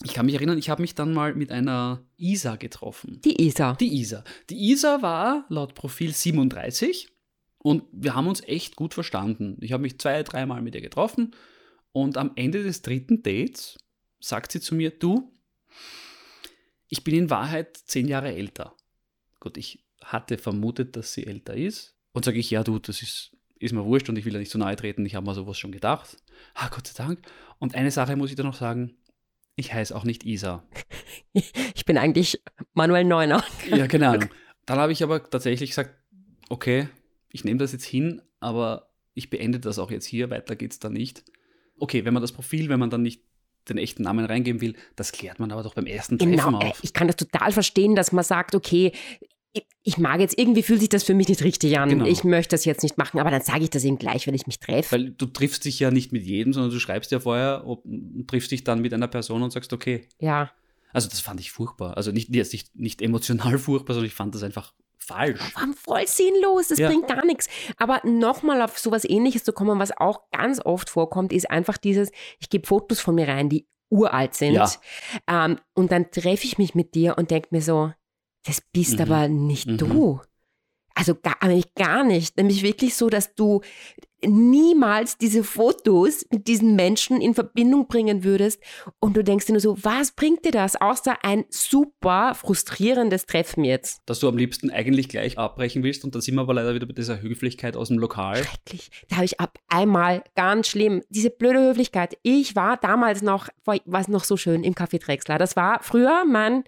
Ich 0.03 0.15
kann 0.15 0.27
mich 0.27 0.35
erinnern, 0.35 0.59
ich 0.59 0.71
habe 0.71 0.81
mich 0.81 0.95
dann 0.95 1.13
mal 1.13 1.35
mit 1.35 1.53
einer 1.53 2.03
Isa 2.17 2.57
getroffen. 2.57 3.21
Die 3.23 3.43
Isa. 3.43 3.75
Die 3.75 4.01
Isa. 4.01 4.25
Die 4.49 4.71
Isa 4.71 5.03
war 5.03 5.45
laut 5.49 5.75
Profil 5.75 6.15
37 6.15 7.09
und 7.59 7.85
wir 7.93 8.15
haben 8.15 8.27
uns 8.27 8.43
echt 8.43 8.77
gut 8.77 8.95
verstanden. 8.95 9.59
Ich 9.61 9.73
habe 9.73 9.83
mich 9.83 9.99
zwei, 9.99 10.23
dreimal 10.23 10.63
mit 10.63 10.75
ihr 10.75 10.81
getroffen 10.81 11.35
und 11.93 12.17
am 12.17 12.33
Ende 12.37 12.63
des 12.63 12.81
dritten 12.81 13.23
Dates 13.23 13.79
sagt 14.21 14.53
sie 14.53 14.61
zu 14.61 14.75
mir, 14.75 14.91
du, 14.91 15.33
ich 16.89 17.05
bin 17.05 17.15
in 17.15 17.31
Wahrheit 17.31 17.77
zehn 17.77 18.09
Jahre 18.09 18.35
älter. 18.35 18.75
Gut, 19.39 19.59
ich 19.59 19.85
hatte 20.03 20.39
vermutet, 20.39 20.97
dass 20.97 21.13
sie 21.13 21.27
älter 21.27 21.55
ist 21.55 21.95
und 22.13 22.25
sage 22.25 22.39
ich, 22.39 22.51
ja 22.51 22.65
du, 22.65 22.79
das 22.79 23.03
ist, 23.03 23.37
ist 23.59 23.75
mir 23.75 23.85
wurscht 23.85 24.09
und 24.09 24.17
ich 24.17 24.25
will 24.25 24.33
ja 24.33 24.39
nicht 24.39 24.51
so 24.51 24.59
nahe 24.59 24.77
treten, 24.77 25.05
ich 25.05 25.15
habe 25.15 25.27
mir 25.27 25.35
sowas 25.35 25.59
schon 25.59 25.73
gedacht. 25.73 26.17
Ah, 26.55 26.69
Gott 26.69 26.87
sei 26.87 27.05
Dank. 27.05 27.21
Und 27.59 27.75
eine 27.75 27.91
Sache 27.91 28.17
muss 28.17 28.31
ich 28.31 28.37
da 28.37 28.43
noch 28.43 28.55
sagen, 28.55 28.97
ich 29.61 29.73
heiße 29.73 29.95
auch 29.95 30.05
nicht 30.05 30.25
Isa. 30.25 30.65
Ich 31.75 31.85
bin 31.85 31.97
eigentlich 31.99 32.43
Manuel 32.75 33.05
Neuner. 33.05 33.45
Ja, 33.69 33.87
keine 33.87 34.09
Ahnung. 34.09 34.29
Dann 34.67 34.79
habe 34.79 34.93
ich 34.93 35.03
aber 35.03 35.29
tatsächlich 35.29 35.71
gesagt, 35.71 35.95
okay, 36.49 36.89
ich 37.31 37.45
nehme 37.45 37.59
das 37.59 37.73
jetzt 37.73 37.85
hin, 37.85 38.21
aber 38.41 38.91
ich 39.15 39.31
beende 39.31 39.61
das 39.61 39.79
auch 39.79 39.91
jetzt 39.91 40.07
hier, 40.07 40.31
weiter 40.31 40.57
geht's 40.57 40.79
da 40.81 40.89
nicht. 40.89 41.25
Okay, 41.79 42.05
wenn 42.05 42.13
man 42.15 42.21
das 42.21 42.33
Profil, 42.33 42.69
wenn 42.69 42.79
man 42.81 42.91
dann 42.91 43.03
nicht 43.03 43.23
den 43.69 43.79
echten 43.79 44.03
Namen 44.03 44.25
reingeben 44.25 44.61
will, 44.61 44.75
das 44.97 45.13
klärt 45.13 45.39
man 45.39 45.51
aber 45.53 45.63
doch 45.63 45.75
beim 45.75 45.87
ersten 45.87 46.19
Treffen 46.19 46.33
Genau. 46.37 46.59
auf. 46.59 46.81
Ich 46.83 46.93
kann 46.93 47.07
das 47.07 47.17
total 47.17 47.53
verstehen, 47.53 47.95
dass 47.95 48.13
man 48.13 48.25
sagt, 48.25 48.55
okay, 48.55 48.93
ich, 49.83 49.99
mag 49.99 50.21
jetzt, 50.21 50.39
irgendwie 50.39 50.63
fühlt 50.63 50.81
sich 50.81 50.89
das 50.89 51.03
für 51.03 51.15
mich 51.15 51.29
nicht 51.29 51.43
richtig 51.43 51.79
an. 51.79 51.89
Genau. 51.89 52.05
Ich 52.05 52.23
möchte 52.25 52.55
das 52.55 52.65
jetzt 52.65 52.83
nicht 52.83 52.99
machen, 52.99 53.19
aber 53.19 53.31
dann 53.31 53.43
sage 53.43 53.65
ich 53.65 53.71
das 53.71 53.85
eben 53.85 53.99
gleich, 53.99 54.27
wenn 54.27 54.35
ich 54.35 54.47
mich 54.47 54.61
treffe. 54.61 54.93
Weil 54.93 55.11
du 55.11 55.27
triffst 55.27 55.65
dich 55.65 55.81
ja 55.81 55.91
nicht 55.91 56.13
mit 56.13 56.23
jedem, 56.23 56.53
sondern 56.53 56.71
du 56.71 56.79
schreibst 56.79 57.11
ja 57.11 57.21
vorher 57.21 57.63
ob, 57.67 57.85
und 57.85 58.29
triffst 58.29 58.51
dich 58.51 58.65
dann 58.65 58.81
mit 58.81 58.95
einer 58.95 59.09
Person 59.09 59.43
und 59.43 59.51
sagst, 59.51 59.73
okay. 59.73 60.07
Ja. 60.19 60.51
Also 60.93 61.09
das 61.09 61.21
fand 61.21 61.41
ich 61.41 61.51
furchtbar. 61.51 61.97
Also 61.97 62.13
nicht, 62.13 62.31
nicht, 62.31 62.77
nicht 62.77 63.03
emotional 63.03 63.59
furchtbar, 63.59 63.95
sondern 63.95 64.09
ich 64.09 64.15
fand 64.15 64.35
das 64.35 64.43
einfach 64.43 64.73
falsch. 64.99 65.41
War 65.57 65.69
voll 65.75 66.07
sinnlos, 66.07 66.69
das 66.69 66.79
Ja. 66.79 66.89
bringt 66.89 67.09
gar 67.09 67.25
nichts. 67.25 67.49
Aber 67.79 68.01
nochmal 68.05 68.63
auf 68.63 68.79
sowas 68.79 69.05
ähnliches 69.05 69.45
zu 69.45 69.53
kommen, 69.53 69.79
was 69.79 69.97
auch 69.97 70.31
ganz 70.31 70.61
oft 70.65 70.91
vorkommt, 70.91 71.33
ist 71.33 71.51
einfach 71.51 71.79
dieses, 71.79 72.11
ich 72.39 72.51
gebe 72.51 72.67
Fotos 72.67 73.01
von 73.01 73.15
mir 73.15 73.27
rein, 73.27 73.49
die 73.49 73.67
uralt 73.89 74.35
sind. 74.35 74.55
Ja. 74.55 74.71
Ähm, 75.27 75.59
und 75.75 75.91
dann 75.91 76.11
treffe 76.11 76.47
ich 76.47 76.59
mich 76.59 76.75
mit 76.75 76.95
dir 76.95 77.19
und 77.19 77.31
denke 77.31 77.49
mir 77.51 77.63
so, 77.63 77.93
das 78.47 78.61
bist 78.73 78.95
Mhm. 78.95 79.01
aber 79.01 79.29
nicht 79.29 79.67
Mhm. 79.67 79.77
du. 79.79 80.21
Also 80.95 81.15
gar, 81.15 81.37
nämlich 81.43 81.75
gar 81.75 82.05
nicht. 82.05 82.37
Nämlich 82.37 82.63
wirklich 82.63 82.95
so, 82.95 83.09
dass 83.09 83.35
du 83.35 83.61
niemals 84.23 85.17
diese 85.17 85.45
Fotos 85.45 86.27
mit 86.31 86.47
diesen 86.47 86.77
Menschen 86.77 87.21
in 87.23 87.33
Verbindung 87.35 87.87
bringen 87.87 88.23
würdest 88.23 88.61
und 88.99 89.17
du 89.17 89.25
denkst 89.25 89.47
dir 89.47 89.53
nur 89.53 89.61
so, 89.61 89.83
was 89.83 90.13
bringt 90.13 90.45
dir 90.45 90.51
das, 90.51 90.77
außer 90.77 91.25
ein 91.25 91.45
super 91.49 92.35
frustrierendes 92.35 93.25
Treffen 93.25 93.65
jetzt? 93.65 94.03
Dass 94.07 94.21
du 94.21 94.29
am 94.29 94.37
liebsten 94.37 94.71
eigentlich 94.71 95.09
gleich 95.09 95.39
abbrechen 95.39 95.83
willst 95.83 96.05
und 96.05 96.15
dann 96.15 96.21
sind 96.21 96.35
wir 96.35 96.43
aber 96.43 96.53
leider 96.55 96.75
wieder 96.75 96.87
bei 96.87 96.93
dieser 96.93 97.23
Höflichkeit 97.23 97.77
aus 97.77 97.89
dem 97.89 97.99
Lokal. 97.99 98.45
Schrecklich. 98.45 98.91
Da 99.09 99.17
habe 99.17 99.25
ich 99.25 99.41
ab 99.41 99.59
einmal 99.69 100.23
ganz 100.37 100.69
schlimm. 100.69 101.03
Diese 101.09 101.31
blöde 101.31 101.61
Höflichkeit. 101.61 102.19
Ich 102.23 102.57
war 102.57 102.77
damals 102.77 103.23
noch, 103.23 103.49
war 103.65 104.01
es 104.01 104.09
noch 104.09 104.25
so 104.25 104.37
schön 104.37 104.65
im 104.65 104.75
Café 104.75 105.01
Drexler. 105.03 105.39
Das 105.39 105.57
war 105.57 105.83
früher 105.83 106.25
mein 106.27 106.65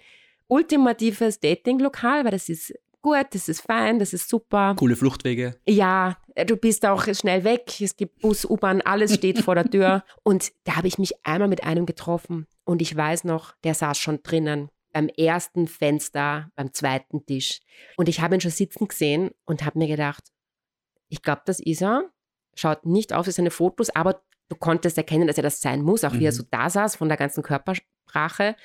ultimatives 0.52 1.40
Dating-Lokal, 1.40 2.24
weil 2.24 2.30
das 2.32 2.48
ist 2.48 2.72
gut, 3.00 3.26
das 3.32 3.48
ist 3.48 3.62
fein, 3.62 3.98
das 3.98 4.12
ist 4.12 4.28
super. 4.28 4.74
Coole 4.78 4.94
Fluchtwege. 4.96 5.56
Ja, 5.66 6.16
du 6.46 6.56
bist 6.56 6.86
auch 6.86 7.04
schnell 7.14 7.42
weg. 7.44 7.80
Es 7.80 7.96
gibt 7.96 8.20
Bus, 8.20 8.44
U-Bahn, 8.44 8.80
alles 8.82 9.14
steht 9.14 9.40
vor 9.40 9.54
der 9.54 9.68
Tür. 9.68 10.04
Und 10.22 10.52
da 10.64 10.76
habe 10.76 10.86
ich 10.88 10.98
mich 10.98 11.14
einmal 11.26 11.48
mit 11.48 11.64
einem 11.64 11.86
getroffen. 11.86 12.46
Und 12.64 12.80
ich 12.80 12.94
weiß 12.96 13.24
noch, 13.24 13.54
der 13.64 13.74
saß 13.74 13.98
schon 13.98 14.20
drinnen. 14.22 14.68
Beim 14.92 15.08
ersten 15.08 15.66
Fenster, 15.68 16.50
beim 16.54 16.72
zweiten 16.74 17.24
Tisch. 17.26 17.60
Und 17.96 18.08
ich 18.08 18.20
habe 18.20 18.34
ihn 18.36 18.40
schon 18.42 18.50
sitzen 18.50 18.86
gesehen 18.88 19.30
und 19.46 19.64
habe 19.64 19.78
mir 19.78 19.88
gedacht, 19.88 20.22
ich 21.08 21.22
glaube, 21.22 21.42
das 21.46 21.60
ist 21.60 21.82
er. 21.82 22.10
Schaut 22.54 22.84
nicht 22.84 23.14
auf 23.14 23.26
seine 23.26 23.50
Fotos, 23.50 23.88
aber 23.90 24.22
du 24.50 24.56
konntest 24.56 24.98
erkennen, 24.98 25.26
dass 25.26 25.38
er 25.38 25.42
das 25.42 25.62
sein 25.62 25.80
muss, 25.82 26.04
auch 26.04 26.12
wie 26.12 26.26
er 26.26 26.30
Mhm. 26.32 26.36
so 26.36 26.44
da 26.50 26.68
saß 26.68 26.96
von 26.96 27.08
der 27.08 27.16
ganzen 27.16 27.42
Körpersprache. 28.12 28.56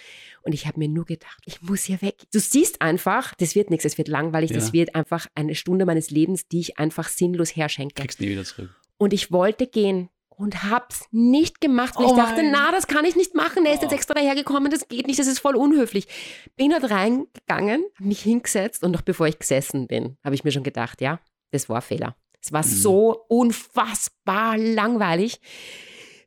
Und 0.44 0.54
ich 0.54 0.68
habe 0.68 0.80
mir 0.80 0.88
nur 0.88 1.06
gedacht, 1.06 1.42
ich 1.46 1.62
muss 1.62 1.84
hier 1.84 2.02
weg. 2.02 2.16
Du 2.32 2.40
siehst 2.40 2.82
einfach, 2.82 3.34
das 3.36 3.56
wird 3.56 3.70
nichts, 3.70 3.86
es 3.86 3.98
wird 3.98 4.08
langweilig, 4.08 4.52
das 4.54 4.68
Ja. 4.68 4.74
wird 4.74 4.96
einfach 4.96 5.28
eine 5.36 5.56
Stunde 5.56 5.86
meines 5.86 6.10
Lebens, 6.10 6.48
die 6.48 6.60
ich 6.60 6.80
einfach 6.80 7.10
sinnlos 7.10 7.56
herschenke. 7.56 7.96
Kriegst 8.02 8.20
nie 8.22 8.30
wieder 8.30 8.44
zurück. 8.44 8.70
Und 8.98 9.14
ich 9.14 9.32
wollte 9.32 9.68
gehen 9.68 10.10
und 10.30 10.64
hab's 10.64 11.06
nicht 11.12 11.62
gemacht. 11.62 11.98
Und 11.98 12.06
Oh 12.06 12.10
ich 12.12 12.16
dachte, 12.16 12.42
nein. 12.44 12.52
na, 12.52 12.72
das 12.72 12.88
kann 12.88 13.06
ich 13.06 13.16
nicht 13.16 13.36
machen. 13.36 13.66
Er 13.66 13.74
ist 13.74 13.82
jetzt 13.82 13.92
Oh. 13.92 13.96
extra 13.96 14.14
dahergekommen, 14.14 14.72
das 14.72 14.88
geht 14.88 15.08
nicht, 15.08 15.20
das 15.20 15.28
ist 15.28 15.40
voll 15.40 15.56
unhöflich. 15.56 16.08
Bin 16.56 16.72
dort 16.72 16.90
reingegangen, 16.90 17.84
hab 17.96 18.06
mich 18.06 18.22
hingesetzt 18.22 18.84
und 18.84 18.92
noch 18.92 19.02
bevor 19.02 19.28
ich 19.28 19.40
gesessen 19.40 19.88
bin, 19.88 20.18
habe 20.24 20.36
ich 20.36 20.44
mir 20.44 20.52
schon 20.52 20.64
gedacht, 20.64 21.02
ja, 21.02 21.20
das 21.52 21.70
war 21.70 21.78
ein 21.78 21.82
Fehler. 21.82 22.16
Es 22.42 22.52
war 22.52 22.64
Mhm. 22.64 22.70
so 22.70 23.26
unfassbar 23.28 24.58
langweilig, 24.58 25.40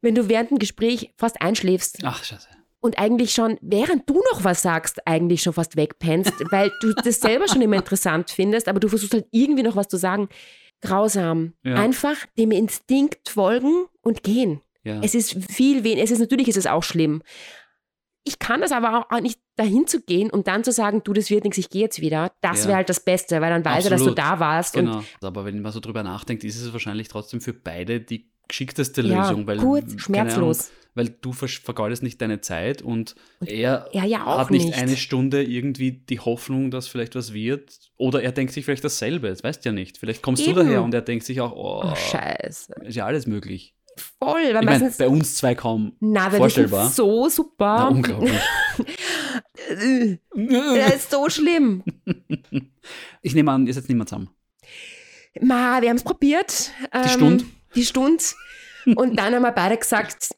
wenn 0.02 0.14
du 0.14 0.28
während 0.28 0.50
dem 0.50 0.58
Gespräch 0.58 1.12
fast 1.16 1.40
einschläfst 1.40 1.98
Ach, 2.02 2.22
scheiße. 2.24 2.48
Und 2.80 2.98
eigentlich 2.98 3.32
schon, 3.32 3.58
während 3.60 4.08
du 4.08 4.14
noch 4.32 4.42
was 4.44 4.62
sagst, 4.62 5.06
eigentlich 5.06 5.42
schon 5.42 5.52
fast 5.52 5.76
wegpennst, 5.76 6.32
weil 6.50 6.72
du 6.80 6.92
das 6.94 7.20
selber 7.20 7.46
schon 7.48 7.62
immer 7.62 7.76
interessant 7.76 8.30
findest, 8.30 8.68
aber 8.68 8.80
du 8.80 8.88
versuchst 8.88 9.14
halt 9.14 9.26
irgendwie 9.30 9.62
noch 9.62 9.76
was 9.76 9.88
zu 9.88 9.96
sagen. 9.96 10.28
Grausam. 10.82 11.52
Ja. 11.62 11.74
Einfach 11.74 12.16
dem 12.38 12.52
Instinkt 12.52 13.28
folgen 13.28 13.84
und 14.00 14.22
gehen. 14.22 14.62
Ja. 14.82 15.00
Es 15.02 15.14
ist 15.14 15.32
viel 15.52 15.84
weniger, 15.84 16.02
es 16.02 16.10
ist 16.10 16.20
natürlich 16.20 16.48
ist 16.48 16.56
es 16.56 16.66
auch 16.66 16.82
schlimm. 16.82 17.22
Ich 18.24 18.38
kann 18.38 18.60
das 18.60 18.72
aber 18.72 19.06
auch 19.10 19.20
nicht 19.20 19.40
dahin 19.56 19.86
zu 19.86 20.00
gehen 20.02 20.30
und 20.30 20.46
dann 20.46 20.62
zu 20.64 20.72
sagen, 20.72 21.02
du, 21.04 21.12
das 21.12 21.30
wird 21.30 21.44
nichts, 21.44 21.58
ich 21.58 21.68
gehe 21.70 21.82
jetzt 21.82 22.00
wieder. 22.00 22.32
Das 22.40 22.62
Ja. 22.62 22.68
wäre 22.68 22.76
halt 22.78 22.88
das 22.88 23.00
Beste, 23.00 23.40
weil 23.40 23.50
dann 23.50 23.64
weiß 23.64 23.84
er, 23.84 23.90
dass 23.90 24.00
du 24.02 24.10
Absolut. 24.10 24.18
da 24.18 24.40
warst. 24.40 24.74
Genau. 24.74 25.02
Aber 25.22 25.44
wenn 25.44 25.60
man 25.60 25.72
so 25.72 25.80
drüber 25.80 26.02
nachdenkt, 26.02 26.44
ist 26.44 26.60
es 26.60 26.72
wahrscheinlich 26.72 27.08
trotzdem 27.08 27.40
für 27.40 27.52
beide 27.52 28.00
die 28.00 28.29
geschickteste 28.50 29.02
ja, 29.02 29.22
Lösung. 29.22 29.46
Weil, 29.46 29.58
kurz, 29.58 30.00
schmerzlos. 30.00 30.60
Ahnung, 30.60 30.76
weil 30.94 31.08
du 31.08 31.32
vergeudest 31.32 32.02
nicht 32.02 32.20
deine 32.20 32.40
Zeit 32.40 32.82
und, 32.82 33.14
er 33.46 33.88
er 33.92 34.04
ja 34.04 34.26
hat 34.26 34.50
nicht, 34.50 34.66
nicht. 34.66 34.76
eine 34.76 34.96
Stunde 34.96 35.42
irgendwie 35.42 35.92
die 35.92 36.18
Hoffnung, 36.18 36.70
dass 36.70 36.88
vielleicht 36.88 37.14
was 37.14 37.32
wird. 37.32 37.78
Oder 37.96 38.22
er 38.22 38.32
denkt 38.32 38.52
sich 38.52 38.64
vielleicht 38.64 38.84
dasselbe, 38.84 39.28
das 39.28 39.44
weißt 39.44 39.64
ja 39.64 39.72
nicht. 39.72 39.98
Vielleicht 39.98 40.20
kommst 40.22 40.42
Eben. 40.42 40.54
du 40.56 40.64
daher 40.64 40.82
und 40.82 40.92
er 40.92 41.02
denkt 41.02 41.24
sich 41.24 41.40
auch, 41.40 41.52
oh, 41.52 41.82
Oh, 41.90 41.94
scheiße. 41.94 42.74
ist 42.82 42.96
ja 42.96 43.06
alles 43.06 43.26
möglich. 43.26 43.74
Voll, 44.18 44.52
weil 44.52 44.62
Ich 44.62 44.66
meistens. 44.66 44.96
bei 44.96 45.08
uns 45.08 45.36
zwei 45.36 45.54
kaum 45.54 45.92
na, 46.00 46.30
vorstellbar. 46.30 46.88
so 46.88 47.28
super. 47.28 47.76
Na, 47.78 47.88
unglaublich. 47.88 48.32
Das 50.34 50.94
ist 50.96 51.10
so 51.10 51.28
schlimm. 51.28 51.84
Ich 53.22 53.34
nehme 53.34 53.52
an, 53.52 53.66
ihr 53.66 53.74
seid 53.74 53.88
nicht 53.88 53.96
mehr 53.96 54.06
zusammen. 54.06 54.30
Ma, 55.40 55.80
wir 55.82 55.90
haben 55.90 55.96
es 55.96 56.02
probiert. 56.02 56.72
Ähm, 56.92 57.08
Stunde? 57.08 57.44
Die 57.74 57.84
Stunde. 57.84 58.22
Und 58.96 59.16
dann 59.16 59.34
haben 59.34 59.42
wir 59.42 59.52
beide 59.52 59.76
gesagt, 59.76 60.30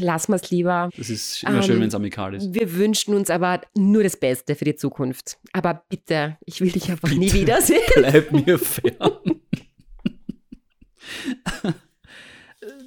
lassen 0.00 0.32
wir 0.32 0.36
es 0.36 0.50
lieber. 0.50 0.88
Das 0.96 1.10
ist 1.10 1.42
immer 1.42 1.62
schön, 1.62 1.76
Ähm, 1.76 1.80
wenn 1.82 1.88
es 1.88 1.94
amikal 1.94 2.34
ist. 2.34 2.54
Wir 2.54 2.74
wünschen 2.74 3.14
uns 3.14 3.28
aber 3.30 3.60
nur 3.76 4.02
das 4.02 4.16
Beste 4.18 4.54
für 4.54 4.64
die 4.64 4.74
Zukunft. 4.76 5.38
Aber 5.52 5.84
bitte, 5.88 6.38
ich 6.46 6.60
will 6.60 6.70
dich 6.70 6.90
einfach 6.90 7.10
nie 7.12 7.32
wiedersehen. 7.32 7.82
Bleib 7.94 8.32
mir 8.32 8.58
fern. 8.58 9.40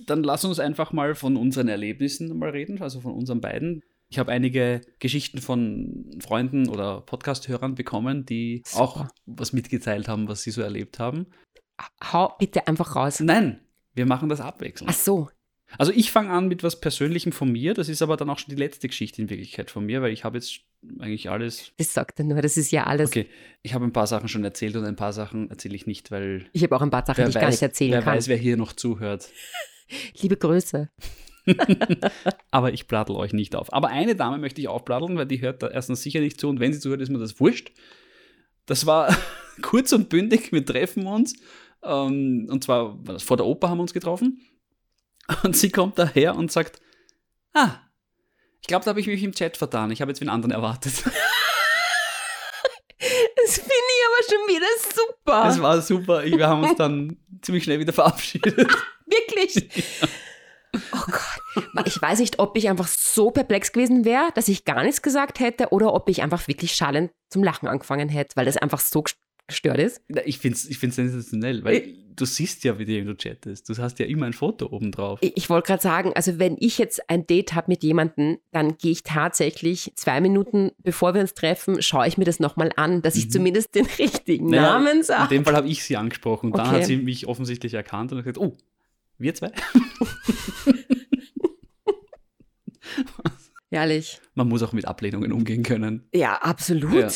Dann 0.08 0.24
lass 0.24 0.46
uns 0.46 0.60
einfach 0.60 0.92
mal 0.94 1.16
von 1.16 1.36
unseren 1.38 1.68
Erlebnissen 1.68 2.38
mal 2.38 2.50
reden, 2.50 2.82
also 2.82 3.02
von 3.02 3.14
unseren 3.14 3.42
beiden. 3.42 3.82
Ich 4.10 4.20
habe 4.20 4.32
einige 4.32 4.82
Geschichten 5.00 5.40
von 5.40 6.12
Freunden 6.20 6.70
oder 6.70 7.02
Podcast-Hörern 7.02 7.76
bekommen, 7.76 8.26
die 8.26 8.62
Super. 8.66 8.84
auch 8.84 9.06
was 9.26 9.52
mitgeteilt 9.52 10.08
haben, 10.08 10.28
was 10.28 10.44
sie 10.44 10.52
so 10.52 10.62
erlebt 10.62 11.00
haben. 11.00 11.28
Hau 12.04 12.36
bitte 12.40 12.68
einfach 12.68 12.96
raus. 12.96 13.20
Nein, 13.20 13.60
wir 13.96 14.06
machen 14.06 14.30
das 14.30 14.42
abwechselnd. 14.42 14.92
Ach 14.94 14.98
so. 14.98 15.30
Also 15.78 15.92
ich 15.92 16.12
fange 16.12 16.30
an 16.30 16.48
mit 16.48 16.64
was 16.64 16.80
Persönlichem 16.80 17.32
von 17.32 17.52
mir. 17.52 17.74
Das 17.74 17.90
ist 17.90 18.02
aber 18.02 18.18
dann 18.18 18.30
auch 18.30 18.38
schon 18.38 18.54
die 18.54 18.62
letzte 18.62 18.88
Geschichte 18.88 19.22
in 19.22 19.30
Wirklichkeit 19.30 19.72
von 19.72 19.86
mir, 19.86 20.02
weil 20.02 20.14
ich 20.14 20.24
habe 20.24 20.38
jetzt 20.38 20.60
eigentlich 21.00 21.30
alles. 21.30 21.72
Das 21.78 21.92
sagt 21.94 22.20
er 22.20 22.26
nur, 22.26 22.42
das 22.42 22.56
ist 22.56 22.72
ja 22.72 22.84
alles. 22.84 23.10
Okay, 23.10 23.28
ich 23.64 23.74
habe 23.74 23.84
ein 23.84 23.92
paar 23.92 24.08
Sachen 24.08 24.28
schon 24.28 24.44
erzählt 24.44 24.76
und 24.76 24.86
ein 24.86 24.96
paar 24.96 25.12
Sachen 25.12 25.50
erzähle 25.50 25.76
ich 25.76 25.88
nicht, 25.88 26.12
weil 26.12 26.46
Ich 26.54 26.62
habe 26.64 26.76
auch 26.76 26.82
ein 26.82 26.92
paar 26.92 27.06
Sachen, 27.06 27.26
die 27.26 27.30
ich 27.30 27.36
gar 27.36 27.50
nicht 27.50 27.62
erzählen 27.62 27.94
wer 27.94 28.02
kann. 28.04 28.16
weiß, 28.16 28.28
wer 28.28 28.38
hier 28.38 28.58
noch 28.58 28.74
zuhört. 28.74 29.30
Liebe 30.22 30.38
Grüße. 30.38 30.90
Aber 32.52 32.74
ich 32.74 32.88
bladel 32.88 33.16
euch 33.16 33.34
nicht 33.34 33.56
auf. 33.56 33.74
Aber 33.74 33.90
eine 33.90 34.16
Dame 34.16 34.38
möchte 34.38 34.62
ich 34.62 34.68
aufbladeln, 34.68 35.18
weil 35.18 35.26
die 35.26 35.42
hört 35.42 35.62
da 35.64 35.68
erstens 35.68 36.02
sicher 36.04 36.20
nicht 36.20 36.40
zu 36.40 36.48
und 36.50 36.60
wenn 36.60 36.74
sie 36.74 36.80
zuhört, 36.80 37.02
ist 37.02 37.10
mir 37.10 37.20
das 37.20 37.40
wurscht. 37.40 37.72
Das 38.66 38.86
war 38.86 39.16
kurz 39.62 39.92
und 39.94 40.10
bündig, 40.10 40.52
wir 40.52 40.66
treffen 40.66 41.06
uns. 41.08 41.36
Ähm, 41.86 42.48
und 42.50 42.64
zwar 42.64 43.06
war 43.06 43.14
das 43.14 43.24
vor 43.24 43.38
der 43.38 43.46
Oper 43.46 43.70
haben 43.70 43.78
wir 43.78 43.84
uns 43.84 43.94
getroffen. 43.94 44.42
Und 45.44 45.56
sie 45.56 45.72
kommt 45.72 45.98
daher 45.98 46.36
und 46.36 46.52
sagt, 46.52 46.80
ah, 47.54 47.80
ich 48.62 48.68
glaube, 48.68 48.86
da 48.86 48.90
habe 48.90 49.00
ich 49.00 49.08
mich 49.08 49.24
im 49.24 49.32
Chat 49.32 49.58
vertan. 49.58 49.90
Ich 49.90 50.02
habe 50.02 50.12
jetzt 50.12 50.22
wen 50.22 50.30
anderen 50.30 50.52
erwartet. 50.52 50.94
Das 53.46 53.58
finde 53.58 53.70
ich 53.70 54.06
aber 54.08 54.38
schon 54.40 54.56
wieder 54.56 54.68
super. 54.96 55.50
Es 55.50 55.62
war 55.62 55.82
super. 55.82 56.24
Wir 56.24 56.48
haben 56.48 56.64
uns 56.64 56.78
dann 56.78 57.18
ziemlich 57.42 57.64
schnell 57.64 57.80
wieder 57.80 57.94
verabschiedet. 57.94 58.58
Wirklich. 59.06 59.70
Oh 60.92 61.06
Gott. 61.06 61.86
Ich 61.86 62.02
weiß 62.02 62.20
nicht, 62.20 62.40
ob 62.40 62.58
ich 62.58 62.68
einfach 62.68 62.88
so 62.88 63.30
perplex 63.32 63.72
gewesen 63.72 64.04
wäre, 64.06 64.32
dass 64.34 64.48
ich 64.48 64.66
gar 64.66 64.84
nichts 64.84 65.04
gesagt 65.04 65.40
hätte 65.40 65.70
oder 65.70 65.94
ob 65.94 66.10
ich 66.10 66.24
einfach 66.24 66.48
wirklich 66.48 66.74
schallend 66.74 67.12
zum 67.30 67.44
Lachen 67.44 67.68
angefangen 67.68 68.10
hätte, 68.10 68.36
weil 68.36 68.46
das 68.46 68.58
einfach 68.58 68.80
so 68.80 69.04
gestört 69.48 69.78
ist. 69.80 70.02
Na, 70.08 70.22
Ich 70.26 70.40
finde 70.40 70.56
es 70.58 70.70
ich 70.70 70.78
find's 70.78 70.96
sensationell, 70.96 71.64
weil 71.64 71.94
du 72.16 72.26
siehst 72.26 72.64
ja, 72.64 72.80
wie 72.80 72.86
du 72.86 73.16
chattest. 73.16 73.68
Du 73.70 73.78
hast 73.78 74.00
ja 74.00 74.06
immer 74.06 74.26
ein 74.26 74.34
Foto 74.34 74.68
oben 74.72 74.92
drauf. 74.92 75.20
Ich, 75.22 75.34
ich 75.36 75.50
wollte 75.50 75.68
gerade 75.68 75.82
sagen, 75.84 76.14
also 76.16 76.40
wenn 76.40 76.56
ich 76.60 76.78
jetzt 76.78 77.10
ein 77.10 77.28
Date 77.28 77.54
habe 77.54 77.66
mit 77.70 77.84
jemandem, 77.84 78.38
dann 78.52 78.78
gehe 78.78 78.92
ich 78.92 79.04
tatsächlich 79.04 79.92
zwei 79.96 80.22
Minuten, 80.22 80.72
bevor 80.80 81.14
wir 81.14 81.22
uns 81.22 81.34
treffen, 81.34 81.82
schaue 81.82 82.08
ich 82.08 82.18
mir 82.18 82.24
das 82.26 82.40
nochmal 82.40 82.72
an, 82.78 83.02
dass 83.02 83.16
ich 83.18 83.26
Mhm. 83.26 83.32
zumindest 83.32 83.76
den 83.76 83.86
richtigen 84.00 84.48
Naja, 84.48 84.62
Namen 84.80 84.98
In 84.98 85.04
sage. 85.04 85.30
dem 85.36 85.44
Fall 85.46 85.56
habe 85.56 85.68
ich 85.68 85.84
sie 85.84 85.98
angesprochen. 85.98 86.52
Und 86.52 86.58
dann 86.58 86.68
Okay. 86.70 86.78
hat 86.80 86.86
sie 86.86 86.98
mich 86.98 87.28
offensichtlich 87.28 87.74
erkannt 87.74 88.12
und 88.12 88.18
hat 88.20 88.26
gesagt, 88.26 88.38
oh, 88.40 88.56
wir 89.18 89.34
zwei? 89.36 89.52
Ehrlich. 93.72 94.20
Man 94.36 94.48
muss 94.48 94.64
auch 94.64 94.72
mit 94.74 94.86
Ablehnungen 94.86 95.32
umgehen 95.34 95.64
können. 95.64 96.08
Ja, 96.14 96.36
absolut. 96.42 96.94
Ja. 96.94 97.10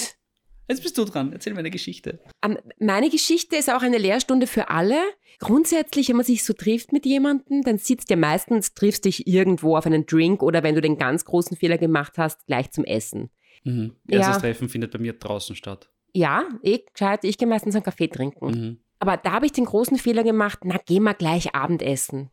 Jetzt 0.69 0.83
bist 0.83 0.97
du 0.97 1.05
dran. 1.05 1.33
Erzähl 1.33 1.53
mir 1.53 1.59
eine 1.59 1.71
Geschichte. 1.71 2.19
Ähm, 2.43 2.57
Meine 2.79 3.09
Geschichte 3.09 3.55
ist 3.55 3.69
auch 3.71 3.81
eine 3.81 3.97
Lehrstunde 3.97 4.45
für 4.45 4.69
alle. 4.69 4.97
Grundsätzlich, 5.39 6.09
wenn 6.09 6.17
man 6.17 6.25
sich 6.25 6.43
so 6.43 6.53
trifft 6.53 6.91
mit 6.91 7.05
jemandem, 7.05 7.63
dann 7.63 7.79
sitzt 7.79 8.09
ja 8.09 8.15
meistens, 8.15 8.73
triffst 8.73 9.05
dich 9.05 9.25
irgendwo 9.25 9.75
auf 9.75 9.85
einen 9.85 10.05
Drink 10.05 10.43
oder 10.43 10.61
wenn 10.61 10.75
du 10.75 10.81
den 10.81 10.97
ganz 10.97 11.25
großen 11.25 11.57
Fehler 11.57 11.77
gemacht 11.77 12.17
hast, 12.17 12.45
gleich 12.45 12.71
zum 12.71 12.83
Essen. 12.83 13.31
Mhm. 13.63 13.95
Ja. 14.07 14.19
Erstes 14.19 14.37
Treffen 14.39 14.69
findet 14.69 14.91
bei 14.91 14.99
mir 14.99 15.13
draußen 15.13 15.55
statt. 15.55 15.89
Ja, 16.13 16.43
eh, 16.63 16.79
gescheit, 16.93 17.23
ich 17.23 17.37
gehe 17.37 17.47
meistens 17.47 17.75
einen 17.75 17.83
Kaffee 17.83 18.07
trinken. 18.07 18.45
Mhm. 18.45 18.79
Aber 18.99 19.17
da 19.17 19.31
habe 19.31 19.45
ich 19.45 19.51
den 19.53 19.65
großen 19.65 19.97
Fehler 19.97 20.23
gemacht, 20.23 20.59
na, 20.63 20.79
geh 20.85 20.99
mal 20.99 21.13
gleich 21.13 21.55
Abendessen. 21.55 22.29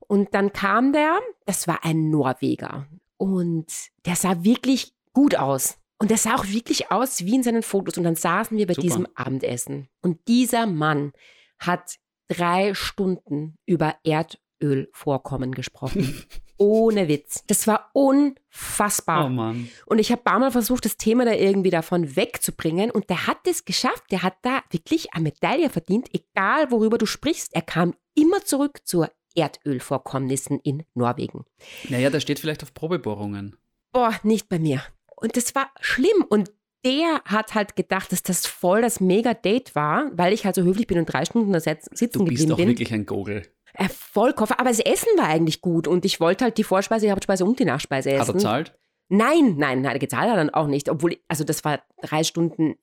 Und 0.00 0.34
dann 0.34 0.52
kam 0.52 0.92
der, 0.92 1.18
das 1.46 1.68
war 1.68 1.84
ein 1.84 2.10
Norweger. 2.10 2.88
Und 3.16 3.66
der 4.04 4.16
sah 4.16 4.42
wirklich 4.42 4.92
gut 5.12 5.36
aus. 5.36 5.78
Und 5.98 6.10
der 6.10 6.18
sah 6.18 6.36
auch 6.36 6.46
wirklich 6.46 6.90
aus 6.92 7.24
wie 7.24 7.34
in 7.34 7.42
seinen 7.42 7.62
Fotos. 7.62 7.98
Und 7.98 8.04
dann 8.04 8.14
saßen 8.14 8.56
wir 8.56 8.66
bei 8.66 8.74
Super. 8.74 8.86
diesem 8.86 9.08
Abendessen. 9.14 9.88
Und 10.00 10.26
dieser 10.28 10.66
Mann 10.66 11.12
hat 11.58 11.96
drei 12.28 12.74
Stunden 12.74 13.56
über 13.66 13.96
Erdölvorkommen 14.04 15.52
gesprochen. 15.52 16.22
Ohne 16.58 17.06
Witz. 17.08 17.44
Das 17.46 17.66
war 17.66 17.90
unfassbar. 17.92 19.26
Oh 19.26 19.28
Mann. 19.28 19.68
Und 19.86 19.98
ich 19.98 20.10
habe 20.10 20.20
ein 20.22 20.24
paar 20.24 20.38
Mal 20.40 20.50
versucht, 20.50 20.84
das 20.84 20.96
Thema 20.96 21.24
da 21.24 21.32
irgendwie 21.32 21.70
davon 21.70 22.16
wegzubringen. 22.16 22.90
Und 22.90 23.10
der 23.10 23.26
hat 23.26 23.46
es 23.46 23.64
geschafft. 23.64 24.04
Der 24.10 24.22
hat 24.22 24.34
da 24.42 24.62
wirklich 24.70 25.14
eine 25.14 25.24
Medaille 25.24 25.70
verdient, 25.70 26.08
egal 26.12 26.70
worüber 26.70 26.98
du 26.98 27.06
sprichst. 27.06 27.54
Er 27.54 27.62
kam 27.62 27.94
immer 28.14 28.44
zurück 28.44 28.80
zu 28.84 29.06
Erdölvorkommnissen 29.34 30.58
in 30.60 30.84
Norwegen. 30.94 31.44
Naja, 31.88 32.10
der 32.10 32.20
steht 32.20 32.40
vielleicht 32.40 32.62
auf 32.62 32.74
Probebohrungen. 32.74 33.56
Boah, 33.92 34.14
nicht 34.22 34.48
bei 34.48 34.58
mir. 34.58 34.82
Und 35.20 35.36
das 35.36 35.54
war 35.54 35.70
schlimm. 35.80 36.24
Und 36.28 36.50
der 36.84 37.22
hat 37.24 37.54
halt 37.54 37.76
gedacht, 37.76 38.12
dass 38.12 38.22
das 38.22 38.46
voll 38.46 38.82
das 38.82 39.00
Mega-Date 39.00 39.74
war, 39.74 40.10
weil 40.12 40.32
ich 40.32 40.44
halt 40.44 40.54
so 40.54 40.62
höflich 40.62 40.86
bin 40.86 40.98
und 40.98 41.06
drei 41.06 41.24
Stunden 41.24 41.52
da 41.52 41.58
Du 41.58 41.64
sitzen 41.64 41.98
bist 41.98 42.12
geblieben 42.12 42.56
bin. 42.56 42.68
wirklich 42.68 42.92
ein 42.92 43.04
Gogel. 43.06 43.42
Äh, 43.74 43.88
Vollkoffer. 43.88 44.58
Aber 44.60 44.70
das 44.70 44.78
Essen 44.80 45.08
war 45.16 45.26
eigentlich 45.26 45.60
gut. 45.60 45.86
Und 45.88 46.04
ich 46.04 46.20
wollte 46.20 46.44
halt 46.44 46.56
die 46.58 46.64
Vorspeise, 46.64 47.06
die 47.06 47.12
Hauptspeise 47.12 47.44
und 47.44 47.58
die 47.58 47.64
Nachspeise 47.64 48.10
Hat 48.10 48.28
er 48.28 48.34
essen. 48.34 48.40
zahlt? 48.40 48.78
Nein, 49.08 49.56
nein, 49.56 49.80
nein, 49.82 49.98
gezahlt 49.98 50.24
hat 50.30 50.36
er 50.36 50.36
dann 50.36 50.50
auch 50.50 50.66
nicht. 50.66 50.88
Obwohl, 50.88 51.16
also 51.28 51.42
das 51.44 51.64
war 51.64 51.82
drei 52.02 52.24
Stunden 52.24 52.76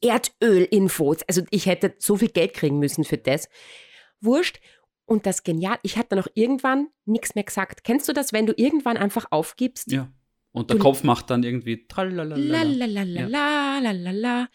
Erdöl-Infos. 0.00 1.18
Also 1.26 1.42
ich 1.50 1.66
hätte 1.66 1.94
so 1.98 2.16
viel 2.16 2.28
Geld 2.28 2.54
kriegen 2.54 2.78
müssen 2.78 3.04
für 3.04 3.18
das. 3.18 3.48
Wurscht. 4.20 4.60
Und 5.06 5.24
das 5.24 5.42
genial, 5.42 5.78
ich 5.82 5.96
dann 6.10 6.18
auch 6.18 6.28
irgendwann 6.34 6.88
nichts 7.06 7.34
mehr 7.34 7.44
gesagt. 7.44 7.82
Kennst 7.82 8.06
du 8.08 8.12
das, 8.12 8.34
wenn 8.34 8.44
du 8.44 8.52
irgendwann 8.56 8.98
einfach 8.98 9.26
aufgibst? 9.30 9.90
Ja. 9.90 10.08
Und 10.58 10.70
der 10.70 10.78
Kopf 10.78 11.02
macht 11.04 11.30
dann 11.30 11.42
irgendwie 11.42 11.86
tralalala. 11.86 12.36
Lalalala. 13.26 14.48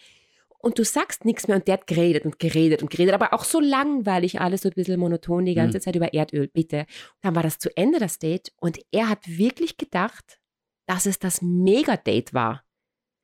Und 0.59 0.79
du 0.79 0.85
sagst 0.85 1.25
nichts 1.25 1.47
mehr 1.47 1.57
und 1.57 1.67
der 1.67 1.73
hat 1.73 1.87
geredet 1.87 2.23
und 2.25 2.39
geredet 2.39 2.81
und 2.81 2.89
geredet, 2.89 3.13
aber 3.13 3.33
auch 3.33 3.43
so 3.43 3.59
langweilig, 3.59 4.39
alles 4.39 4.61
so 4.61 4.69
ein 4.69 4.73
bisschen 4.75 4.97
monoton 4.99 5.43
die 5.43 5.55
ganze 5.55 5.77
Mhm. 5.77 5.81
Zeit 5.81 5.95
über 5.97 6.13
Erdöl, 6.13 6.47
bitte. 6.47 6.85
Dann 7.21 7.35
war 7.35 7.43
das 7.43 7.59
zu 7.59 7.75
Ende, 7.75 7.99
das 7.99 8.17
Date, 8.17 8.53
und 8.61 8.79
er 8.91 9.09
hat 9.09 9.27
wirklich 9.27 9.75
gedacht, 9.77 10.39
dass 10.85 11.05
es 11.05 11.19
das 11.19 11.41
Mega-Date 11.41 12.33
war. 12.33 12.63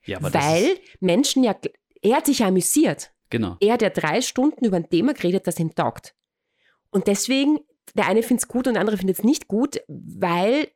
Ja, 0.05 0.17
Weil 0.21 0.77
Menschen 0.99 1.43
ja, 1.43 1.55
er 2.01 2.15
hat 2.17 2.25
sich 2.25 2.39
ja 2.39 2.47
amüsiert. 2.47 3.11
genau. 3.30 3.55
Er 3.61 3.73
hat 3.73 3.82
ja 3.82 3.89
drei 3.89 4.21
Stunden 4.21 4.65
über 4.65 4.75
ein 4.77 4.89
Thema 4.89 5.13
geredet, 5.13 5.47
das 5.47 5.59
ihm 5.59 5.73
taugt. 5.75 6.15
Und 6.89 7.07
deswegen, 7.07 7.59
der 7.95 8.07
eine 8.07 8.21
findet 8.21 8.43
es 8.43 8.47
gut 8.49 8.67
und 8.67 8.73
der 8.73 8.82
andere 8.82 8.97
findet 8.97 9.19
es 9.19 9.23
nicht 9.23 9.47
gut, 9.47 9.80
weil, 9.88 10.67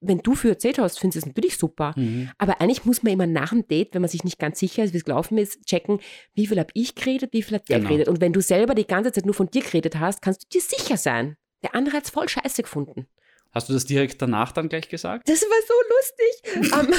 wenn 0.00 0.18
du 0.18 0.34
für 0.34 0.50
erzählt 0.50 0.78
hast, 0.78 0.98
findest 0.98 1.16
du 1.16 1.18
es 1.20 1.26
natürlich 1.34 1.56
super. 1.56 1.94
Mhm. 1.96 2.30
Aber 2.38 2.60
eigentlich 2.60 2.84
muss 2.84 3.02
man 3.02 3.12
immer 3.12 3.26
nach 3.26 3.50
dem 3.50 3.66
Date, 3.66 3.94
wenn 3.94 4.02
man 4.02 4.10
sich 4.10 4.24
nicht 4.24 4.38
ganz 4.38 4.58
sicher 4.58 4.84
ist, 4.84 4.92
wie 4.92 4.98
es 4.98 5.04
gelaufen 5.04 5.38
ist, 5.38 5.64
checken, 5.66 6.00
wie 6.34 6.46
viel 6.46 6.58
habe 6.58 6.70
ich 6.74 6.94
geredet, 6.94 7.32
wie 7.32 7.42
viel 7.42 7.56
hat 7.56 7.68
der 7.68 7.78
Genau. 7.78 7.88
geredet. 7.88 8.08
Und 8.08 8.20
wenn 8.20 8.32
du 8.32 8.40
selber 8.40 8.74
die 8.74 8.86
ganze 8.86 9.12
Zeit 9.12 9.24
nur 9.24 9.34
von 9.34 9.50
dir 9.50 9.62
geredet 9.62 9.98
hast, 9.98 10.22
kannst 10.22 10.42
du 10.44 10.48
dir 10.58 10.60
sicher 10.62 10.96
sein. 10.96 11.36
Der 11.62 11.74
andere 11.74 11.96
hat 11.96 12.04
es 12.04 12.10
voll 12.10 12.28
scheiße 12.28 12.62
gefunden. 12.62 13.06
Hast 13.52 13.70
du 13.70 13.72
das 13.72 13.86
direkt 13.86 14.20
danach 14.20 14.52
dann 14.52 14.68
gleich 14.68 14.88
gesagt? 14.90 15.26
Das 15.28 15.40
war 15.40 15.58
so 15.66 16.60
lustig. 16.60 16.72
Ähm, 16.74 16.94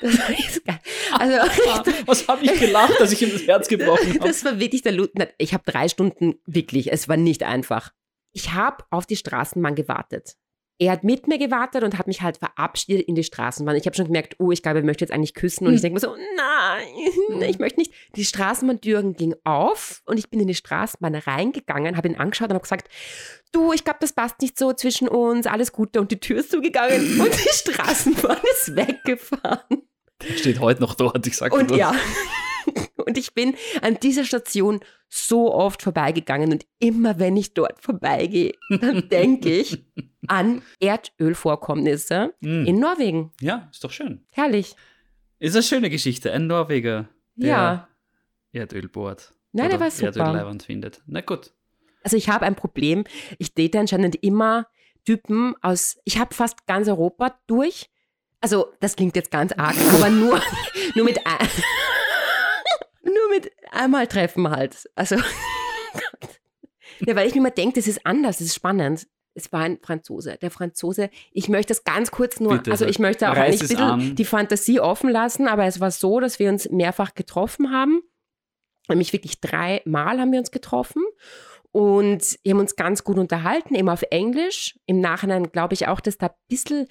das 0.00 0.18
war 0.18 0.30
jetzt 0.30 0.64
geil. 0.64 0.80
Also, 1.12 1.92
Was 2.06 2.26
habe 2.26 2.44
ich 2.44 2.58
gelacht, 2.58 2.98
dass 2.98 3.12
ich 3.12 3.22
ihm 3.22 3.30
das 3.30 3.46
Herz 3.46 3.68
gebrochen 3.68 4.08
habe? 4.14 4.18
das 4.18 4.44
war 4.44 4.58
wirklich 4.58 4.82
der 4.82 4.92
Lut. 4.92 5.12
Ich 5.38 5.54
habe 5.54 5.62
drei 5.64 5.88
Stunden, 5.88 6.34
wirklich, 6.44 6.92
es 6.92 7.08
war 7.08 7.16
nicht 7.16 7.44
einfach. 7.44 7.92
Ich 8.32 8.52
habe 8.52 8.84
auf 8.90 9.06
die 9.06 9.14
Straßenbahn 9.14 9.76
gewartet. 9.76 10.34
Er 10.78 10.90
hat 10.92 11.04
mit 11.04 11.28
mir 11.28 11.38
gewartet 11.38 11.84
und 11.84 11.96
hat 11.98 12.08
mich 12.08 12.22
halt 12.22 12.38
verabschiedet 12.38 13.06
in 13.06 13.14
die 13.14 13.22
Straßenbahn. 13.22 13.76
Ich 13.76 13.86
habe 13.86 13.94
schon 13.94 14.06
gemerkt, 14.06 14.34
oh, 14.40 14.50
ich 14.50 14.60
glaube, 14.62 14.80
er 14.80 14.84
möchte 14.84 15.04
jetzt 15.04 15.12
eigentlich 15.12 15.34
küssen. 15.34 15.66
Und 15.66 15.70
Hm. 15.70 15.76
ich 15.76 15.82
denke 15.82 15.94
mir 15.94 16.00
so, 16.00 16.16
nein, 16.36 17.48
ich 17.48 17.58
möchte 17.60 17.78
nicht. 17.78 17.92
Die 18.16 18.24
Straßenbahntüren 18.24 19.14
ging 19.14 19.34
auf 19.44 20.02
und 20.06 20.18
ich 20.18 20.30
bin 20.30 20.40
in 20.40 20.48
die 20.48 20.54
Straßenbahn 20.54 21.14
reingegangen, 21.14 21.96
habe 21.96 22.08
ihn 22.08 22.16
angeschaut 22.16 22.48
und 22.48 22.54
habe 22.54 22.62
gesagt, 22.62 22.88
du, 23.52 23.72
ich 23.72 23.84
glaube, 23.84 23.98
das 24.00 24.12
passt 24.12 24.40
nicht 24.40 24.58
so 24.58 24.72
zwischen 24.72 25.06
uns, 25.06 25.46
alles 25.46 25.70
Gute. 25.72 26.00
Und 26.00 26.10
die 26.10 26.18
Tür 26.18 26.40
ist 26.40 26.50
zugegangen 26.50 27.20
und 27.20 27.32
die 27.32 27.48
Straßenbahn 27.52 28.38
ist 28.52 28.74
weggefahren. 28.74 29.82
Steht 30.36 30.58
heute 30.58 30.80
noch 30.80 30.94
dort, 30.94 31.24
ich 31.26 31.36
sag 31.36 31.52
Und 31.52 31.70
das. 31.70 31.78
ja. 31.78 31.94
Und 32.96 33.18
ich 33.18 33.34
bin 33.34 33.54
an 33.82 33.98
dieser 34.00 34.24
Station 34.24 34.80
so 35.16 35.54
oft 35.54 35.80
vorbeigegangen 35.82 36.50
und 36.52 36.66
immer 36.80 37.18
wenn 37.18 37.36
ich 37.36 37.54
dort 37.54 37.80
vorbeigehe, 37.80 38.52
dann 38.68 39.08
denke 39.10 39.50
ich 39.50 39.84
an 40.26 40.62
Erdölvorkommnisse 40.80 42.34
Mhm. 42.40 42.66
in 42.66 42.78
Norwegen. 42.80 43.32
Ja, 43.40 43.68
ist 43.72 43.84
doch 43.84 43.90
schön. 43.92 44.24
Herrlich. 44.32 44.74
Ist 45.38 45.54
eine 45.54 45.62
schöne 45.62 45.90
Geschichte. 45.90 46.32
Ein 46.32 46.46
Norweger, 46.46 47.08
der 47.36 47.48
Ja. 47.48 47.88
Erdöl 48.52 48.88
bohrt. 48.88 49.32
Nein, 49.52 49.70
der 49.70 49.80
war 49.80 49.90
super. 49.90 50.06
Erdölleiwand 50.06 50.62
findet. 50.64 51.02
Na 51.06 51.20
gut. 51.20 51.52
Also 52.02 52.16
ich 52.16 52.28
habe 52.28 52.44
ein 52.46 52.54
Problem. 52.56 53.04
Ich 53.38 53.54
date 53.54 53.76
anscheinend 53.76 54.16
immer 54.16 54.66
Typen 55.04 55.54
aus, 55.62 55.98
ich 56.04 56.18
habe 56.18 56.34
fast 56.34 56.66
ganz 56.66 56.88
Europa 56.88 57.38
durch. 57.46 57.88
Also 58.40 58.66
das 58.80 58.96
klingt 58.96 59.16
jetzt 59.16 59.30
ganz 59.30 59.52
arg, 59.52 59.74
aber 59.94 60.10
nur, 60.10 60.40
nur 60.94 61.04
mit 61.04 61.18
nur 63.14 63.30
mit 63.30 63.52
einmal 63.70 64.06
treffen 64.06 64.50
halt. 64.50 64.88
Also 64.94 65.16
ja, 67.06 67.16
weil 67.16 67.26
ich 67.26 67.34
mir 67.34 67.40
immer 67.40 67.50
denke, 67.50 67.80
das 67.80 67.86
ist 67.86 68.04
anders, 68.04 68.38
das 68.38 68.48
ist 68.48 68.54
spannend. 68.54 69.06
Es 69.36 69.52
war 69.52 69.62
ein 69.62 69.78
Franzose. 69.82 70.38
Der 70.40 70.50
Franzose, 70.50 71.10
ich 71.32 71.48
möchte 71.48 71.72
das 71.74 71.82
ganz 71.82 72.12
kurz 72.12 72.38
nur, 72.38 72.58
Bitte, 72.58 72.70
also 72.70 72.86
ich 72.86 73.00
möchte 73.00 73.30
auch 73.30 73.36
es 73.36 73.58
bisschen 73.58 74.14
die 74.14 74.24
Fantasie 74.24 74.78
offen 74.78 75.10
lassen, 75.10 75.48
aber 75.48 75.64
es 75.66 75.80
war 75.80 75.90
so, 75.90 76.20
dass 76.20 76.38
wir 76.38 76.48
uns 76.50 76.70
mehrfach 76.70 77.14
getroffen 77.14 77.72
haben. 77.72 78.00
Nämlich 78.88 79.12
wirklich 79.12 79.40
dreimal 79.40 80.20
haben 80.20 80.30
wir 80.30 80.38
uns 80.38 80.52
getroffen. 80.52 81.02
Und 81.72 82.38
wir 82.44 82.52
haben 82.52 82.60
uns 82.60 82.76
ganz 82.76 83.02
gut 83.02 83.18
unterhalten, 83.18 83.74
immer 83.74 83.94
auf 83.94 84.04
Englisch. 84.10 84.78
Im 84.86 85.00
Nachhinein 85.00 85.50
glaube 85.50 85.74
ich 85.74 85.88
auch, 85.88 85.98
dass 85.98 86.18
da 86.18 86.26
ein 86.26 86.34
bisschen 86.48 86.86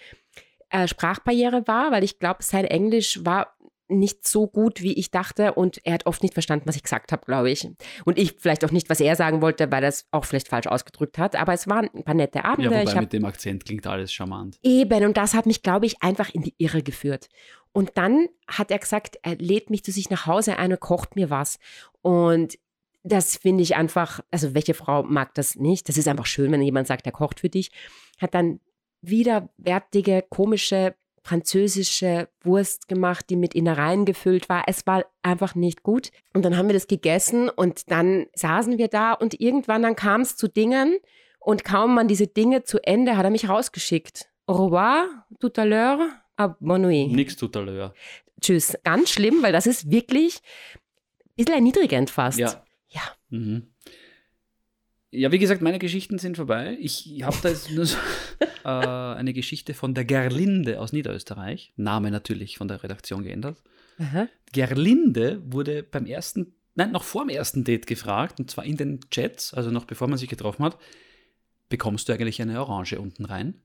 äh, 0.70 0.88
Sprachbarriere 0.88 1.66
war, 1.68 1.92
weil 1.92 2.04
ich 2.04 2.20
glaube, 2.20 2.44
sein 2.44 2.66
Englisch 2.66 3.24
war 3.24 3.53
nicht 3.88 4.28
so 4.28 4.48
gut, 4.48 4.82
wie 4.82 4.94
ich 4.94 5.12
dachte. 5.12 5.54
Und 5.54 5.80
er 5.86 5.94
hat 5.94 6.06
oft 6.06 6.24
nicht 6.24 6.34
verstanden, 6.34 6.68
was 6.68 6.76
ich 6.76 6.84
gesagt 6.84 7.12
habe, 7.12 7.26
glaube 7.26 7.52
ich. 7.52 7.68
Und 8.06 8.18
ich 8.18 8.36
vielleicht 8.38 8.64
auch 8.66 8.72
nicht, 8.72 8.90
was 8.90 9.00
er 9.00 9.16
sagen 9.16 9.42
wollte, 9.42 9.72
weil 9.72 9.84
er 9.84 9.90
es 9.90 10.06
auch 10.12 10.26
vielleicht 10.26 10.48
falsch 10.48 10.68
ausgedrückt 10.68 11.18
hat. 11.18 11.36
Aber 11.36 11.54
es 11.54 11.68
waren 11.68 11.90
ein 11.94 12.04
paar 12.04 12.16
nette 12.16 12.40
Ja, 12.40 12.46
Abende. 12.46 12.70
wobei 12.70 12.84
ich 12.84 12.96
hab, 12.96 13.02
mit 13.02 13.14
dem 13.14 13.26
Akzent 13.26 13.66
klingt 13.66 13.86
alles 13.88 14.12
charmant. 14.14 14.58
Eben, 14.64 15.04
und 15.06 15.18
das 15.18 15.34
hat 15.34 15.46
mich, 15.46 15.64
glaube 15.64 15.86
ich, 15.86 16.02
einfach 16.02 16.34
in 16.34 16.42
die 16.44 16.56
Irre 16.58 16.82
geführt. 16.84 17.30
Und 17.72 17.92
dann 17.96 18.28
hat 18.48 18.72
er 18.72 18.80
gesagt, 18.80 19.18
er 19.24 19.36
lädt 19.36 19.70
mich 19.70 19.84
zu 19.84 19.92
sich 19.92 20.10
nach 20.10 20.28
Hause 20.28 20.58
ein 20.58 20.72
und 20.72 20.80
kocht 20.80 21.16
mir 21.16 21.30
was. 21.30 21.58
Und 22.02 22.58
das 23.04 23.36
finde 23.36 23.64
ich 23.64 23.76
einfach, 23.76 24.22
also 24.32 24.54
welche 24.54 24.74
Frau 24.74 25.04
mag 25.04 25.34
das 25.34 25.56
nicht? 25.56 25.90
Das 25.90 25.98
ist 25.98 26.08
einfach 26.08 26.26
schön, 26.26 26.52
wenn 26.52 26.62
jemand 26.62 26.88
sagt, 26.88 27.06
er 27.06 27.12
kocht 27.12 27.42
für 27.42 27.50
dich. 27.50 27.72
Hat 28.20 28.34
dann 28.34 28.60
widerwärtige, 29.02 30.24
komische 30.30 30.96
französische 31.24 32.28
Wurst 32.44 32.88
gemacht, 32.88 33.30
die 33.30 33.36
mit 33.36 33.56
Innereien 33.56 34.06
gefüllt 34.06 34.50
war. 34.50 34.64
Es 34.68 34.86
war 34.86 35.06
einfach 35.22 35.56
nicht 35.56 35.84
gut. 35.84 36.12
Und 36.34 36.44
dann 36.44 36.58
haben 36.58 36.68
wir 36.68 36.74
das 36.74 36.88
gegessen 36.88 37.50
und 37.50 37.90
dann 37.90 38.28
saßen 38.36 38.78
wir 38.78 38.90
da 38.90 39.14
und 39.14 39.40
irgendwann 39.40 39.82
dann 39.84 39.96
kam 39.96 40.22
es 40.22 40.36
zu 40.36 40.48
Dingen 40.48 40.98
und 41.40 41.64
kaum 41.64 41.96
man 41.96 42.08
diese 42.08 42.28
Dinge 42.28 42.64
zu 42.64 42.80
Ende, 42.84 43.18
hat 43.18 43.24
er 43.24 43.32
mich 43.32 43.50
rausgeschickt. 43.50 44.30
Au 44.46 44.66
revoir, 44.66 45.06
tout 45.40 45.54
à 45.58 45.66
l'heure, 45.66 46.02
à 46.38 46.56
bonne 46.60 46.82
nuit. 46.82 47.12
Nix 47.12 47.38
tut 47.38 47.56
der 47.56 47.64
Löhr. 47.64 47.94
Tschüss. 48.42 48.78
Ganz 48.84 49.10
schlimm, 49.10 49.42
weil 49.42 49.54
das 49.54 49.66
ist 49.66 49.90
wirklich 49.90 50.42
ein 50.76 51.36
bisschen 51.38 51.56
erniedrigend 51.56 52.10
fast. 52.10 52.40
Ja. 52.40 52.64
Ja. 52.90 53.02
Mhm. 53.30 53.73
Ja, 55.16 55.32
wie 55.32 55.38
gesagt, 55.40 55.62
meine 55.62 55.78
Geschichten 55.80 56.18
sind 56.18 56.38
vorbei. 56.38 56.76
Ich 56.82 57.22
habe 57.24 57.38
da 57.44 57.50
jetzt 57.50 57.70
nur 57.72 57.86
so, 57.86 57.98
äh, 58.66 58.68
eine 58.68 59.32
Geschichte 59.34 59.74
von 59.76 59.94
der 59.94 60.06
Gerlinde 60.06 60.80
aus 60.80 60.92
Niederösterreich. 60.92 61.72
Name 61.76 62.10
natürlich 62.10 62.58
von 62.58 62.68
der 62.68 62.82
Redaktion 62.84 63.24
geändert. 63.24 63.62
Aha. 64.00 64.28
Gerlinde 64.52 65.42
wurde 65.46 65.84
beim 65.84 66.08
ersten, 66.08 66.56
nein, 66.74 66.92
noch 66.92 67.04
vor 67.04 67.24
dem 67.26 67.30
ersten 67.30 67.64
Date 67.64 67.86
gefragt, 67.86 68.40
und 68.40 68.50
zwar 68.50 68.66
in 68.66 68.76
den 68.78 69.02
Chats, 69.12 69.54
also 69.54 69.70
noch 69.70 69.86
bevor 69.86 70.08
man 70.08 70.18
sich 70.18 70.30
getroffen 70.30 70.66
hat, 70.66 70.80
bekommst 71.70 72.10
du 72.10 72.14
eigentlich 72.14 72.42
eine 72.42 72.60
Orange 72.60 73.00
unten 73.00 73.26
rein? 73.26 73.62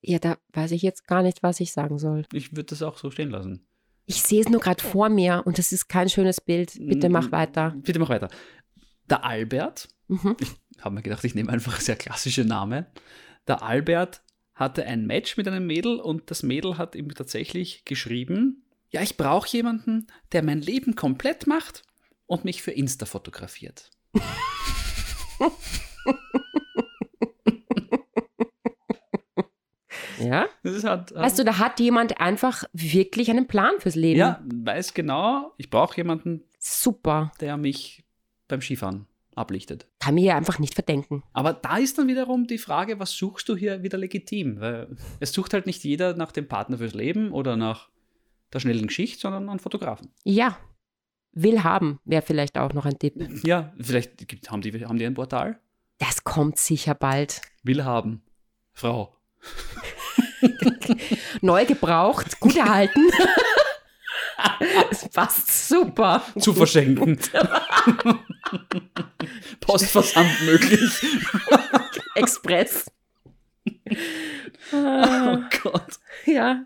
Ja, 0.00 0.18
da 0.18 0.38
weiß 0.54 0.70
ich 0.70 0.80
jetzt 0.82 1.06
gar 1.06 1.22
nicht, 1.22 1.42
was 1.42 1.60
ich 1.60 1.72
sagen 1.72 1.98
soll. 1.98 2.24
Ich 2.32 2.52
würde 2.52 2.64
das 2.70 2.82
auch 2.82 2.96
so 2.96 3.10
stehen 3.10 3.30
lassen. 3.30 3.66
Ich 4.06 4.22
sehe 4.22 4.40
es 4.40 4.48
nur 4.48 4.60
gerade 4.60 4.82
vor 4.82 5.10
mir 5.10 5.42
und 5.44 5.58
das 5.58 5.70
ist 5.72 5.88
kein 5.88 6.08
schönes 6.08 6.40
Bild. 6.40 6.72
Bitte 6.80 7.10
mach 7.10 7.28
Mm, 7.28 7.32
weiter. 7.32 7.74
Bitte 7.82 7.98
mach 7.98 8.08
weiter. 8.08 8.28
Der 9.10 9.22
Albert, 9.24 9.88
Mhm. 10.10 10.36
ich 10.40 10.48
habe 10.80 10.94
mir 10.94 11.02
gedacht, 11.02 11.24
ich 11.24 11.34
nehme 11.34 11.50
einfach 11.52 11.80
sehr 11.80 11.96
klassische 11.96 12.44
Namen. 12.44 12.86
Der 13.46 13.62
Albert 13.62 14.22
hatte 14.54 14.84
ein 14.84 15.06
Match 15.06 15.36
mit 15.36 15.46
einem 15.46 15.66
Mädel 15.66 16.00
und 16.00 16.30
das 16.30 16.42
Mädel 16.42 16.78
hat 16.78 16.94
ihm 16.94 17.14
tatsächlich 17.14 17.84
geschrieben, 17.84 18.64
ja, 18.90 19.02
ich 19.02 19.16
brauche 19.16 19.48
jemanden, 19.48 20.06
der 20.32 20.42
mein 20.42 20.60
Leben 20.62 20.96
komplett 20.96 21.46
macht 21.46 21.82
und 22.26 22.44
mich 22.44 22.62
für 22.62 22.72
Insta 22.72 23.06
fotografiert. 23.06 23.90
Ja? 30.20 30.48
Halt, 30.64 31.14
Weißt 31.14 31.38
du, 31.38 31.44
da 31.44 31.58
hat 31.58 31.80
jemand 31.80 32.20
einfach 32.20 32.64
wirklich 32.72 33.30
einen 33.30 33.46
Plan 33.46 33.74
fürs 33.78 33.94
Leben. 33.94 34.18
ja, 34.18 34.42
weiß 34.52 34.94
genau, 34.94 35.52
ich 35.58 35.70
brauche 35.70 35.96
jemanden, 35.96 36.42
Super. 36.58 37.32
der 37.40 37.56
mich 37.56 38.04
beim 38.48 38.60
Skifahren 38.60 39.06
ablichtet. 39.38 39.86
Kann 40.00 40.14
mir 40.14 40.24
ja 40.24 40.36
einfach 40.36 40.58
nicht 40.58 40.74
verdenken. 40.74 41.22
Aber 41.32 41.52
da 41.52 41.78
ist 41.78 41.98
dann 41.98 42.08
wiederum 42.08 42.46
die 42.46 42.58
Frage, 42.58 42.98
was 42.98 43.12
suchst 43.12 43.48
du 43.48 43.56
hier 43.56 43.82
wieder 43.82 43.98
legitim? 43.98 44.60
Weil 44.60 44.96
es 45.20 45.32
sucht 45.32 45.54
halt 45.54 45.66
nicht 45.66 45.84
jeder 45.84 46.14
nach 46.14 46.32
dem 46.32 46.48
Partner 46.48 46.78
fürs 46.78 46.94
Leben 46.94 47.32
oder 47.32 47.56
nach 47.56 47.88
der 48.52 48.60
schnellen 48.60 48.86
Geschichte, 48.86 49.20
sondern 49.20 49.48
einen 49.48 49.58
Fotografen. 49.58 50.10
Ja. 50.24 50.58
Will 51.32 51.62
haben 51.62 52.00
wäre 52.04 52.22
vielleicht 52.22 52.58
auch 52.58 52.72
noch 52.72 52.86
ein 52.86 52.98
Tipp. 52.98 53.14
Ja, 53.44 53.72
vielleicht 53.78 54.26
gibt, 54.28 54.50
haben, 54.50 54.62
die, 54.62 54.84
haben 54.84 54.98
die 54.98 55.06
ein 55.06 55.14
Portal? 55.14 55.60
Das 55.98 56.24
kommt 56.24 56.58
sicher 56.58 56.94
bald. 56.94 57.42
Will 57.62 57.84
haben. 57.84 58.22
Frau. 58.72 59.14
Neu 61.42 61.66
gebraucht, 61.66 62.40
gut 62.40 62.56
erhalten. 62.56 63.00
Es 64.90 65.08
passt 65.08 65.68
super. 65.68 66.22
Zu 66.38 66.52
verschenken. 66.52 67.18
Postversand 69.60 70.42
möglich. 70.42 71.02
Express. 72.14 72.90
Oh 74.72 75.38
Gott. 75.62 75.98
ja. 76.26 76.64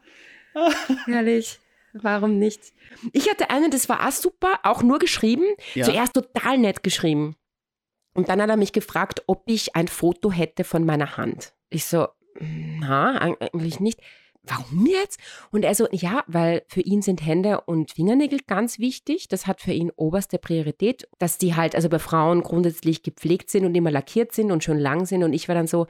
Herrlich. 1.06 1.58
Warum 1.94 2.38
nicht? 2.38 2.72
Ich 3.12 3.28
hatte 3.28 3.50
einen, 3.50 3.70
das 3.70 3.88
war 3.88 4.06
auch 4.06 4.12
super, 4.12 4.60
auch 4.62 4.82
nur 4.82 4.98
geschrieben. 4.98 5.44
Ja. 5.74 5.84
Zuerst 5.84 6.14
total 6.14 6.58
nett 6.58 6.82
geschrieben. 6.82 7.36
Und 8.14 8.28
dann 8.28 8.40
hat 8.40 8.50
er 8.50 8.56
mich 8.56 8.72
gefragt, 8.72 9.22
ob 9.26 9.42
ich 9.46 9.74
ein 9.76 9.88
Foto 9.88 10.30
hätte 10.30 10.64
von 10.64 10.84
meiner 10.84 11.16
Hand. 11.16 11.54
Ich 11.70 11.86
so, 11.86 12.08
na, 12.38 13.18
eigentlich 13.18 13.80
nicht. 13.80 14.00
Warum 14.44 14.86
jetzt? 14.86 15.20
Und 15.52 15.64
er 15.64 15.74
so, 15.74 15.86
ja, 15.92 16.24
weil 16.26 16.62
für 16.66 16.80
ihn 16.80 17.00
sind 17.00 17.24
Hände 17.24 17.60
und 17.60 17.92
Fingernägel 17.92 18.40
ganz 18.46 18.80
wichtig. 18.80 19.28
Das 19.28 19.46
hat 19.46 19.60
für 19.60 19.72
ihn 19.72 19.92
oberste 19.94 20.38
Priorität, 20.38 21.08
dass 21.18 21.38
die 21.38 21.54
halt, 21.54 21.76
also 21.76 21.88
bei 21.88 22.00
Frauen 22.00 22.42
grundsätzlich 22.42 23.04
gepflegt 23.04 23.50
sind 23.50 23.64
und 23.64 23.74
immer 23.74 23.92
lackiert 23.92 24.32
sind 24.32 24.50
und 24.50 24.64
schon 24.64 24.78
lang 24.78 25.06
sind. 25.06 25.22
Und 25.22 25.32
ich 25.32 25.46
war 25.46 25.54
dann 25.54 25.68
so, 25.68 25.86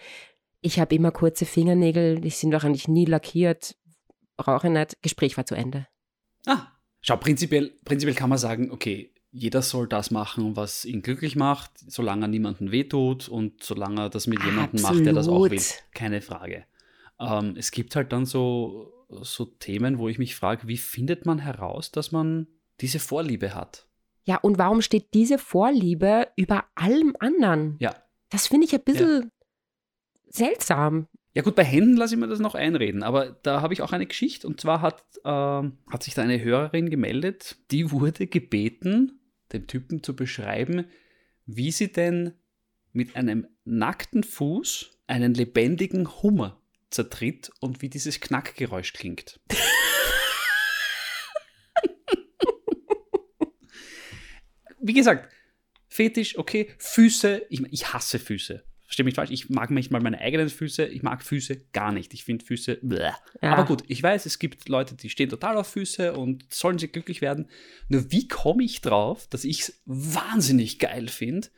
ich 0.61 0.78
habe 0.78 0.94
immer 0.94 1.12
kurze 1.12 1.46
Fingernägel, 1.46 2.20
die 2.20 2.30
sind 2.30 2.50
doch 2.50 2.64
eigentlich 2.64 2.88
nie 2.88 3.07
lackiert, 3.07 3.74
brauche 4.36 4.66
ich 4.66 4.72
nicht. 4.72 5.03
Gespräch 5.03 5.36
war 5.38 5.46
zu 5.46 5.55
Ende. 5.55 5.86
Ah, 6.46 6.66
schau, 7.00 7.16
prinzipiell, 7.16 7.72
prinzipiell 7.84 8.16
kann 8.16 8.28
man 8.28 8.38
sagen, 8.38 8.70
okay, 8.70 9.12
jeder 9.30 9.62
soll 9.62 9.88
das 9.88 10.11
machen, 10.11 10.57
was 10.57 10.84
ihn 10.84 11.00
glücklich 11.00 11.36
macht, 11.36 11.70
solange 11.78 12.26
er 12.26 12.28
niemandem 12.28 12.70
wehtut 12.70 13.28
und 13.28 13.62
solange 13.62 14.03
er 14.03 14.11
das 14.11 14.26
mit 14.26 14.42
jemandem 14.44 14.82
macht, 14.82 15.07
der 15.07 15.14
das 15.14 15.26
auch 15.26 15.48
will. 15.48 15.61
Keine 15.94 16.20
Frage. 16.20 16.66
Ähm, 17.21 17.55
es 17.57 17.71
gibt 17.71 17.97
halt 17.97 18.13
dann 18.13 18.27
so, 18.27 18.93
so 19.09 19.45
Themen, 19.45 19.99
wo 19.99 20.09
ich 20.09 20.19
mich 20.19 20.35
frage, 20.35 20.69
wie 20.69 20.77
findet 20.77 21.27
man 21.27 21.39
heraus, 21.39 21.91
dass 21.91 22.13
man 22.13 22.47
diese 22.81 22.99
Vorliebe 22.99 23.55
hat? 23.55 23.87
Ja, 24.25 24.37
und 24.37 24.59
warum 24.59 24.83
steht 24.83 25.15
diese 25.15 25.39
Vorliebe 25.39 26.29
über 26.37 26.65
allem 26.75 27.17
anderen? 27.19 27.77
Ja. 27.81 27.95
Das 28.31 28.47
finde 28.47 28.67
ich 28.67 28.75
ein 28.75 28.83
bisschen 28.83 29.31
seltsam. 30.29 31.09
Ja 31.35 31.43
gut, 31.43 31.55
bei 31.55 31.65
Händen 31.65 31.97
lasse 31.97 32.15
ich 32.15 32.21
mir 32.21 32.29
das 32.29 32.41
noch 32.41 32.55
einreden, 32.55 33.03
aber 33.03 33.31
da 33.43 33.63
habe 33.63 33.73
ich 33.73 33.83
auch 33.83 33.93
eine 33.93 34.07
Geschichte 34.07 34.47
und 34.47 34.61
zwar 34.61 34.83
hat, 34.83 35.03
ähm, 35.25 35.79
hat 35.91 36.03
sich 36.03 36.15
da 36.15 36.23
eine 36.23 36.43
Hörerin 36.43 36.91
gemeldet, 36.91 37.57
die 37.71 37.91
wurde 37.91 38.27
gebeten, 38.27 39.21
dem 39.53 39.67
Typen 39.67 40.03
zu 40.03 40.15
beschreiben, 40.15 40.87
wie 41.47 41.71
sie 41.71 41.91
denn 41.91 42.35
mit 42.93 43.17
einem 43.17 43.47
nackten 43.65 44.25
Fuß 44.25 44.99
einen 45.07 45.33
lebendigen 45.35 46.07
Hummer 46.23 46.62
zertritt 46.93 47.51
und 47.61 47.82
wie 47.82 47.88
dieses 47.88 48.20
Knackgeräusch 48.20 48.93
klingt. 48.93 49.40
wie 54.80 54.93
gesagt, 54.93 55.32
Fetisch, 55.88 56.38
okay, 56.38 56.70
Füße, 56.78 57.47
ich, 57.51 57.62
ich 57.70 57.93
hasse 57.93 58.18
Füße. 58.18 58.64
Versteh 58.86 59.03
mich 59.05 59.14
falsch, 59.14 59.30
ich 59.30 59.49
mag 59.51 59.70
manchmal 59.70 60.01
meine 60.03 60.18
eigenen 60.20 60.49
Füße, 60.49 60.86
ich 60.86 61.03
mag 61.03 61.22
Füße 61.22 61.66
gar 61.72 61.93
nicht. 61.93 62.14
Ich 62.14 62.24
finde 62.24 62.45
Füße. 62.45 62.78
Ja. 62.82 63.16
Aber 63.40 63.64
gut, 63.64 63.84
ich 63.88 64.03
weiß, 64.03 64.26
es 64.26 64.38
gibt 64.38 64.68
Leute, 64.68 64.95
die 64.95 65.09
stehen 65.09 65.30
total 65.30 65.57
auf 65.57 65.68
Füße 65.68 66.14
und 66.14 66.45
sollen 66.53 66.78
sie 66.78 66.88
glücklich 66.88 67.20
werden. 67.20 67.49
Nur 67.88 68.11
wie 68.11 68.28
komme 68.28 68.64
ich 68.64 68.80
drauf, 68.80 69.26
dass 69.28 69.45
ich 69.45 69.61
es 69.61 69.82
wahnsinnig 69.86 70.78
geil 70.78 71.09
finde, 71.09 71.49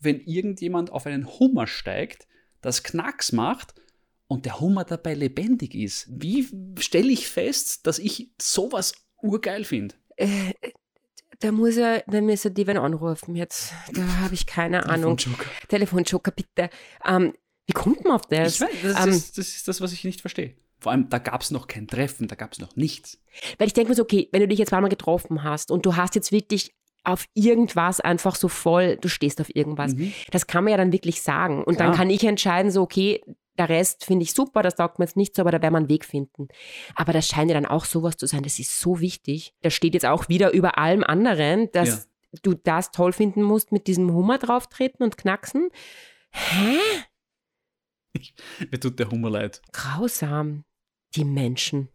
wenn 0.00 0.20
irgendjemand 0.20 0.90
auf 0.90 1.06
einen 1.06 1.26
Hummer 1.26 1.66
steigt, 1.66 2.26
das 2.60 2.82
Knacks 2.82 3.32
macht 3.32 3.74
und 4.28 4.44
der 4.44 4.60
Hummer 4.60 4.84
dabei 4.84 5.14
lebendig 5.14 5.74
ist? 5.74 6.06
Wie 6.10 6.46
stelle 6.78 7.08
ich 7.08 7.28
fest, 7.28 7.86
dass 7.86 7.98
ich 7.98 8.30
sowas 8.40 8.94
urgeil 9.20 9.64
finde? 9.64 9.96
Äh, 10.16 10.52
da 11.40 11.52
muss 11.52 11.76
er, 11.76 12.04
da 12.06 12.20
muss 12.20 12.44
er 12.44 12.50
die 12.50 12.66
wen 12.66 12.78
anrufen 12.78 13.34
jetzt. 13.34 13.72
Da 13.92 14.02
habe 14.20 14.34
ich 14.34 14.46
keine 14.46 14.86
Ahnung. 14.86 15.16
Telefonjoker. 15.16 15.50
Telefonjoker, 15.68 16.30
bitte. 16.30 16.70
Ähm, 17.04 17.32
wie 17.66 17.72
kommt 17.72 18.04
man 18.04 18.14
auf 18.14 18.26
das? 18.26 18.54
Ich 18.54 18.60
weiß, 18.60 18.70
das, 18.82 19.04
Ähm, 19.04 19.10
ist, 19.10 19.38
das 19.38 19.48
ist 19.48 19.68
das, 19.68 19.80
was 19.80 19.92
ich 19.92 20.04
nicht 20.04 20.20
verstehe. 20.20 20.54
Vor 20.80 20.92
allem, 20.92 21.08
da 21.08 21.18
gab 21.18 21.42
es 21.42 21.50
noch 21.50 21.66
kein 21.66 21.88
Treffen, 21.88 22.28
da 22.28 22.36
gab 22.36 22.52
es 22.52 22.60
noch 22.60 22.76
nichts. 22.76 23.20
Weil 23.58 23.66
ich 23.66 23.72
denke 23.72 23.90
mir 23.90 23.96
so, 23.96 24.02
okay, 24.02 24.28
wenn 24.32 24.40
du 24.40 24.48
dich 24.48 24.58
jetzt 24.58 24.68
zweimal 24.70 24.90
getroffen 24.90 25.42
hast 25.42 25.70
und 25.70 25.84
du 25.84 25.96
hast 25.96 26.14
jetzt 26.14 26.30
wirklich 26.32 26.74
auf 27.04 27.26
irgendwas 27.34 28.00
einfach 28.00 28.34
so 28.36 28.48
voll, 28.48 28.96
du 29.00 29.08
stehst 29.08 29.40
auf 29.40 29.54
irgendwas. 29.54 29.94
Mhm. 29.94 30.12
Das 30.30 30.46
kann 30.46 30.64
man 30.64 30.72
ja 30.72 30.76
dann 30.76 30.92
wirklich 30.92 31.22
sagen. 31.22 31.64
Und 31.64 31.76
Klar. 31.76 31.88
dann 31.88 31.96
kann 31.96 32.10
ich 32.10 32.22
entscheiden, 32.24 32.70
so, 32.70 32.82
okay, 32.82 33.22
der 33.58 33.68
Rest 33.68 34.04
finde 34.04 34.22
ich 34.22 34.32
super, 34.32 34.62
das 34.62 34.76
taugt 34.76 34.98
mir 34.98 35.04
jetzt 35.04 35.16
nicht 35.16 35.34
so, 35.34 35.42
aber 35.42 35.50
da 35.50 35.60
werden 35.60 35.74
wir 35.74 35.78
einen 35.78 35.88
Weg 35.88 36.04
finden. 36.04 36.48
Aber 36.94 37.12
das 37.12 37.28
scheint 37.28 37.50
ja 37.50 37.54
dann 37.54 37.66
auch 37.66 37.84
sowas 37.84 38.16
zu 38.16 38.26
sein, 38.26 38.42
das 38.42 38.58
ist 38.58 38.80
so 38.80 39.00
wichtig. 39.00 39.54
Das 39.62 39.74
steht 39.74 39.94
jetzt 39.94 40.06
auch 40.06 40.28
wieder 40.28 40.52
über 40.52 40.78
allem 40.78 41.04
anderen, 41.04 41.70
dass 41.72 42.08
du 42.42 42.54
das 42.54 42.90
toll 42.90 43.12
finden 43.12 43.42
musst, 43.42 43.72
mit 43.72 43.86
diesem 43.86 44.12
Hummer 44.12 44.38
drauftreten 44.38 45.04
und 45.04 45.16
knacksen. 45.16 45.70
Hä? 46.30 46.78
Mir 48.70 48.80
tut 48.80 48.98
der 48.98 49.10
Hummer 49.10 49.30
leid. 49.30 49.62
Grausam. 49.72 50.64
Die 51.14 51.24
Menschen. 51.24 51.88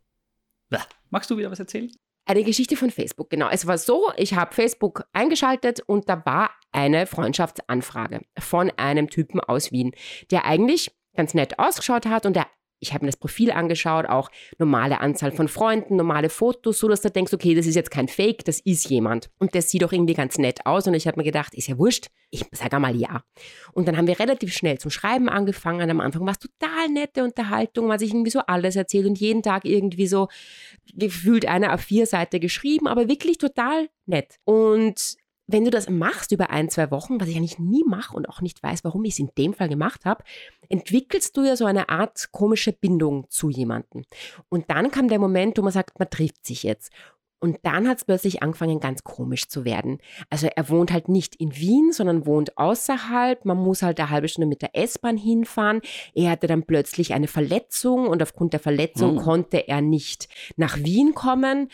Bäh. 0.69 0.79
Magst 1.09 1.29
du 1.29 1.37
wieder 1.37 1.51
was 1.51 1.59
erzählen? 1.59 1.91
Eine 2.25 2.43
Geschichte 2.43 2.77
von 2.77 2.89
Facebook, 2.89 3.29
genau. 3.29 3.49
Es 3.49 3.67
war 3.67 3.77
so, 3.77 4.11
ich 4.15 4.33
habe 4.33 4.55
Facebook 4.55 5.05
eingeschaltet 5.11 5.81
und 5.81 6.07
da 6.07 6.25
war 6.25 6.51
eine 6.71 7.05
Freundschaftsanfrage 7.05 8.21
von 8.39 8.71
einem 8.77 9.09
Typen 9.09 9.41
aus 9.41 9.71
Wien, 9.71 9.91
der 10.31 10.45
eigentlich 10.45 10.95
ganz 11.15 11.33
nett 11.33 11.59
ausgeschaut 11.59 12.05
hat 12.05 12.25
und 12.25 12.35
der, 12.35 12.47
ich 12.79 12.93
habe 12.93 13.05
mir 13.05 13.11
das 13.11 13.19
Profil 13.19 13.51
angeschaut, 13.51 14.05
auch 14.05 14.29
normale 14.59 14.99
Anzahl 14.99 15.31
von 15.31 15.47
Freunden, 15.47 15.95
normale 15.95 16.29
Fotos, 16.29 16.79
so 16.79 16.87
dass 16.87 17.01
du 17.01 17.09
denkst, 17.09 17.33
okay, 17.33 17.55
das 17.55 17.65
ist 17.65 17.75
jetzt 17.75 17.91
kein 17.91 18.07
Fake, 18.07 18.43
das 18.45 18.59
ist 18.59 18.89
jemand. 18.89 19.29
Und 19.39 19.55
das 19.55 19.69
sieht 19.69 19.81
doch 19.81 19.93
irgendwie 19.93 20.13
ganz 20.13 20.37
nett 20.37 20.65
aus 20.65 20.85
und 20.85 20.93
ich 20.93 21.07
habe 21.07 21.17
mir 21.17 21.23
gedacht, 21.23 21.55
ist 21.55 21.67
ja 21.67 21.77
wurscht, 21.77 22.07
ich 22.29 22.45
sage 22.51 22.75
einmal 22.75 22.95
ja. 22.95 23.23
Und 23.71 23.87
dann 23.87 23.95
haben 23.95 24.07
wir 24.07 24.19
relativ 24.19 24.53
schnell 24.53 24.79
zum 24.79 24.91
Schreiben 24.91 25.29
angefangen. 25.29 25.89
Am 25.89 26.01
Anfang 26.01 26.25
war 26.25 26.33
es 26.33 26.39
total 26.39 26.89
nette 26.89 27.23
Unterhaltung, 27.23 27.87
was 27.87 28.01
ich 28.01 28.09
irgendwie 28.09 28.31
so 28.31 28.39
alles 28.39 28.75
erzählt 28.75 29.05
und 29.05 29.19
jeden 29.19 29.43
Tag 29.43 29.65
irgendwie 29.65 30.07
so 30.07 30.27
gefühlt 30.93 31.45
eine 31.45 31.73
A4-Seite 31.73 32.39
geschrieben, 32.39 32.87
aber 32.87 33.07
wirklich 33.07 33.37
total 33.37 33.87
nett. 34.05 34.39
Und 34.43 35.15
wenn 35.53 35.63
du 35.63 35.71
das 35.71 35.89
machst 35.89 36.31
über 36.31 36.49
ein, 36.49 36.69
zwei 36.69 36.91
Wochen, 36.91 37.21
was 37.21 37.27
ich 37.29 37.37
eigentlich 37.37 37.59
nie 37.59 37.83
mache 37.85 38.15
und 38.15 38.27
auch 38.27 38.41
nicht 38.41 38.61
weiß, 38.61 38.83
warum 38.83 39.05
ich 39.05 39.13
es 39.13 39.19
in 39.19 39.29
dem 39.37 39.53
Fall 39.53 39.69
gemacht 39.69 40.03
habe, 40.03 40.23
entwickelst 40.69 41.37
du 41.37 41.43
ja 41.43 41.55
so 41.55 41.65
eine 41.65 41.89
Art 41.89 42.31
komische 42.31 42.73
Bindung 42.73 43.27
zu 43.29 43.49
jemandem. 43.49 44.03
Und 44.49 44.69
dann 44.69 44.91
kam 44.91 45.07
der 45.07 45.19
Moment, 45.19 45.57
wo 45.57 45.61
man 45.61 45.71
sagt, 45.71 45.99
man 45.99 46.09
trifft 46.09 46.45
sich 46.45 46.63
jetzt. 46.63 46.91
Und 47.39 47.59
dann 47.63 47.89
hat 47.89 47.97
es 47.97 48.05
plötzlich 48.05 48.41
angefangen, 48.41 48.79
ganz 48.79 49.03
komisch 49.03 49.49
zu 49.49 49.65
werden. 49.65 49.99
Also 50.29 50.47
er 50.47 50.69
wohnt 50.69 50.93
halt 50.93 51.09
nicht 51.09 51.35
in 51.35 51.53
Wien, 51.57 51.91
sondern 51.91 52.25
wohnt 52.25 52.57
außerhalb. 52.57 53.43
Man 53.43 53.57
muss 53.57 53.81
halt 53.81 53.99
eine 53.99 54.09
halbe 54.09 54.29
Stunde 54.29 54.47
mit 54.47 54.61
der 54.61 54.77
S-Bahn 54.77 55.17
hinfahren. 55.17 55.81
Er 56.15 56.31
hatte 56.31 56.47
dann 56.47 56.63
plötzlich 56.63 57.13
eine 57.13 57.27
Verletzung 57.27 58.07
und 58.07 58.23
aufgrund 58.23 58.53
der 58.53 58.61
Verletzung 58.61 59.17
Oh. 59.17 59.21
konnte 59.21 59.67
er 59.67 59.81
nicht 59.81 60.29
nach 60.55 60.77
Wien 60.77 61.13
kommen. 61.13 61.67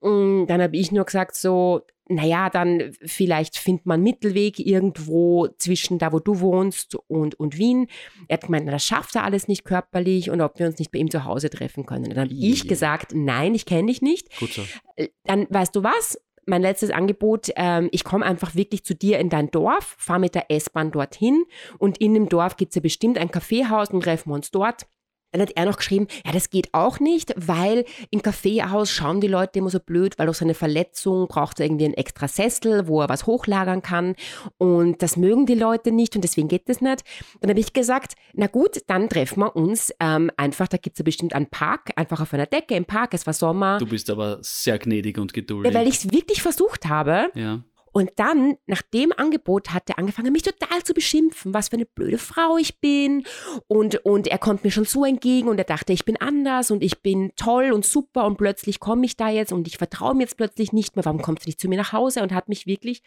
Und 0.00 0.48
dann 0.48 0.60
habe 0.60 0.76
ich 0.76 0.90
nur 0.90 1.04
gesagt, 1.04 1.36
so, 1.36 1.82
naja, 2.14 2.50
dann 2.50 2.92
vielleicht 3.04 3.58
findet 3.58 3.86
man 3.86 3.94
einen 3.94 4.04
Mittelweg 4.04 4.58
irgendwo 4.58 5.48
zwischen 5.58 5.98
da, 5.98 6.12
wo 6.12 6.18
du 6.18 6.40
wohnst 6.40 6.96
und, 7.08 7.34
und 7.34 7.58
Wien. 7.58 7.88
Er 8.28 8.34
hat 8.34 8.44
gemeint, 8.44 8.68
das 8.68 8.84
schafft 8.84 9.14
er 9.16 9.24
alles 9.24 9.48
nicht 9.48 9.64
körperlich 9.64 10.30
und 10.30 10.40
ob 10.40 10.58
wir 10.58 10.66
uns 10.66 10.78
nicht 10.78 10.92
bei 10.92 10.98
ihm 10.98 11.10
zu 11.10 11.24
Hause 11.24 11.50
treffen 11.50 11.86
können. 11.86 12.04
Dann 12.04 12.18
habe 12.18 12.32
ich 12.32 12.68
gesagt, 12.68 13.12
nein, 13.14 13.54
ich 13.54 13.66
kenne 13.66 13.88
dich 13.88 14.02
nicht. 14.02 14.36
Gut 14.38 14.52
so. 14.52 14.62
Äh, 14.96 15.08
Dann 15.24 15.46
weißt 15.50 15.74
du 15.76 15.82
was? 15.82 16.18
Mein 16.44 16.62
letztes 16.62 16.90
Angebot, 16.90 17.50
ähm, 17.54 17.88
ich 17.92 18.02
komme 18.02 18.24
einfach 18.24 18.56
wirklich 18.56 18.84
zu 18.84 18.94
dir 18.96 19.20
in 19.20 19.28
dein 19.28 19.52
Dorf, 19.52 19.94
fahre 19.98 20.18
mit 20.18 20.34
der 20.34 20.50
S-Bahn 20.50 20.90
dorthin 20.90 21.44
und 21.78 21.98
in 21.98 22.14
dem 22.14 22.28
Dorf 22.28 22.56
gibt 22.56 22.70
es 22.70 22.74
ja 22.74 22.80
bestimmt 22.80 23.16
ein 23.16 23.30
Kaffeehaus 23.30 23.90
und 23.90 24.02
treffen 24.02 24.30
wir 24.30 24.34
uns 24.34 24.50
dort. 24.50 24.86
Dann 25.32 25.40
hat 25.40 25.52
er 25.56 25.64
noch 25.64 25.76
geschrieben, 25.78 26.06
ja, 26.24 26.32
das 26.32 26.50
geht 26.50 26.68
auch 26.72 27.00
nicht, 27.00 27.34
weil 27.36 27.84
im 28.10 28.22
Kaffeehaus 28.22 28.90
schauen 28.90 29.20
die 29.20 29.28
Leute 29.28 29.58
immer 29.58 29.70
so 29.70 29.80
blöd, 29.80 30.18
weil 30.18 30.26
durch 30.26 30.38
seine 30.38 30.54
Verletzung 30.54 31.26
braucht 31.26 31.58
er 31.58 31.66
irgendwie 31.66 31.86
einen 31.86 31.94
extra 31.94 32.28
Sessel, 32.28 32.86
wo 32.86 33.00
er 33.00 33.08
was 33.08 33.26
hochlagern 33.26 33.82
kann. 33.82 34.14
Und 34.58 35.02
das 35.02 35.16
mögen 35.16 35.46
die 35.46 35.54
Leute 35.54 35.90
nicht 35.90 36.14
und 36.14 36.22
deswegen 36.22 36.48
geht 36.48 36.68
das 36.68 36.80
nicht. 36.80 37.02
Dann 37.40 37.50
habe 37.50 37.60
ich 37.60 37.72
gesagt, 37.72 38.14
na 38.34 38.46
gut, 38.46 38.82
dann 38.86 39.08
treffen 39.08 39.40
wir 39.40 39.56
uns 39.56 39.92
ähm, 40.00 40.30
einfach, 40.36 40.68
da 40.68 40.76
gibt 40.76 40.94
es 40.96 40.98
ja 40.98 41.04
bestimmt 41.04 41.34
einen 41.34 41.46
Park, 41.46 41.90
einfach 41.96 42.20
auf 42.20 42.32
einer 42.34 42.46
Decke 42.46 42.74
im 42.74 42.84
Park, 42.84 43.14
es 43.14 43.26
war 43.26 43.34
Sommer. 43.34 43.78
Du 43.78 43.86
bist 43.86 44.10
aber 44.10 44.38
sehr 44.42 44.78
gnädig 44.78 45.18
und 45.18 45.32
geduldig. 45.32 45.72
Ja, 45.72 45.78
weil 45.78 45.88
ich 45.88 45.96
es 45.96 46.12
wirklich 46.12 46.42
versucht 46.42 46.86
habe. 46.86 47.30
ja. 47.34 47.60
Und 47.92 48.10
dann, 48.16 48.56
nach 48.66 48.82
dem 48.82 49.12
Angebot, 49.16 49.72
hat 49.72 49.88
er 49.88 49.98
angefangen, 49.98 50.32
mich 50.32 50.42
total 50.42 50.82
zu 50.82 50.94
beschimpfen, 50.94 51.54
was 51.54 51.68
für 51.68 51.76
eine 51.76 51.86
blöde 51.86 52.18
Frau 52.18 52.56
ich 52.56 52.80
bin. 52.80 53.24
Und, 53.68 54.04
und 54.04 54.26
er 54.26 54.38
kommt 54.38 54.64
mir 54.64 54.70
schon 54.70 54.84
so 54.84 55.04
entgegen 55.04 55.48
und 55.48 55.58
er 55.58 55.64
dachte, 55.64 55.92
ich 55.92 56.04
bin 56.04 56.16
anders 56.20 56.70
und 56.70 56.82
ich 56.82 57.02
bin 57.02 57.32
toll 57.36 57.72
und 57.72 57.84
super 57.84 58.24
und 58.24 58.38
plötzlich 58.38 58.80
komme 58.80 59.04
ich 59.04 59.16
da 59.16 59.28
jetzt 59.28 59.52
und 59.52 59.68
ich 59.68 59.76
vertraue 59.76 60.14
mir 60.14 60.22
jetzt 60.22 60.36
plötzlich 60.36 60.72
nicht 60.72 60.96
mehr. 60.96 61.04
Warum 61.04 61.22
kommst 61.22 61.44
du 61.44 61.48
nicht 61.48 61.60
zu 61.60 61.68
mir 61.68 61.76
nach 61.76 61.92
Hause? 61.92 62.22
Und 62.22 62.32
hat 62.32 62.48
mich 62.48 62.66
wirklich 62.66 63.02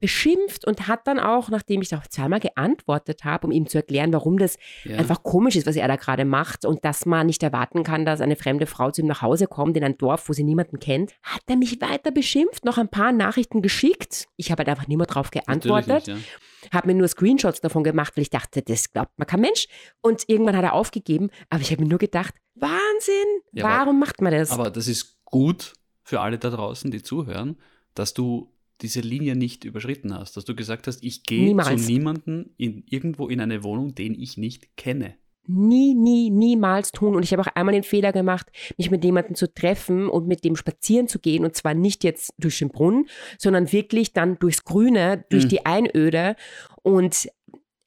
beschimpft 0.00 0.66
und 0.66 0.86
hat 0.86 1.06
dann 1.06 1.18
auch, 1.18 1.48
nachdem 1.48 1.82
ich 1.82 1.94
auch 1.94 2.06
zweimal 2.06 2.40
geantwortet 2.40 3.24
habe, 3.24 3.46
um 3.46 3.52
ihm 3.52 3.66
zu 3.66 3.78
erklären, 3.78 4.12
warum 4.12 4.38
das 4.38 4.56
ja. 4.84 4.96
einfach 4.96 5.22
komisch 5.22 5.56
ist, 5.56 5.66
was 5.66 5.76
er 5.76 5.88
da 5.88 5.96
gerade 5.96 6.24
macht 6.24 6.64
und 6.64 6.84
dass 6.84 7.06
man 7.06 7.26
nicht 7.26 7.42
erwarten 7.42 7.82
kann, 7.82 8.04
dass 8.04 8.20
eine 8.20 8.36
fremde 8.36 8.66
Frau 8.66 8.90
zu 8.90 9.02
ihm 9.02 9.08
nach 9.08 9.22
Hause 9.22 9.46
kommt 9.46 9.76
in 9.76 9.84
ein 9.84 9.98
Dorf, 9.98 10.28
wo 10.28 10.32
sie 10.32 10.44
niemanden 10.44 10.78
kennt, 10.78 11.12
hat 11.22 11.42
er 11.48 11.56
mich 11.56 11.80
weiter 11.80 12.10
beschimpft, 12.10 12.64
noch 12.64 12.78
ein 12.78 12.88
paar 12.88 13.12
Nachrichten 13.12 13.62
geschickt. 13.62 14.26
Ich 14.36 14.50
habe 14.50 14.60
halt 14.60 14.68
einfach 14.68 14.86
nicht 14.86 14.98
mehr 14.98 15.06
drauf 15.06 15.30
geantwortet, 15.30 16.06
nicht, 16.06 16.08
ja. 16.08 16.70
habe 16.72 16.88
mir 16.88 16.94
nur 16.94 17.08
Screenshots 17.08 17.60
davon 17.60 17.82
gemacht, 17.82 18.16
weil 18.16 18.22
ich 18.22 18.30
dachte, 18.30 18.62
das 18.62 18.92
glaubt 18.92 19.18
man 19.18 19.26
kein 19.26 19.40
Mensch. 19.40 19.66
Und 20.00 20.28
irgendwann 20.28 20.56
hat 20.56 20.64
er 20.64 20.74
aufgegeben, 20.74 21.30
aber 21.50 21.60
ich 21.60 21.70
habe 21.72 21.82
mir 21.82 21.88
nur 21.88 21.98
gedacht, 21.98 22.34
Wahnsinn, 22.54 23.42
Ja, 23.52 23.64
warum 23.64 23.98
macht 23.98 24.20
man 24.20 24.32
das? 24.32 24.50
Aber 24.50 24.70
das 24.70 24.88
ist 24.88 25.18
gut, 25.24 25.74
für 26.02 26.20
alle 26.20 26.38
da 26.38 26.50
draußen, 26.50 26.90
die 26.90 27.02
zuhören, 27.02 27.58
dass 27.94 28.14
du 28.14 28.50
diese 28.80 29.00
Linie 29.00 29.34
nicht 29.36 29.64
überschritten 29.64 30.14
hast, 30.14 30.36
dass 30.36 30.44
du 30.44 30.54
gesagt 30.54 30.86
hast, 30.86 31.02
ich 31.02 31.22
gehe 31.24 31.40
zu 31.40 31.44
Niemals. 31.46 31.86
niemandem 31.88 32.50
in, 32.56 32.84
irgendwo 32.88 33.28
in 33.28 33.40
eine 33.40 33.62
Wohnung, 33.64 33.94
den 33.94 34.14
ich 34.14 34.36
nicht 34.36 34.76
kenne. 34.76 35.14
nie, 35.50 35.94
nie, 35.94 36.28
niemals 36.30 36.92
tun. 36.92 37.16
Und 37.16 37.22
ich 37.22 37.32
habe 37.32 37.40
auch 37.42 37.54
einmal 37.54 37.72
den 37.72 37.82
Fehler 37.82 38.12
gemacht, 38.12 38.50
mich 38.76 38.90
mit 38.90 39.02
jemandem 39.02 39.34
zu 39.34 39.52
treffen 39.52 40.08
und 40.10 40.26
mit 40.28 40.44
dem 40.44 40.56
spazieren 40.56 41.08
zu 41.08 41.18
gehen. 41.20 41.42
Und 41.44 41.56
zwar 41.56 41.72
nicht 41.72 42.04
jetzt 42.04 42.32
durch 42.38 42.58
den 42.58 42.68
Brunnen, 42.68 43.08
sondern 43.38 43.72
wirklich 43.72 44.12
dann 44.12 44.38
durchs 44.38 44.64
Grüne, 44.64 45.24
durch 45.30 45.44
Mhm. 45.44 45.48
die 45.48 45.64
Einöde. 45.66 46.36
Und 46.82 47.28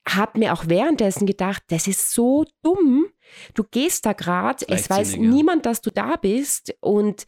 habe 0.09 0.39
mir 0.39 0.53
auch 0.53 0.67
währenddessen 0.67 1.27
gedacht, 1.27 1.61
das 1.67 1.87
ist 1.87 2.11
so 2.11 2.45
dumm. 2.63 3.05
Du 3.53 3.63
gehst 3.63 4.07
da 4.07 4.13
gerade, 4.13 4.65
es 4.67 4.89
weiß 4.89 5.17
niemand, 5.17 5.67
dass 5.67 5.81
du 5.81 5.91
da 5.91 6.15
bist 6.15 6.73
und 6.81 7.25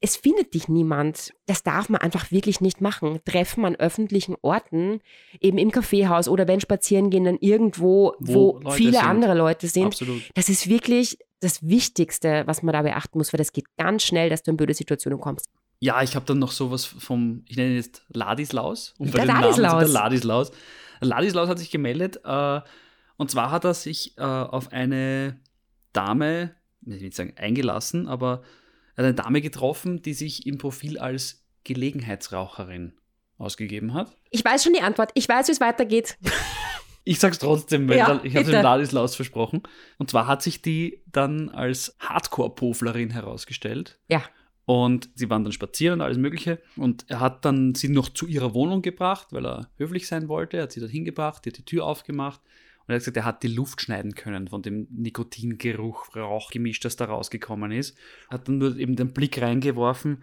es 0.00 0.16
findet 0.16 0.54
dich 0.54 0.68
niemand. 0.68 1.32
Das 1.46 1.62
darf 1.62 1.88
man 1.88 2.00
einfach 2.00 2.30
wirklich 2.30 2.60
nicht 2.60 2.80
machen. 2.80 3.20
Treffen 3.24 3.64
an 3.64 3.76
öffentlichen 3.76 4.36
Orten, 4.42 5.00
eben 5.40 5.58
im 5.58 5.70
Kaffeehaus 5.70 6.28
oder 6.28 6.46
wenn 6.48 6.60
spazieren 6.60 7.10
gehen, 7.10 7.24
dann 7.24 7.38
irgendwo, 7.40 8.14
Wo 8.18 8.60
wo, 8.62 8.70
viele 8.70 8.92
sind. 8.92 9.04
andere 9.04 9.34
Leute 9.34 9.68
sind. 9.68 9.86
Absolut. 9.86 10.22
Das 10.34 10.48
ist 10.48 10.68
wirklich 10.68 11.18
das 11.40 11.66
Wichtigste, 11.66 12.42
was 12.46 12.62
man 12.62 12.72
da 12.72 12.82
beachten 12.82 13.18
muss, 13.18 13.32
weil 13.32 13.38
das 13.38 13.52
geht 13.52 13.66
ganz 13.76 14.02
schnell, 14.04 14.30
dass 14.30 14.42
du 14.42 14.50
in 14.50 14.56
blöde 14.56 14.74
Situationen 14.74 15.20
kommst. 15.20 15.48
Ja, 15.80 16.02
ich 16.02 16.16
habe 16.16 16.24
dann 16.24 16.38
noch 16.38 16.52
sowas 16.52 16.84
vom, 16.86 17.42
ich 17.46 17.56
nenne 17.56 17.70
ihn 17.70 17.76
jetzt 17.76 18.02
Ladislaus. 18.08 18.94
Um 18.98 19.10
Der 19.10 19.26
Ladislaus. 19.26 19.84
Der 19.84 19.92
Ladislaus. 19.92 20.50
Ladislaus 21.00 21.48
hat 21.48 21.58
sich 21.58 21.70
gemeldet 21.70 22.20
äh, 22.24 22.60
und 23.18 23.30
zwar 23.30 23.50
hat 23.50 23.64
er 23.64 23.74
sich 23.74 24.16
äh, 24.16 24.22
auf 24.22 24.72
eine 24.72 25.38
Dame, 25.92 26.54
ich 26.82 26.86
will 26.86 27.00
nicht 27.00 27.16
sagen 27.16 27.34
eingelassen, 27.36 28.08
aber 28.08 28.42
er 28.96 29.04
hat 29.04 29.06
eine 29.06 29.14
Dame 29.14 29.40
getroffen, 29.40 30.02
die 30.02 30.14
sich 30.14 30.46
im 30.46 30.58
Profil 30.58 30.98
als 30.98 31.44
Gelegenheitsraucherin 31.64 32.94
ausgegeben 33.38 33.94
hat. 33.94 34.16
Ich 34.30 34.44
weiß 34.44 34.64
schon 34.64 34.72
die 34.72 34.80
Antwort. 34.80 35.10
Ich 35.14 35.28
weiß, 35.28 35.48
wie 35.48 35.52
es 35.52 35.60
weitergeht. 35.60 36.16
Ich 37.08 37.20
sag's 37.20 37.38
trotzdem, 37.38 37.88
weil 37.88 37.98
Ja, 37.98 38.20
ich 38.24 38.34
habe 38.34 38.50
dem 38.50 38.64
Ladislaus 38.64 39.14
versprochen. 39.14 39.62
Und 39.96 40.10
zwar 40.10 40.26
hat 40.26 40.42
sich 40.42 40.60
die 40.60 41.04
dann 41.06 41.50
als 41.50 41.96
Hardcore-Poflerin 42.00 43.10
herausgestellt. 43.10 44.00
Ja. 44.08 44.24
Und 44.64 45.08
sie 45.14 45.30
waren 45.30 45.44
dann 45.44 45.52
spazieren 45.52 46.00
und 46.00 46.04
alles 46.04 46.18
Mögliche. 46.18 46.60
Und 46.74 47.04
er 47.06 47.20
hat 47.20 47.44
dann 47.44 47.76
sie 47.76 47.88
noch 47.88 48.08
zu 48.08 48.26
ihrer 48.26 48.54
Wohnung 48.54 48.82
gebracht, 48.82 49.28
weil 49.30 49.46
er 49.46 49.70
höflich 49.76 50.08
sein 50.08 50.26
wollte. 50.26 50.56
Er 50.56 50.64
hat 50.64 50.72
sie 50.72 50.80
dorthin 50.80 51.04
gebracht, 51.04 51.44
die 51.44 51.50
hat 51.50 51.58
die 51.58 51.64
Tür 51.64 51.86
aufgemacht. 51.86 52.40
Und 52.86 52.92
er 52.92 52.96
hat 52.96 53.00
gesagt, 53.00 53.16
er 53.16 53.24
hat 53.24 53.42
die 53.42 53.48
Luft 53.48 53.82
schneiden 53.82 54.14
können 54.14 54.48
von 54.48 54.62
dem 54.62 54.86
Nikotingeruch, 54.90 56.14
Rauchgemisch, 56.14 56.80
das 56.80 56.96
da 56.96 57.06
rausgekommen 57.06 57.72
ist. 57.72 57.96
Hat 58.30 58.46
dann 58.46 58.58
nur 58.58 58.76
eben 58.76 58.94
den 58.96 59.12
Blick 59.12 59.40
reingeworfen. 59.40 60.22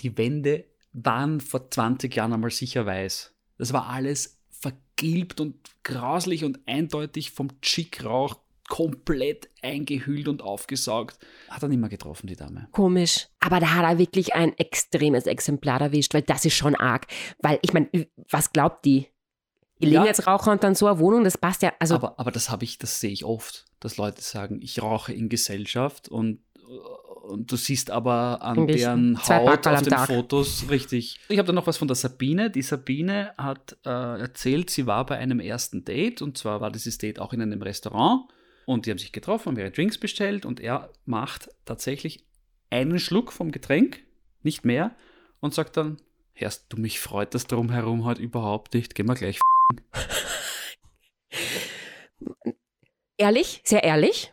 Die 0.00 0.16
Wände 0.16 0.64
waren 0.92 1.40
vor 1.40 1.70
20 1.70 2.14
Jahren 2.14 2.32
einmal 2.32 2.50
sicher 2.50 2.86
weiß. 2.86 3.34
Das 3.58 3.72
war 3.72 3.88
alles 3.88 4.38
vergilbt 4.50 5.40
und 5.40 5.56
grauslich 5.82 6.44
und 6.44 6.60
eindeutig 6.66 7.30
vom 7.30 7.60
Chickrauch 7.60 8.40
komplett 8.68 9.48
eingehüllt 9.62 10.28
und 10.28 10.42
aufgesaugt. 10.42 11.18
Hat 11.48 11.62
er 11.62 11.68
nicht 11.68 11.80
mehr 11.80 11.88
getroffen, 11.88 12.26
die 12.26 12.36
Dame. 12.36 12.68
Komisch. 12.70 13.28
Aber 13.40 13.60
da 13.60 13.74
hat 13.74 13.84
er 13.84 13.98
wirklich 13.98 14.34
ein 14.34 14.56
extremes 14.58 15.26
Exemplar 15.26 15.80
erwischt, 15.80 16.14
weil 16.14 16.22
das 16.22 16.44
ist 16.44 16.54
schon 16.54 16.74
arg. 16.74 17.06
Weil, 17.40 17.58
ich 17.62 17.72
meine, 17.72 17.88
was 18.30 18.52
glaubt 18.52 18.84
die? 18.84 19.08
Gelegenheitsraucher 19.80 20.52
und 20.52 20.62
dann 20.64 20.74
so 20.74 20.86
eine 20.86 20.98
Wohnung, 20.98 21.24
das 21.24 21.38
passt 21.38 21.62
ja. 21.62 21.72
Also, 21.78 21.94
aber, 21.94 22.18
aber 22.18 22.30
das 22.30 22.50
habe 22.50 22.64
ich, 22.64 22.78
das 22.78 23.00
sehe 23.00 23.10
ich 23.10 23.24
oft, 23.24 23.64
dass 23.80 23.96
Leute 23.96 24.22
sagen, 24.22 24.60
ich 24.62 24.82
rauche 24.82 25.12
in 25.12 25.28
Gesellschaft 25.28 26.08
und, 26.08 26.40
und 27.22 27.50
du 27.50 27.56
siehst 27.56 27.90
aber 27.90 28.42
an 28.42 28.66
deren 28.66 29.18
Haut 29.28 29.66
auf 29.66 29.82
den 29.82 29.90
Tag. 29.90 30.08
Fotos 30.08 30.66
richtig. 30.70 31.20
Ich 31.28 31.38
habe 31.38 31.46
da 31.46 31.52
noch 31.52 31.66
was 31.66 31.76
von 31.76 31.88
der 31.88 31.94
Sabine. 31.94 32.50
Die 32.50 32.62
Sabine 32.62 33.32
hat 33.38 33.76
äh, 33.84 34.20
erzählt, 34.20 34.70
sie 34.70 34.86
war 34.86 35.06
bei 35.06 35.18
einem 35.18 35.40
ersten 35.40 35.84
Date 35.84 36.22
und 36.22 36.38
zwar 36.38 36.60
war 36.60 36.70
dieses 36.70 36.98
Date 36.98 37.20
auch 37.20 37.32
in 37.32 37.42
einem 37.42 37.62
Restaurant 37.62 38.28
und 38.66 38.86
die 38.86 38.90
haben 38.90 38.98
sich 38.98 39.12
getroffen, 39.12 39.50
haben 39.50 39.58
ihre 39.58 39.70
Drinks 39.70 39.98
bestellt 39.98 40.44
und 40.44 40.60
er 40.60 40.90
macht 41.04 41.50
tatsächlich 41.64 42.24
einen 42.70 42.98
Schluck 42.98 43.32
vom 43.32 43.50
Getränk, 43.50 44.00
nicht 44.42 44.64
mehr, 44.64 44.94
und 45.40 45.54
sagt 45.54 45.76
dann, 45.76 45.98
Herrst 46.38 46.66
du, 46.68 46.76
mich 46.76 47.00
freut 47.00 47.34
das 47.34 47.48
drumherum 47.48 48.04
heute 48.04 48.22
überhaupt 48.22 48.72
nicht, 48.72 48.94
gehen 48.94 49.06
wir 49.06 49.16
gleich 49.16 49.40
ehrlich, 53.16 53.60
sehr 53.64 53.84
ehrlich. 53.84 54.32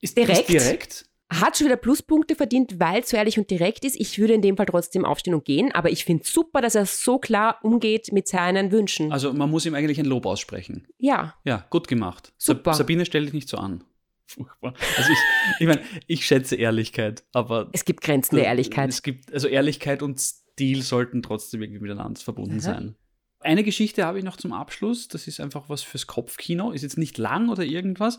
Ist 0.00 0.16
Direkt? 0.16 0.40
Ist 0.40 0.48
direkt? 0.48 1.06
Hat 1.32 1.56
schon 1.56 1.66
wieder 1.66 1.76
Pluspunkte 1.76 2.36
verdient, 2.36 2.78
weil 2.78 3.00
es 3.00 3.10
so 3.10 3.16
ehrlich 3.16 3.38
und 3.38 3.50
direkt 3.50 3.84
ist. 3.84 3.98
Ich 3.98 4.18
würde 4.18 4.34
in 4.34 4.42
dem 4.42 4.56
Fall 4.56 4.66
trotzdem 4.66 5.04
aufstehen 5.04 5.34
und 5.34 5.44
gehen, 5.44 5.72
aber 5.72 5.90
ich 5.90 6.04
finde 6.04 6.24
super, 6.24 6.60
dass 6.60 6.74
er 6.74 6.86
so 6.86 7.18
klar 7.18 7.58
umgeht 7.62 8.12
mit 8.12 8.28
seinen 8.28 8.70
Wünschen. 8.70 9.10
Also 9.10 9.32
man 9.32 9.50
muss 9.50 9.66
ihm 9.66 9.74
eigentlich 9.74 9.98
ein 9.98 10.04
Lob 10.04 10.26
aussprechen. 10.26 10.86
ja, 10.98 11.34
Ja, 11.44 11.66
gut 11.70 11.88
gemacht. 11.88 12.32
Super. 12.36 12.74
Sabine, 12.74 13.06
stell 13.06 13.24
dich 13.24 13.32
nicht 13.32 13.48
so 13.48 13.56
an. 13.56 13.82
Furchtbar. 14.26 14.74
Also 14.96 15.12
ich, 15.12 15.18
ich 15.60 15.66
meine, 15.66 15.82
ich 16.06 16.26
schätze 16.26 16.56
Ehrlichkeit, 16.56 17.24
aber 17.32 17.70
es 17.72 17.84
gibt 17.84 18.02
Grenzen 18.02 18.36
der 18.36 18.44
Ehrlichkeit. 18.46 18.90
Es 18.90 19.02
gibt, 19.02 19.32
also 19.32 19.48
Ehrlichkeit 19.48 20.02
und 20.02 20.20
Stil 20.20 20.82
sollten 20.82 21.22
trotzdem 21.22 21.62
irgendwie 21.62 21.80
miteinander 21.80 22.20
verbunden 22.20 22.60
Aha. 22.60 22.60
sein. 22.60 22.96
Eine 23.44 23.62
Geschichte 23.62 24.06
habe 24.06 24.18
ich 24.18 24.24
noch 24.24 24.38
zum 24.38 24.54
Abschluss. 24.54 25.08
Das 25.08 25.26
ist 25.26 25.38
einfach 25.38 25.68
was 25.68 25.82
fürs 25.82 26.06
Kopfkino. 26.06 26.72
Ist 26.72 26.80
jetzt 26.80 26.96
nicht 26.96 27.18
lang 27.18 27.50
oder 27.50 27.62
irgendwas. 27.62 28.18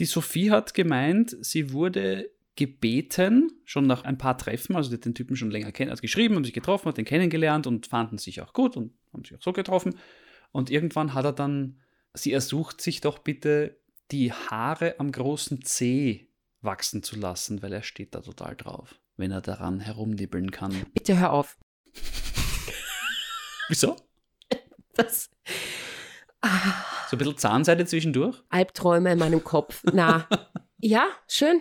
Die 0.00 0.04
Sophie 0.04 0.50
hat 0.50 0.74
gemeint, 0.74 1.36
sie 1.40 1.72
wurde 1.72 2.30
gebeten, 2.56 3.52
schon 3.64 3.86
nach 3.86 4.04
ein 4.04 4.18
paar 4.18 4.36
Treffen, 4.36 4.74
also 4.76 4.90
die 4.90 4.96
hat 4.96 5.04
den 5.04 5.14
Typen 5.14 5.36
schon 5.36 5.50
länger 5.50 5.72
kennen, 5.72 5.90
also 5.90 6.00
geschrieben, 6.00 6.34
haben 6.34 6.44
sich 6.44 6.54
getroffen, 6.54 6.88
hat 6.88 6.96
den 6.96 7.04
kennengelernt 7.04 7.66
und 7.66 7.86
fanden 7.86 8.18
sich 8.18 8.40
auch 8.40 8.54
gut 8.54 8.76
und 8.76 8.92
haben 9.12 9.24
sich 9.24 9.36
auch 9.36 9.42
so 9.42 9.52
getroffen. 9.52 9.94
Und 10.52 10.70
irgendwann 10.70 11.14
hat 11.14 11.26
er 11.26 11.32
dann, 11.32 11.80
sie 12.14 12.32
ersucht 12.32 12.80
sich 12.80 13.00
doch 13.00 13.18
bitte, 13.18 13.78
die 14.10 14.32
Haare 14.32 14.98
am 14.98 15.12
großen 15.12 15.62
Zeh 15.62 16.28
wachsen 16.60 17.02
zu 17.02 17.16
lassen, 17.16 17.62
weil 17.62 17.72
er 17.72 17.82
steht 17.82 18.14
da 18.14 18.20
total 18.20 18.56
drauf, 18.56 18.98
wenn 19.16 19.30
er 19.30 19.42
daran 19.42 19.80
herumnibbeln 19.80 20.50
kann. 20.50 20.74
Bitte 20.94 21.18
hör 21.18 21.32
auf. 21.32 21.58
Wieso? 23.68 23.96
Das. 24.96 25.30
Ah, 26.42 26.48
So 27.10 27.16
ein 27.16 27.18
bisschen 27.18 27.36
Zahnseide 27.38 27.86
zwischendurch? 27.86 28.42
Albträume 28.50 29.12
in 29.12 29.18
meinem 29.18 29.42
Kopf. 29.44 29.82
Na, 29.92 30.28
ja, 30.78 31.06
schön. 31.28 31.60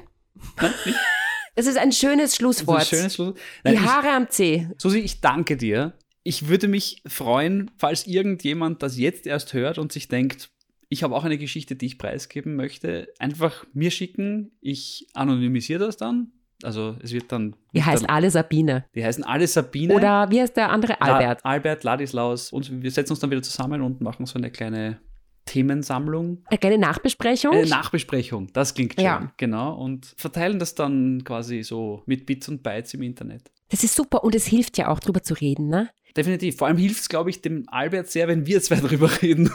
Das 1.56 1.68
ist 1.68 1.78
ein 1.78 1.92
schönes 1.92 2.36
Schlusswort. 2.36 2.82
ein 2.82 2.86
schönes 2.86 3.16
Schluss. 3.16 3.34
Die 3.36 3.42
Nein, 3.64 3.74
ich, 3.76 3.80
Haare 3.82 4.10
am 4.12 4.30
Zeh. 4.30 4.68
Susi, 4.78 5.00
ich 5.00 5.22
danke 5.22 5.58
dir. 5.58 5.94
Ich 6.24 6.48
würde 6.48 6.68
mich 6.68 7.02
freuen, 7.08 7.72
falls 7.78 8.08
irgendjemand 8.08 8.84
das 8.84 8.98
jetzt 8.98 9.28
erst 9.28 9.54
hört 9.54 9.78
und 9.78 9.92
sich 9.92 10.08
denkt, 10.08 10.50
ich 10.90 11.04
habe 11.04 11.16
auch 11.16 11.24
eine 11.24 11.38
Geschichte, 11.38 11.76
die 11.76 11.86
ich 11.88 11.98
preisgeben 11.98 12.56
möchte, 12.56 13.14
einfach 13.20 13.66
mir 13.74 13.92
schicken. 13.92 14.52
Ich 14.62 15.08
anonymisiere 15.14 15.86
das 15.86 15.98
dann. 15.98 16.32
Also 16.64 16.95
es 17.03 17.12
wird 17.12 17.32
dann. 17.32 17.56
Die 17.74 17.84
heißt 17.84 18.03
dann, 18.03 18.10
alle 18.10 18.32
Sabine. 18.32 18.86
die 18.95 19.03
heißen 19.03 19.24
alle 19.24 19.47
Sabine. 19.47 19.93
Oder 19.93 20.30
wie 20.32 20.41
heißt 20.41 20.56
der 20.56 20.70
andere? 20.72 21.01
Albert. 21.01 21.43
La 21.43 21.49
Albert, 21.51 21.84
Ladislaus. 21.84 22.51
Und 22.51 22.82
wir 22.82 22.91
setzen 22.91 23.12
uns 23.14 23.20
dann 23.20 23.30
wieder 23.32 23.41
zusammen 23.41 23.82
und 23.82 24.01
machen 24.01 24.26
so 24.26 24.38
eine 24.38 24.49
kleine 24.51 24.99
Themensammlung. 25.45 26.43
Eine 26.45 26.58
kleine 26.58 26.78
Nachbesprechung. 26.78 27.53
Eine 27.53 27.68
Nachbesprechung, 27.68 28.51
das 28.53 28.74
klingt 28.74 28.95
schön. 28.95 29.03
Ja. 29.03 29.32
Genau. 29.38 29.76
Und 29.76 30.14
verteilen 30.18 30.60
das 30.60 30.76
dann 30.76 31.24
quasi 31.24 31.64
so 31.64 32.03
mit 32.06 32.26
Bits 32.26 32.49
und 32.49 32.64
Bytes 32.64 32.93
im 32.93 33.03
Internet. 33.03 33.51
das 33.70 33.84
ist 33.84 33.95
super 33.95 34.24
und 34.24 34.36
es 34.36 34.45
hilft 34.45 34.78
ja 34.78 34.88
auch 34.89 34.99
drüber 34.99 35.22
zu 35.24 35.34
reden, 35.36 35.68
ne? 35.70 35.89
Definitiv. 36.18 36.58
Vor 36.58 36.68
allem 36.68 36.78
hilft 36.78 37.01
es, 37.01 37.10
glaube 37.10 37.30
ich, 37.30 37.41
dem 37.41 37.66
Albert 37.68 38.08
sehr, 38.10 38.28
wenn 38.28 38.45
wir 38.45 38.62
zwei 38.62 38.76
drüber 38.88 39.10
reden. 39.22 39.51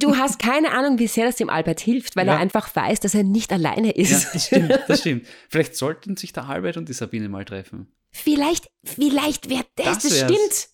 Du 0.00 0.16
hast 0.16 0.38
keine 0.38 0.72
Ahnung, 0.72 0.98
wie 0.98 1.06
sehr 1.06 1.26
das 1.26 1.36
dem 1.36 1.50
Albert 1.50 1.80
hilft, 1.80 2.16
weil 2.16 2.26
Ja. 2.26 2.34
er 2.34 2.38
einfach 2.38 2.74
weiß, 2.74 3.00
dass 3.00 3.14
er 3.14 3.22
nicht 3.24 3.52
alleine 3.52 3.88
Ja, 3.88 4.02
ist. 4.02 4.34
das 4.34 4.46
stimmt, 4.46 4.78
das 4.88 5.00
stimmt. 5.00 5.26
Vielleicht 5.48 5.76
sollten 5.76 6.16
sich 6.16 6.32
der 6.32 6.48
Albert 6.48 6.76
und 6.76 6.88
die 6.88 6.92
Sabine 6.92 7.28
mal 7.28 7.44
treffen. 7.44 7.88
Vielleicht, 8.12 8.68
vielleicht 8.84 9.48
wird 9.50 9.66
das, 9.76 9.98
Das 9.98 10.02
das, 10.04 10.18
stimmt. 10.18 10.68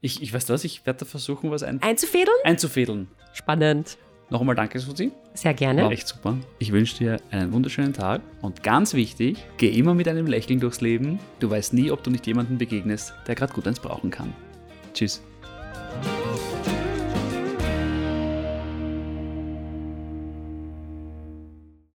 Ich, 0.00 0.22
ich 0.22 0.32
weiß 0.34 0.48
was, 0.48 0.64
ich 0.64 0.84
werde 0.86 1.00
da 1.00 1.04
versuchen, 1.06 1.50
was 1.50 1.62
ein 1.62 1.80
Einzufädeln? 1.82 2.36
einzufädeln. 2.44 3.08
Spannend. 3.34 3.98
Noch 4.30 4.40
einmal 4.40 4.56
danke, 4.56 4.78
Susi. 4.80 5.12
Sehr 5.34 5.52
gerne. 5.52 5.82
War 5.84 5.92
echt 5.92 6.08
super. 6.08 6.38
Ich 6.58 6.72
wünsche 6.72 6.96
dir 6.96 7.18
einen 7.30 7.52
wunderschönen 7.52 7.92
Tag 7.92 8.22
und 8.40 8.62
ganz 8.62 8.94
wichtig, 8.94 9.36
geh 9.58 9.68
immer 9.68 9.92
mit 9.94 10.08
einem 10.08 10.26
Lächeln 10.26 10.58
durchs 10.58 10.80
Leben. 10.80 11.18
Du 11.38 11.50
weißt 11.50 11.74
nie, 11.74 11.90
ob 11.90 12.02
du 12.02 12.10
nicht 12.10 12.26
jemanden 12.26 12.56
begegnest, 12.56 13.12
der 13.26 13.34
gerade 13.34 13.52
gut 13.52 13.66
eins 13.66 13.78
brauchen 13.78 14.10
kann. 14.10 14.32
Tschüss. 14.94 15.22